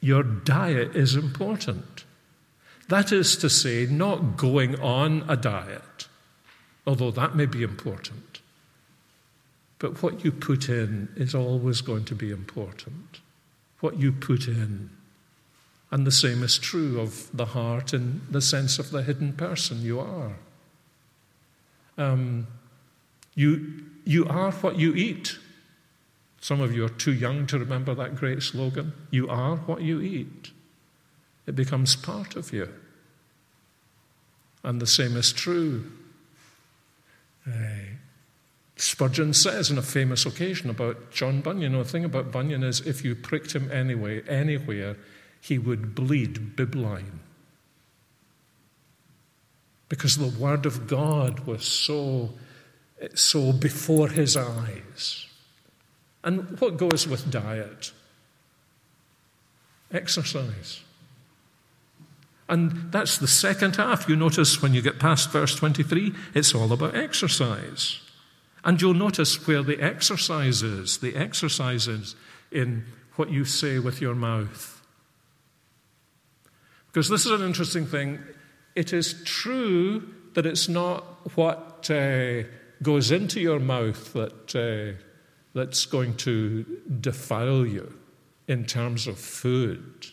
your 0.00 0.22
diet 0.22 0.96
is 0.96 1.14
important. 1.14 2.04
That 2.88 3.12
is 3.12 3.36
to 3.38 3.50
say, 3.50 3.86
not 3.86 4.36
going 4.36 4.78
on 4.80 5.24
a 5.28 5.36
diet, 5.36 6.08
although 6.90 7.12
that 7.12 7.36
may 7.36 7.46
be 7.46 7.62
important. 7.62 8.40
But 9.78 10.02
what 10.02 10.24
you 10.24 10.32
put 10.32 10.68
in 10.68 11.08
is 11.14 11.36
always 11.36 11.82
going 11.82 12.04
to 12.06 12.16
be 12.16 12.32
important. 12.32 13.20
What 13.78 13.96
you 13.96 14.10
put 14.10 14.48
in. 14.48 14.90
And 15.92 16.04
the 16.04 16.10
same 16.10 16.42
is 16.42 16.58
true 16.58 17.00
of 17.00 17.28
the 17.32 17.46
heart 17.46 17.94
in 17.94 18.22
the 18.28 18.40
sense 18.40 18.80
of 18.80 18.90
the 18.90 19.04
hidden 19.04 19.34
person 19.34 19.82
you 19.82 20.00
are. 20.00 20.32
Um, 21.96 22.48
you, 23.36 23.84
you 24.04 24.26
are 24.26 24.50
what 24.50 24.76
you 24.76 24.92
eat. 24.96 25.38
Some 26.40 26.60
of 26.60 26.74
you 26.74 26.84
are 26.84 26.96
too 27.04 27.12
young 27.12 27.46
to 27.46 27.58
remember 27.60 27.94
that 27.94 28.16
great 28.16 28.42
slogan. 28.42 28.94
You 29.12 29.28
are 29.28 29.58
what 29.58 29.82
you 29.82 30.00
eat. 30.00 30.50
It 31.46 31.54
becomes 31.54 31.94
part 31.94 32.34
of 32.34 32.52
you. 32.52 32.68
And 34.64 34.82
the 34.82 34.88
same 34.88 35.16
is 35.16 35.32
true. 35.32 35.92
Uh, 37.50 37.96
Spurgeon 38.76 39.34
says 39.34 39.70
on 39.70 39.76
a 39.76 39.82
famous 39.82 40.24
occasion 40.24 40.70
about 40.70 41.10
John 41.10 41.42
Bunyan, 41.42 41.72
the 41.72 41.84
thing 41.84 42.04
about 42.04 42.32
Bunyan 42.32 42.62
is 42.62 42.80
if 42.80 43.04
you 43.04 43.14
pricked 43.14 43.52
him 43.52 43.70
anyway, 43.70 44.22
anywhere, 44.26 44.96
he 45.40 45.58
would 45.58 45.94
bleed 45.94 46.56
bibline. 46.56 47.18
Because 49.88 50.16
the 50.16 50.38
Word 50.40 50.64
of 50.66 50.86
God 50.86 51.40
was 51.40 51.64
so, 51.64 52.30
so 53.14 53.52
before 53.52 54.08
his 54.08 54.36
eyes. 54.36 55.26
And 56.22 56.58
what 56.60 56.76
goes 56.76 57.06
with 57.06 57.30
diet? 57.30 57.92
Exercise. 59.92 60.80
And 62.50 62.90
that's 62.90 63.16
the 63.18 63.28
second 63.28 63.76
half. 63.76 64.08
You 64.08 64.16
notice 64.16 64.60
when 64.60 64.74
you 64.74 64.82
get 64.82 64.98
past 64.98 65.30
verse 65.30 65.54
23, 65.54 66.12
it's 66.34 66.52
all 66.52 66.72
about 66.72 66.96
exercise. 66.96 68.00
And 68.64 68.82
you'll 68.82 68.92
notice 68.92 69.46
where 69.46 69.62
the 69.62 69.80
exercise 69.80 70.62
is. 70.62 70.98
The 70.98 71.14
exercise 71.14 71.86
is 71.86 72.16
in 72.50 72.84
what 73.14 73.30
you 73.30 73.44
say 73.44 73.78
with 73.78 74.00
your 74.00 74.16
mouth. 74.16 74.82
Because 76.88 77.08
this 77.08 77.24
is 77.24 77.30
an 77.30 77.46
interesting 77.46 77.86
thing. 77.86 78.18
It 78.74 78.92
is 78.92 79.22
true 79.22 80.12
that 80.34 80.44
it's 80.44 80.68
not 80.68 81.04
what 81.36 81.88
uh, 81.88 82.42
goes 82.82 83.12
into 83.12 83.40
your 83.40 83.60
mouth 83.60 84.12
that, 84.14 84.56
uh, 84.56 85.00
that's 85.54 85.86
going 85.86 86.16
to 86.16 86.64
defile 87.00 87.64
you 87.64 87.94
in 88.48 88.64
terms 88.64 89.06
of 89.06 89.20
food. 89.20 90.08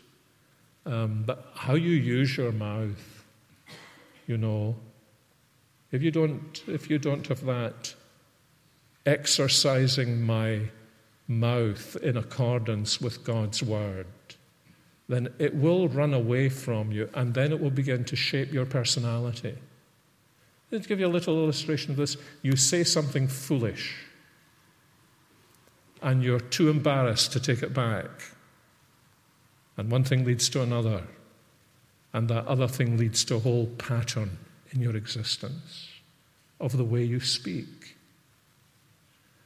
Um, 0.88 1.24
but 1.26 1.52
how 1.54 1.74
you 1.74 1.92
use 1.92 2.38
your 2.38 2.54
mouth, 2.54 3.26
you 4.26 4.38
know, 4.38 4.78
if 5.92 6.02
you 6.02 6.12
don't, 6.12 6.64
if 6.66 6.90
you 6.90 6.98
don't 6.98 7.28
have 7.28 7.46
that 7.46 7.94
exercising 9.06 10.22
my 10.22 10.62
mouth 11.28 11.98
in 11.98 12.16
accordance 12.16 13.02
with 13.02 13.26
God's 13.26 13.62
word, 13.62 14.08
then 15.10 15.28
it 15.40 15.54
will 15.54 15.90
run 15.90 16.14
away 16.14 16.48
from 16.48 16.94
you 16.94 17.10
and 17.14 17.34
then 17.34 17.52
it 17.52 17.60
will 17.60 17.70
begin 17.70 18.06
to 18.06 18.16
shape 18.16 18.54
your 18.54 18.66
personality. 18.66 19.56
Let 20.72 20.82
me 20.82 20.88
give 20.88 21.02
you 21.02 21.08
a 21.08 21.10
little 21.10 21.44
illustration 21.44 21.92
of 21.92 21.98
this. 21.98 22.16
You 22.42 22.56
say 22.56 22.86
something 22.86 23.28
foolish 23.28 24.06
and 26.02 26.24
you're 26.24 26.40
too 26.40 26.70
embarrassed 26.70 27.34
to 27.34 27.42
take 27.42 27.62
it 27.62 27.74
back. 27.74 28.10
And 29.78 29.92
one 29.92 30.04
thing 30.04 30.26
leads 30.26 30.50
to 30.50 30.62
another. 30.62 31.04
And 32.12 32.28
that 32.30 32.48
other 32.48 32.68
thing 32.68 32.98
leads 32.98 33.24
to 33.26 33.36
a 33.36 33.40
whole 33.40 33.68
pattern 33.78 34.40
in 34.72 34.82
your 34.82 34.96
existence 34.96 35.90
of 36.60 36.76
the 36.76 36.84
way 36.84 37.04
you 37.04 37.20
speak. 37.20 37.96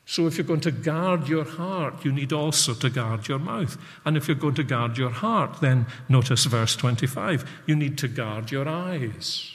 So, 0.06 0.28
if 0.28 0.38
you're 0.38 0.48
going 0.48 0.62
to 0.62 0.72
guard 0.72 1.30
your 1.30 1.46
heart, 1.46 2.04
you 2.04 2.12
need 2.12 2.34
also 2.34 2.74
to 2.74 2.90
guard 2.90 3.28
your 3.28 3.40
mouth. 3.40 3.78
And 4.04 4.18
if 4.18 4.28
you're 4.28 4.36
going 4.36 4.56
to 4.56 4.64
guard 4.64 4.98
your 4.98 5.10
heart, 5.10 5.62
then 5.62 5.86
notice 6.10 6.46
verse 6.46 6.76
25 6.76 7.50
you 7.66 7.76
need 7.76 7.98
to 8.00 8.08
guard 8.08 8.52
your 8.52 8.68
eyes. 8.68 9.52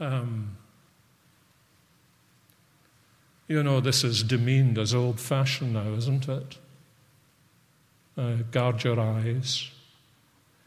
Um, 0.00 0.56
you 3.46 3.62
know, 3.62 3.80
this 3.80 4.02
is 4.02 4.22
demeaned 4.22 4.78
as 4.78 4.94
old 4.94 5.20
fashioned 5.20 5.74
now, 5.74 5.92
isn't 5.94 6.28
it? 6.28 6.58
Uh, 8.16 8.36
guard 8.50 8.84
your 8.84 8.98
eyes. 9.00 9.70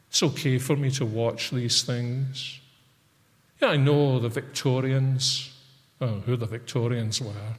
It's 0.10 0.24
okay 0.24 0.58
for 0.58 0.76
me 0.76 0.92
to 0.92 1.06
watch 1.06 1.52
these 1.52 1.84
things. 1.84 2.60
Yeah, 3.62 3.70
I 3.70 3.78
know 3.78 4.20
the 4.20 4.30
Victorians, 4.30 5.52
oh, 6.02 6.22
who 6.26 6.36
the 6.36 6.46
Victorians 6.46 7.22
were. 7.22 7.58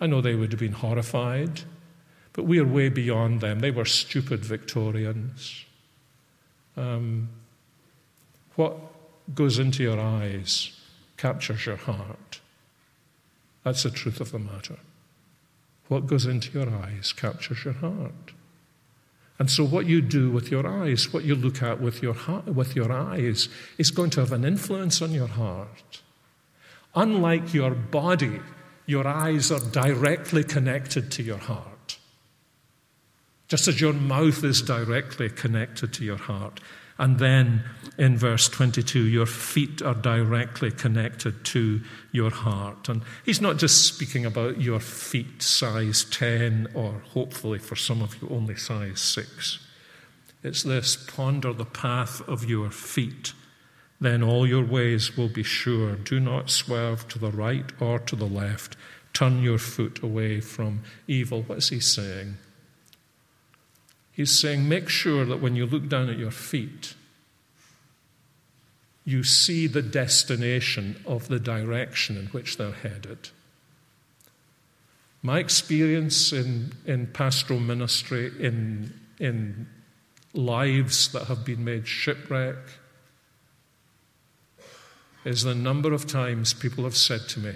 I 0.00 0.06
know 0.06 0.20
they 0.20 0.34
would 0.34 0.52
have 0.52 0.60
been 0.60 0.72
horrified, 0.72 1.62
but 2.32 2.44
we 2.44 2.58
are 2.58 2.64
way 2.64 2.88
beyond 2.88 3.40
them. 3.40 3.60
They 3.60 3.70
were 3.70 3.84
stupid 3.84 4.44
Victorians. 4.44 5.64
Um, 6.76 7.28
what 8.56 8.76
goes 9.34 9.58
into 9.58 9.82
your 9.82 10.00
eyes 10.00 10.78
captures 11.16 11.66
your 11.66 11.76
heart. 11.76 12.40
That's 13.62 13.82
the 13.82 13.90
truth 13.90 14.20
of 14.20 14.32
the 14.32 14.38
matter. 14.38 14.78
What 15.88 16.06
goes 16.06 16.26
into 16.26 16.50
your 16.58 16.68
eyes 16.68 17.12
captures 17.12 17.64
your 17.64 17.74
heart. 17.74 18.32
And 19.38 19.50
so, 19.50 19.64
what 19.64 19.86
you 19.86 20.00
do 20.00 20.30
with 20.30 20.50
your 20.50 20.66
eyes, 20.66 21.12
what 21.12 21.24
you 21.24 21.34
look 21.34 21.62
at 21.62 21.80
with 21.80 22.02
your, 22.02 22.14
heart, 22.14 22.46
with 22.46 22.76
your 22.76 22.92
eyes, 22.92 23.48
is 23.78 23.90
going 23.90 24.10
to 24.10 24.20
have 24.20 24.32
an 24.32 24.44
influence 24.44 25.02
on 25.02 25.10
your 25.10 25.26
heart. 25.26 26.02
Unlike 26.94 27.52
your 27.52 27.72
body, 27.72 28.40
your 28.86 29.06
eyes 29.06 29.50
are 29.50 29.60
directly 29.72 30.44
connected 30.44 31.10
to 31.12 31.22
your 31.22 31.38
heart. 31.38 31.98
Just 33.48 33.66
as 33.66 33.80
your 33.80 33.92
mouth 33.92 34.44
is 34.44 34.62
directly 34.62 35.28
connected 35.28 35.92
to 35.94 36.04
your 36.04 36.16
heart. 36.16 36.60
And 36.98 37.18
then 37.18 37.64
in 37.98 38.16
verse 38.16 38.48
22, 38.48 39.04
your 39.04 39.26
feet 39.26 39.82
are 39.82 39.94
directly 39.94 40.70
connected 40.70 41.44
to 41.46 41.80
your 42.12 42.30
heart. 42.30 42.88
And 42.88 43.02
he's 43.24 43.40
not 43.40 43.56
just 43.56 43.86
speaking 43.86 44.24
about 44.24 44.60
your 44.60 44.80
feet 44.80 45.42
size 45.42 46.04
10 46.04 46.68
or 46.74 47.02
hopefully 47.12 47.58
for 47.58 47.76
some 47.76 48.00
of 48.00 48.20
you 48.22 48.28
only 48.30 48.56
size 48.56 49.00
6. 49.00 49.58
It's 50.42 50.62
this 50.62 50.94
ponder 50.96 51.52
the 51.52 51.64
path 51.64 52.20
of 52.28 52.44
your 52.44 52.70
feet. 52.70 53.32
Then 54.00 54.22
all 54.22 54.46
your 54.46 54.64
ways 54.64 55.16
will 55.16 55.28
be 55.28 55.42
sure. 55.42 55.96
Do 55.96 56.20
not 56.20 56.50
swerve 56.50 57.08
to 57.08 57.18
the 57.18 57.30
right 57.30 57.72
or 57.80 57.98
to 58.00 58.14
the 58.14 58.26
left. 58.26 58.76
Turn 59.12 59.42
your 59.42 59.58
foot 59.58 60.02
away 60.02 60.40
from 60.40 60.82
evil. 61.08 61.42
What 61.42 61.58
is 61.58 61.68
he 61.70 61.80
saying? 61.80 62.36
He's 64.14 64.38
saying, 64.38 64.68
make 64.68 64.88
sure 64.88 65.24
that 65.24 65.42
when 65.42 65.56
you 65.56 65.66
look 65.66 65.88
down 65.88 66.08
at 66.08 66.18
your 66.18 66.30
feet, 66.30 66.94
you 69.04 69.24
see 69.24 69.66
the 69.66 69.82
destination 69.82 71.02
of 71.04 71.26
the 71.28 71.40
direction 71.40 72.16
in 72.16 72.26
which 72.26 72.56
they're 72.56 72.72
headed. 72.72 73.30
My 75.20 75.40
experience 75.40 76.32
in, 76.32 76.72
in 76.86 77.08
pastoral 77.08 77.58
ministry, 77.58 78.30
in, 78.38 78.94
in 79.18 79.66
lives 80.32 81.10
that 81.12 81.24
have 81.24 81.44
been 81.44 81.64
made 81.64 81.88
shipwreck, 81.88 82.56
is 85.24 85.42
the 85.42 85.54
number 85.54 85.92
of 85.92 86.06
times 86.06 86.54
people 86.54 86.84
have 86.84 86.96
said 86.96 87.22
to 87.30 87.40
me, 87.40 87.54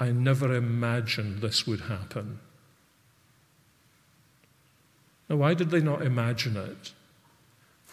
I 0.00 0.12
never 0.12 0.54
imagined 0.54 1.42
this 1.42 1.66
would 1.66 1.82
happen. 1.82 2.38
Now, 5.32 5.38
why 5.38 5.54
did 5.54 5.70
they 5.70 5.80
not 5.80 6.02
imagine 6.02 6.58
it? 6.58 6.92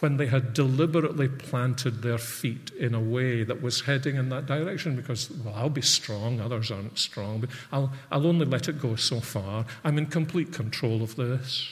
When 0.00 0.18
they 0.18 0.26
had 0.26 0.52
deliberately 0.52 1.26
planted 1.26 2.02
their 2.02 2.18
feet 2.18 2.70
in 2.78 2.94
a 2.94 3.00
way 3.00 3.44
that 3.44 3.62
was 3.62 3.80
heading 3.80 4.16
in 4.16 4.28
that 4.28 4.44
direction, 4.44 4.94
because, 4.94 5.30
well, 5.30 5.54
I'll 5.54 5.70
be 5.70 5.80
strong, 5.80 6.38
others 6.38 6.70
aren't 6.70 6.98
strong, 6.98 7.40
but 7.40 7.48
I'll, 7.72 7.92
I'll 8.12 8.26
only 8.26 8.44
let 8.44 8.68
it 8.68 8.78
go 8.78 8.94
so 8.94 9.20
far. 9.20 9.64
I'm 9.82 9.96
in 9.96 10.04
complete 10.04 10.52
control 10.52 11.02
of 11.02 11.16
this. 11.16 11.66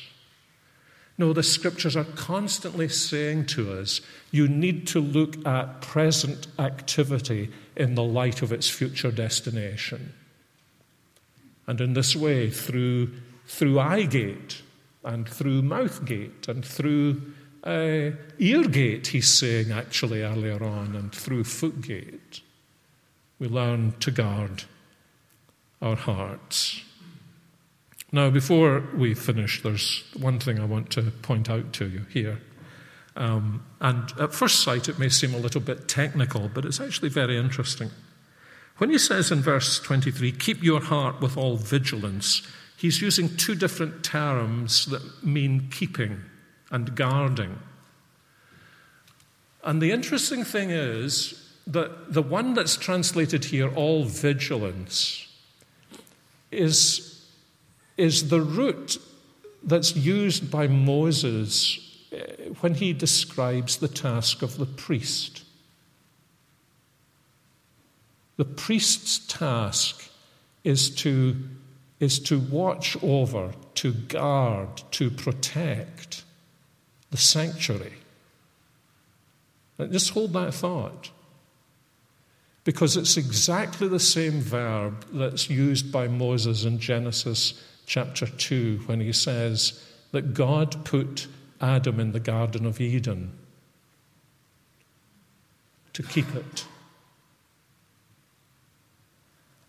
No, 1.19 1.35
the 1.35 1.43
scriptures 1.43 1.97
are 1.97 2.05
constantly 2.05 2.89
saying 2.89 3.45
to 3.47 3.79
us 3.79 4.01
you 4.31 4.49
need 4.49 4.87
to 4.87 5.01
look 5.01 5.47
at 5.47 5.83
present 5.83 6.47
activity 6.59 7.51
in 7.77 7.95
the 7.95 8.05
light 8.05 8.41
of 8.41 8.53
its 8.53 8.71
future 8.71 9.11
destination. 9.11 10.15
And 11.67 11.79
in 11.79 11.93
this 11.93 12.17
way, 12.17 12.49
through, 12.49 13.13
through 13.47 13.79
eye 13.79 14.05
gate, 14.05 14.63
and 15.05 15.29
through 15.29 15.63
mouth 15.63 16.05
gate 16.05 16.49
and 16.49 16.65
through 16.65 17.23
uh, 17.65 18.11
ear 18.39 18.63
gate, 18.69 19.09
he's 19.09 19.33
saying 19.33 19.73
actually 19.73 20.23
earlier 20.23 20.63
on, 20.63 20.95
and 20.95 21.13
through 21.15 21.45
foot 21.45 21.81
gate. 21.81 22.41
We 23.39 23.49
learn 23.49 23.95
to 24.01 24.11
guard 24.11 24.65
our 25.81 25.97
hearts. 25.97 26.83
Now, 28.11 28.31
before 28.31 28.83
we 28.97 29.15
finish, 29.15 29.63
there's 29.63 30.03
one 30.19 30.39
thing 30.39 30.59
I 30.59 30.65
want 30.65 30.91
to 30.91 31.03
point 31.03 31.51
out 31.51 31.73
to 31.75 31.89
you 31.89 32.07
here. 32.11 32.41
Um, 33.17 33.65
and 33.81 34.13
at 34.19 34.33
first 34.33 34.61
sight, 34.61 34.89
it 34.89 34.99
may 34.99 35.09
seem 35.09 35.35
a 35.35 35.39
little 35.39 35.61
bit 35.61 35.89
technical, 35.89 36.49
but 36.49 36.65
it's 36.65 36.81
actually 36.81 37.11
very 37.11 37.37
interesting. 37.37 37.91
When 38.79 38.91
he 38.91 38.99
says 38.99 39.31
in 39.33 39.41
verse 39.41 39.81
23, 39.81 40.33
keep 40.33 40.63
your 40.63 40.81
heart 40.81 41.21
with 41.21 41.37
all 41.37 41.57
vigilance, 41.57 42.43
he's 42.79 43.03
using 43.03 43.37
two 43.37 43.55
different 43.55 44.03
terms 44.03 44.87
that 44.87 45.03
mean 45.25 45.69
keeping 45.71 46.23
and 46.71 46.95
guarding. 46.95 47.59
And 49.65 49.83
the 49.83 49.91
interesting 49.91 50.45
thing 50.45 50.71
is 50.71 51.45
that 51.67 52.15
the 52.15 52.23
one 52.23 52.55
that's 52.55 52.77
translated 52.77 53.47
here, 53.47 53.69
all 53.75 54.05
vigilance, 54.05 55.27
is, 56.51 57.27
is 57.97 58.29
the 58.29 58.41
root 58.41 58.97
that's 59.65 59.97
used 59.97 60.51
by 60.51 60.69
Moses 60.69 62.07
eh, 62.13 62.51
when 62.61 62.75
he 62.75 62.93
describes 62.93 63.79
the 63.79 63.89
task 63.89 64.41
of 64.41 64.57
the 64.57 64.67
priest. 64.67 65.43
The 68.37 68.45
priest's 68.45 69.19
task 69.27 70.09
is 70.63 70.91
to, 70.97 71.37
is 72.01 72.19
to 72.21 72.39
watch 72.39 72.97
over, 73.03 73.53
to 73.75 73.93
guard, 73.93 74.83
to 74.93 75.11
protect 75.11 76.25
the 77.11 77.17
sanctuary. 77.17 77.95
just 79.91 80.11
hold 80.11 80.33
that 80.33 80.55
thought. 80.55 81.11
Because 82.65 82.97
it's 82.97 83.17
exactly 83.17 83.89
the 83.89 83.99
same 83.99 84.41
verb 84.41 85.07
that's 85.13 85.49
used 85.49 85.91
by 85.91 86.07
Moses 86.07 86.65
in 86.65 86.79
Genesis 86.79 87.65
chapter 87.87 88.27
2 88.27 88.83
when 88.87 89.01
he 89.01 89.13
says 89.13 89.83
that 90.13 90.35
God 90.35 90.85
put 90.85 91.27
Adam 91.61 91.99
in 91.99 92.13
the 92.13 92.21
Garden 92.21 92.67
of 92.67 92.81
Eden 92.81 93.33
to 95.95 96.03
keep 96.03 96.33
it. 96.35 96.67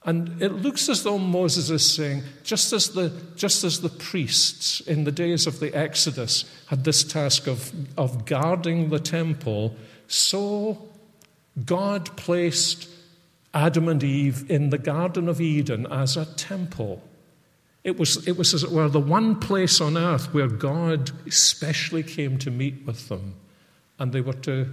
And 0.06 0.41
it 0.41 0.54
looks 0.54 0.88
as 0.88 1.04
though 1.04 1.18
Moses 1.18 1.70
is 1.70 1.89
saying, 1.89 2.24
just 2.43 2.72
as 2.72 2.89
the, 2.89 3.12
just 3.36 3.64
as 3.64 3.82
the 3.82 3.89
priests 3.89 4.80
in 4.82 5.04
the 5.04 5.12
days 5.12 5.45
of 5.45 5.60
the 5.60 5.76
Exodus 5.76 6.45
had 6.68 6.86
this 6.86 7.04
task 7.04 7.47
of, 7.47 7.72
of 7.97 8.26
guarding 8.26 8.89
the 8.89 9.00
temple, 9.00 9.76
so 10.08 10.89
God 11.66 12.16
placed 12.16 12.89
Adam 13.54 13.88
and 13.88 14.04
Eve 14.04 14.50
in 14.50 14.70
the 14.70 14.78
Garden 14.78 15.28
of 15.28 15.41
Eden 15.41 15.86
as 15.88 16.16
a 16.16 16.26
temple. 16.26 17.04
It 17.84 17.97
was, 17.97 18.28
it 18.28 18.38
was, 18.38 18.54
as 18.54 18.64
it 18.64 18.72
were, 18.72 18.89
the 18.89 19.00
one 19.00 19.39
place 19.39 19.82
on 19.82 19.97
earth 19.97 20.34
where 20.34 20.47
God 20.47 21.12
especially 21.28 22.04
came 22.04 22.38
to 22.39 22.52
meet 22.52 22.86
with 22.86 23.10
them. 23.10 23.36
And 23.97 24.14
they 24.14 24.22
were 24.22 24.34
to, 24.34 24.70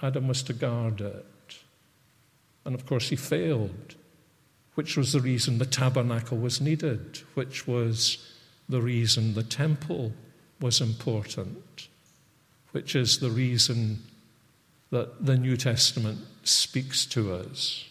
Adam 0.00 0.28
was 0.28 0.42
to 0.44 0.52
guard 0.52 1.00
it. 1.00 1.24
And 2.64 2.74
of 2.74 2.86
course, 2.86 3.08
he 3.08 3.16
failed, 3.16 3.94
which 4.78 4.96
was 4.96 5.12
the 5.12 5.20
reason 5.20 5.58
the 5.58 5.66
tabernacle 5.66 6.38
was 6.38 6.60
needed, 6.60 7.18
which 7.34 7.66
was 7.66 8.24
the 8.68 8.80
reason 8.80 9.34
the 9.34 9.42
temple 9.42 10.12
was 10.60 10.80
important, 10.80 11.88
which 12.70 12.94
is 12.94 13.18
the 13.18 13.28
reason 13.28 14.00
that 14.90 15.26
the 15.26 15.36
New 15.36 15.56
Testament 15.56 16.20
speaks 16.44 17.04
to 17.06 17.34
us 17.34 17.88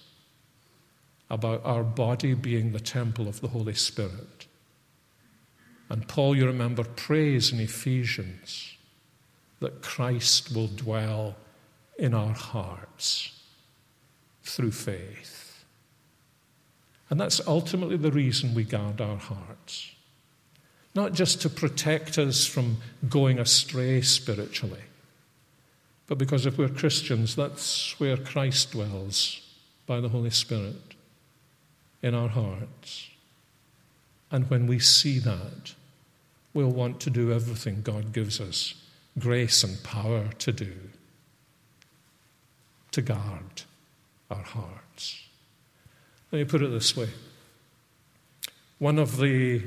about 1.29 1.61
our 1.65 1.83
body 1.83 2.33
being 2.33 2.71
the 2.71 2.79
temple 2.79 3.27
of 3.27 3.41
the 3.41 3.49
Holy 3.49 3.75
Spirit. 3.75 4.47
And 5.89 6.07
Paul, 6.07 6.37
you 6.37 6.45
remember, 6.45 6.85
prays 6.85 7.51
in 7.51 7.59
Ephesians 7.59 8.77
that 9.59 9.81
Christ 9.81 10.55
will 10.55 10.67
dwell 10.67 11.35
in 11.99 12.13
our 12.13 12.33
hearts 12.33 13.33
through 14.41 14.71
faith. 14.71 15.46
And 17.09 17.19
that's 17.19 17.45
ultimately 17.47 17.97
the 17.97 18.11
reason 18.11 18.53
we 18.53 18.63
guard 18.63 18.99
our 18.99 19.17
hearts. 19.17 19.91
Not 20.93 21.13
just 21.13 21.41
to 21.41 21.49
protect 21.49 22.17
us 22.17 22.45
from 22.45 22.77
going 23.07 23.39
astray 23.39 24.01
spiritually, 24.01 24.81
but 26.07 26.17
because 26.17 26.45
if 26.45 26.57
we're 26.57 26.69
Christians, 26.69 27.35
that's 27.35 27.99
where 27.99 28.17
Christ 28.17 28.71
dwells 28.71 29.41
by 29.85 29.99
the 29.99 30.09
Holy 30.09 30.29
Spirit 30.29 30.95
in 32.01 32.15
our 32.15 32.29
hearts. 32.29 33.09
And 34.31 34.49
when 34.49 34.67
we 34.67 34.79
see 34.79 35.19
that, 35.19 35.75
we'll 36.53 36.69
want 36.69 36.99
to 37.01 37.09
do 37.09 37.31
everything 37.31 37.81
God 37.81 38.13
gives 38.13 38.41
us 38.41 38.73
grace 39.19 39.63
and 39.63 39.81
power 39.83 40.29
to 40.39 40.51
do 40.51 40.73
to 42.91 43.01
guard 43.01 43.63
our 44.31 44.41
hearts. 44.41 45.26
Let 46.31 46.39
me 46.39 46.45
put 46.45 46.61
it 46.61 46.71
this 46.71 46.95
way 46.95 47.09
one 48.79 48.99
of 48.99 49.17
the 49.17 49.63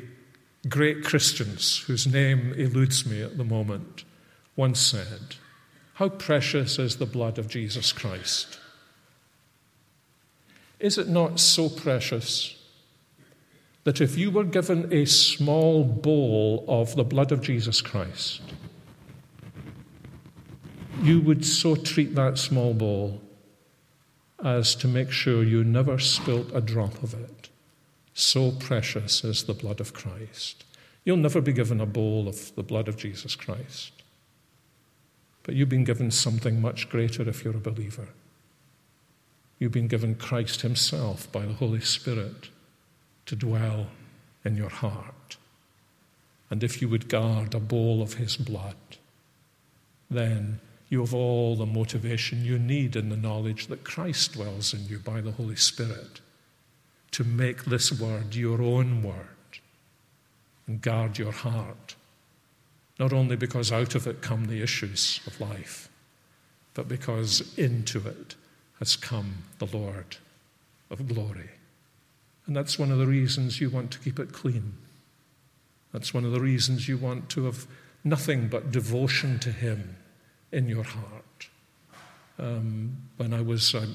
great 0.68 1.02
Christians, 1.02 1.78
whose 1.86 2.06
name 2.06 2.52
eludes 2.56 3.06
me 3.06 3.22
at 3.22 3.38
the 3.38 3.44
moment, 3.44 4.04
once 4.56 4.78
said, 4.78 5.36
How 5.94 6.08
precious 6.08 6.78
is 6.78 6.96
the 6.96 7.06
blood 7.06 7.38
of 7.38 7.48
Jesus 7.48 7.92
Christ! 7.92 8.58
Is 10.78 10.96
it 10.96 11.08
not 11.08 11.40
so 11.40 11.68
precious 11.68 12.56
that 13.84 14.00
if 14.00 14.16
you 14.16 14.30
were 14.30 14.44
given 14.44 14.92
a 14.92 15.04
small 15.06 15.84
bowl 15.84 16.64
of 16.68 16.94
the 16.94 17.04
blood 17.04 17.32
of 17.32 17.42
Jesus 17.42 17.80
Christ, 17.80 18.40
you 21.02 21.20
would 21.20 21.44
so 21.44 21.74
treat 21.74 22.14
that 22.14 22.38
small 22.38 22.74
bowl 22.74 23.20
as 24.44 24.74
to 24.76 24.88
make 24.88 25.10
sure 25.10 25.42
you 25.42 25.64
never 25.64 25.98
spilt 25.98 26.50
a 26.54 26.60
drop 26.60 27.02
of 27.02 27.14
it? 27.14 27.48
So 28.14 28.50
precious 28.50 29.24
is 29.24 29.44
the 29.44 29.54
blood 29.54 29.80
of 29.80 29.94
Christ. 29.94 30.64
You'll 31.04 31.16
never 31.16 31.40
be 31.40 31.52
given 31.52 31.80
a 31.80 31.86
bowl 31.86 32.28
of 32.28 32.54
the 32.54 32.62
blood 32.62 32.88
of 32.88 32.96
Jesus 32.96 33.34
Christ. 33.34 33.92
But 35.42 35.54
you've 35.54 35.68
been 35.68 35.84
given 35.84 36.10
something 36.10 36.60
much 36.60 36.88
greater 36.88 37.28
if 37.28 37.44
you're 37.44 37.56
a 37.56 37.60
believer. 37.60 38.08
You've 39.58 39.72
been 39.72 39.88
given 39.88 40.14
Christ 40.14 40.62
Himself 40.62 41.30
by 41.32 41.46
the 41.46 41.54
Holy 41.54 41.80
Spirit 41.80 42.48
to 43.26 43.36
dwell 43.36 43.88
in 44.44 44.56
your 44.56 44.70
heart. 44.70 45.36
And 46.50 46.64
if 46.64 46.82
you 46.82 46.88
would 46.88 47.08
guard 47.08 47.54
a 47.54 47.60
bowl 47.60 48.02
of 48.02 48.14
His 48.14 48.36
blood, 48.36 48.76
then 50.10 50.60
you 50.90 51.00
have 51.00 51.14
all 51.14 51.54
the 51.54 51.64
motivation 51.64 52.44
you 52.44 52.58
need 52.58 52.96
in 52.96 53.08
the 53.08 53.16
knowledge 53.16 53.68
that 53.68 53.84
Christ 53.84 54.34
dwells 54.34 54.74
in 54.74 54.86
you 54.86 54.98
by 54.98 55.20
the 55.20 55.30
Holy 55.30 55.56
Spirit 55.56 56.20
to 57.12 57.22
make 57.22 57.64
this 57.64 57.92
word 57.98 58.34
your 58.34 58.60
own 58.60 59.02
word 59.02 59.14
and 60.66 60.82
guard 60.82 61.16
your 61.16 61.32
heart. 61.32 61.94
Not 62.98 63.12
only 63.12 63.36
because 63.36 63.70
out 63.70 63.94
of 63.94 64.08
it 64.08 64.20
come 64.20 64.46
the 64.46 64.62
issues 64.62 65.20
of 65.28 65.40
life, 65.40 65.88
but 66.74 66.88
because 66.88 67.56
into 67.56 68.06
it 68.06 68.34
has 68.80 68.96
come 68.96 69.44
the 69.60 69.66
Lord 69.66 70.16
of 70.90 71.06
glory. 71.06 71.50
And 72.46 72.56
that's 72.56 72.80
one 72.80 72.90
of 72.90 72.98
the 72.98 73.06
reasons 73.06 73.60
you 73.60 73.70
want 73.70 73.92
to 73.92 74.00
keep 74.00 74.18
it 74.18 74.32
clean. 74.32 74.74
That's 75.92 76.12
one 76.12 76.24
of 76.24 76.32
the 76.32 76.40
reasons 76.40 76.88
you 76.88 76.96
want 76.96 77.28
to 77.30 77.44
have 77.44 77.68
nothing 78.02 78.48
but 78.48 78.72
devotion 78.72 79.38
to 79.40 79.52
Him 79.52 79.96
in 80.52 80.68
your 80.68 80.84
heart. 80.84 81.48
Um, 82.38 82.96
when 83.16 83.34
I 83.34 83.40
was, 83.42 83.74
uh, 83.74 83.86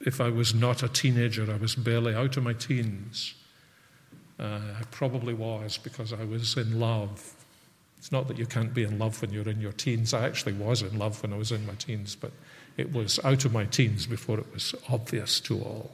if 0.00 0.20
I 0.20 0.30
was 0.30 0.54
not 0.54 0.82
a 0.82 0.88
teenager, 0.88 1.50
I 1.50 1.56
was 1.56 1.74
barely 1.74 2.14
out 2.14 2.36
of 2.36 2.42
my 2.42 2.52
teens. 2.52 3.34
Uh, 4.38 4.60
I 4.78 4.82
probably 4.90 5.34
was 5.34 5.78
because 5.78 6.12
I 6.12 6.24
was 6.24 6.56
in 6.56 6.80
love. 6.80 7.34
It's 7.98 8.10
not 8.10 8.26
that 8.28 8.38
you 8.38 8.46
can't 8.46 8.74
be 8.74 8.82
in 8.82 8.98
love 8.98 9.20
when 9.22 9.32
you're 9.32 9.48
in 9.48 9.60
your 9.60 9.72
teens. 9.72 10.12
I 10.12 10.26
actually 10.26 10.54
was 10.54 10.82
in 10.82 10.98
love 10.98 11.22
when 11.22 11.32
I 11.32 11.36
was 11.36 11.52
in 11.52 11.64
my 11.66 11.74
teens, 11.74 12.16
but 12.16 12.32
it 12.76 12.92
was 12.92 13.20
out 13.22 13.44
of 13.44 13.52
my 13.52 13.64
teens 13.66 14.06
before 14.06 14.38
it 14.38 14.52
was 14.52 14.74
obvious 14.88 15.38
to 15.40 15.60
all. 15.60 15.92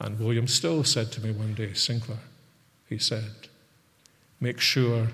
And 0.00 0.18
William 0.18 0.48
Still 0.48 0.82
said 0.82 1.12
to 1.12 1.20
me 1.22 1.30
one 1.30 1.54
day, 1.54 1.72
Sinclair, 1.72 2.18
he 2.88 2.98
said, 2.98 3.48
make 4.40 4.58
sure, 4.58 5.08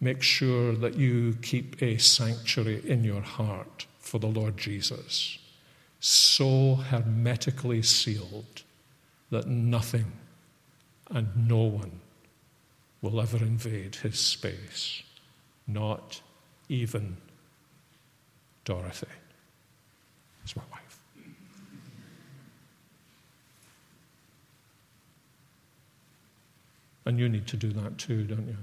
make 0.00 0.22
sure 0.22 0.74
that 0.74 0.94
you 0.94 1.36
keep 1.42 1.82
a 1.82 1.98
sanctuary 1.98 2.82
in 2.84 3.04
your 3.04 3.22
heart 3.22 3.86
for 3.98 4.18
the 4.18 4.26
Lord 4.26 4.56
Jesus, 4.56 5.38
so 6.00 6.74
hermetically 6.74 7.82
sealed 7.82 8.62
that 9.30 9.46
nothing 9.46 10.12
and 11.10 11.48
no 11.48 11.62
one 11.62 12.00
will 13.02 13.20
ever 13.20 13.38
invade 13.38 13.96
his 13.96 14.18
space, 14.18 15.02
not 15.66 16.20
even 16.68 17.16
Dorothy 18.64 19.06
is 20.44 20.56
my 20.56 20.62
wife. 20.72 20.98
And 27.04 27.20
you 27.20 27.28
need 27.28 27.46
to 27.46 27.56
do 27.56 27.70
that 27.70 27.98
too, 27.98 28.24
don't 28.24 28.48
you? 28.48 28.56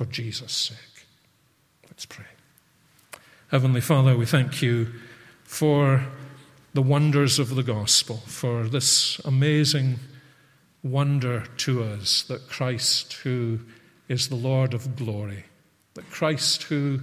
For 0.00 0.06
Jesus' 0.06 0.52
sake. 0.52 1.04
Let's 1.86 2.06
pray. 2.06 2.24
Heavenly 3.48 3.82
Father, 3.82 4.16
we 4.16 4.24
thank 4.24 4.62
you 4.62 4.94
for 5.44 6.06
the 6.72 6.80
wonders 6.80 7.38
of 7.38 7.54
the 7.54 7.62
gospel, 7.62 8.16
for 8.24 8.66
this 8.66 9.18
amazing 9.26 9.96
wonder 10.82 11.44
to 11.58 11.84
us 11.84 12.22
that 12.22 12.48
Christ, 12.48 13.12
who 13.12 13.60
is 14.08 14.28
the 14.28 14.36
Lord 14.36 14.72
of 14.72 14.96
glory, 14.96 15.44
that 15.92 16.08
Christ, 16.08 16.62
who 16.62 17.00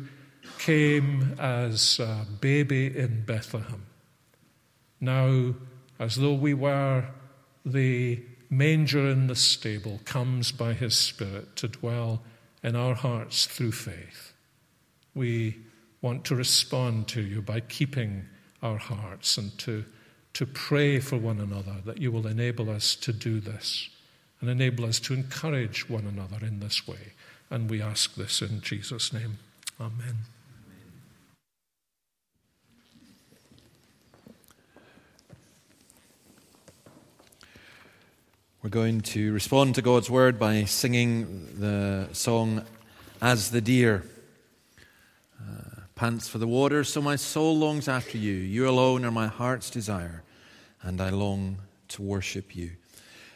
came 0.57 1.35
as 1.37 1.99
a 1.99 2.25
baby 2.41 2.87
in 2.97 3.25
Bethlehem, 3.27 3.85
now 4.99 5.53
as 5.99 6.15
though 6.15 6.33
we 6.33 6.55
were 6.55 7.05
the 7.63 8.23
manger 8.49 9.07
in 9.07 9.27
the 9.27 9.35
stable, 9.35 10.01
comes 10.03 10.51
by 10.51 10.73
his 10.73 10.97
Spirit 10.97 11.55
to 11.57 11.67
dwell 11.67 12.23
in 12.67 12.75
our 12.75 12.95
hearts 12.95 13.45
through 13.45 13.71
faith. 13.71 14.33
We 15.15 15.57
want 16.01 16.25
to 16.25 16.35
respond 16.35 17.07
to 17.09 17.21
you 17.21 17.41
by 17.41 17.61
keeping 17.61 18.25
our 18.61 18.77
hearts 18.77 19.37
and 19.37 19.57
to, 19.59 19.85
to 20.33 20.45
pray 20.45 20.99
for 20.99 21.17
one 21.17 21.39
another 21.39 21.77
that 21.85 21.99
you 21.99 22.11
will 22.11 22.27
enable 22.27 22.69
us 22.69 22.95
to 22.97 23.13
do 23.13 23.39
this 23.39 23.89
and 24.41 24.49
enable 24.49 24.85
us 24.85 24.99
to 24.99 25.13
encourage 25.13 25.89
one 25.89 26.05
another 26.05 26.45
in 26.45 26.59
this 26.59 26.85
way. 26.85 27.13
And 27.49 27.69
we 27.69 27.81
ask 27.81 28.15
this 28.15 28.41
in 28.41 28.59
Jesus' 28.61 29.13
name. 29.13 29.37
Amen. 29.79 30.36
We're 38.67 38.71
going 38.71 38.99
to 38.99 39.31
respond 39.31 39.75
to 39.75 39.81
God's 39.81 40.09
word 40.09 40.37
by 40.37 40.65
singing 40.65 41.47
the 41.57 42.09
song 42.11 42.65
As 43.21 43.49
the 43.49 43.61
Deer 43.61 44.03
uh, 45.39 45.83
pants 45.95 46.27
for 46.27 46.37
the 46.37 46.49
water, 46.49 46.83
so 46.83 47.01
my 47.01 47.15
soul 47.15 47.57
longs 47.57 47.87
after 47.87 48.17
you. 48.17 48.33
You 48.33 48.67
alone 48.67 49.05
are 49.05 49.11
my 49.11 49.27
heart's 49.27 49.69
desire, 49.69 50.21
and 50.81 50.99
I 50.99 51.11
long 51.11 51.59
to 51.87 52.01
worship 52.01 52.57
you. 52.57 52.71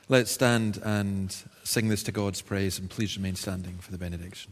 Let's 0.09 0.32
stand 0.32 0.82
and 0.84 1.34
sing 1.63 1.88
this 1.88 2.03
to 2.03 2.11
God's 2.11 2.41
praise, 2.41 2.77
and 2.77 2.89
please 2.89 3.15
remain 3.15 3.36
standing 3.36 3.77
for 3.77 3.93
the 3.93 3.97
benediction. 3.97 4.51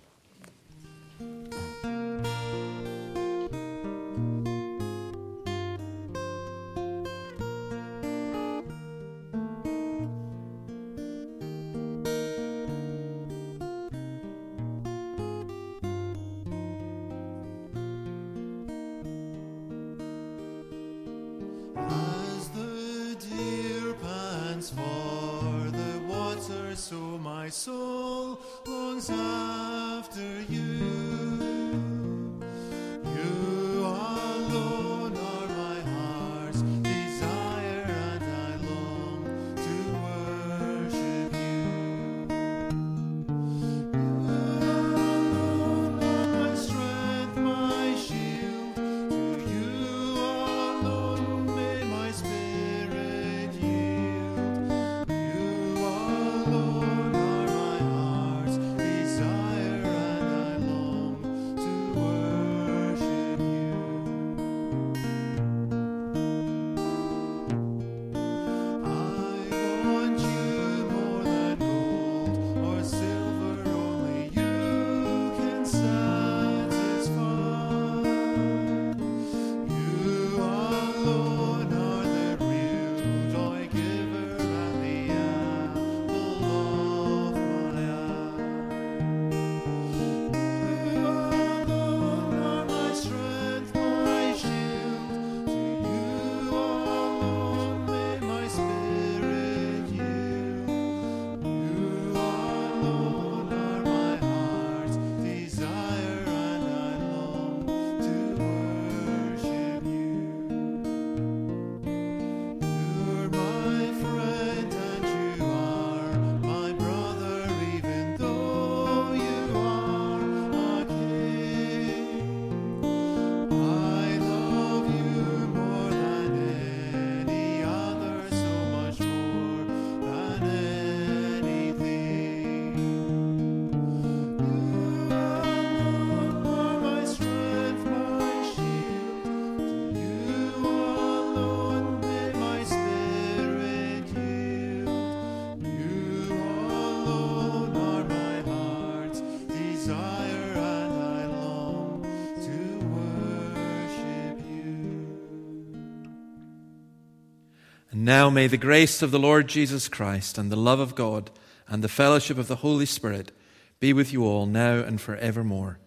Now 158.10 158.32
may 158.32 158.48
the 158.48 158.58
grace 158.58 159.04
of 159.04 159.12
the 159.12 159.20
Lord 159.20 159.48
Jesus 159.48 159.88
Christ 159.88 160.40
and 160.40 160.52
the 160.52 160.56
love 160.56 160.80
of 160.80 160.96
God 160.96 161.30
and 161.68 161.84
the 161.84 161.88
fellowship 161.88 162.40
of 162.40 162.48
the 162.48 162.56
Holy 162.56 162.88
Spirit 162.88 163.32
be 163.80 163.94
with 163.94 164.12
you 164.12 164.26
all 164.26 164.48
now 164.48 164.80
and 164.80 165.00
forevermore. 165.00 165.78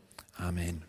Amen. 0.41 0.85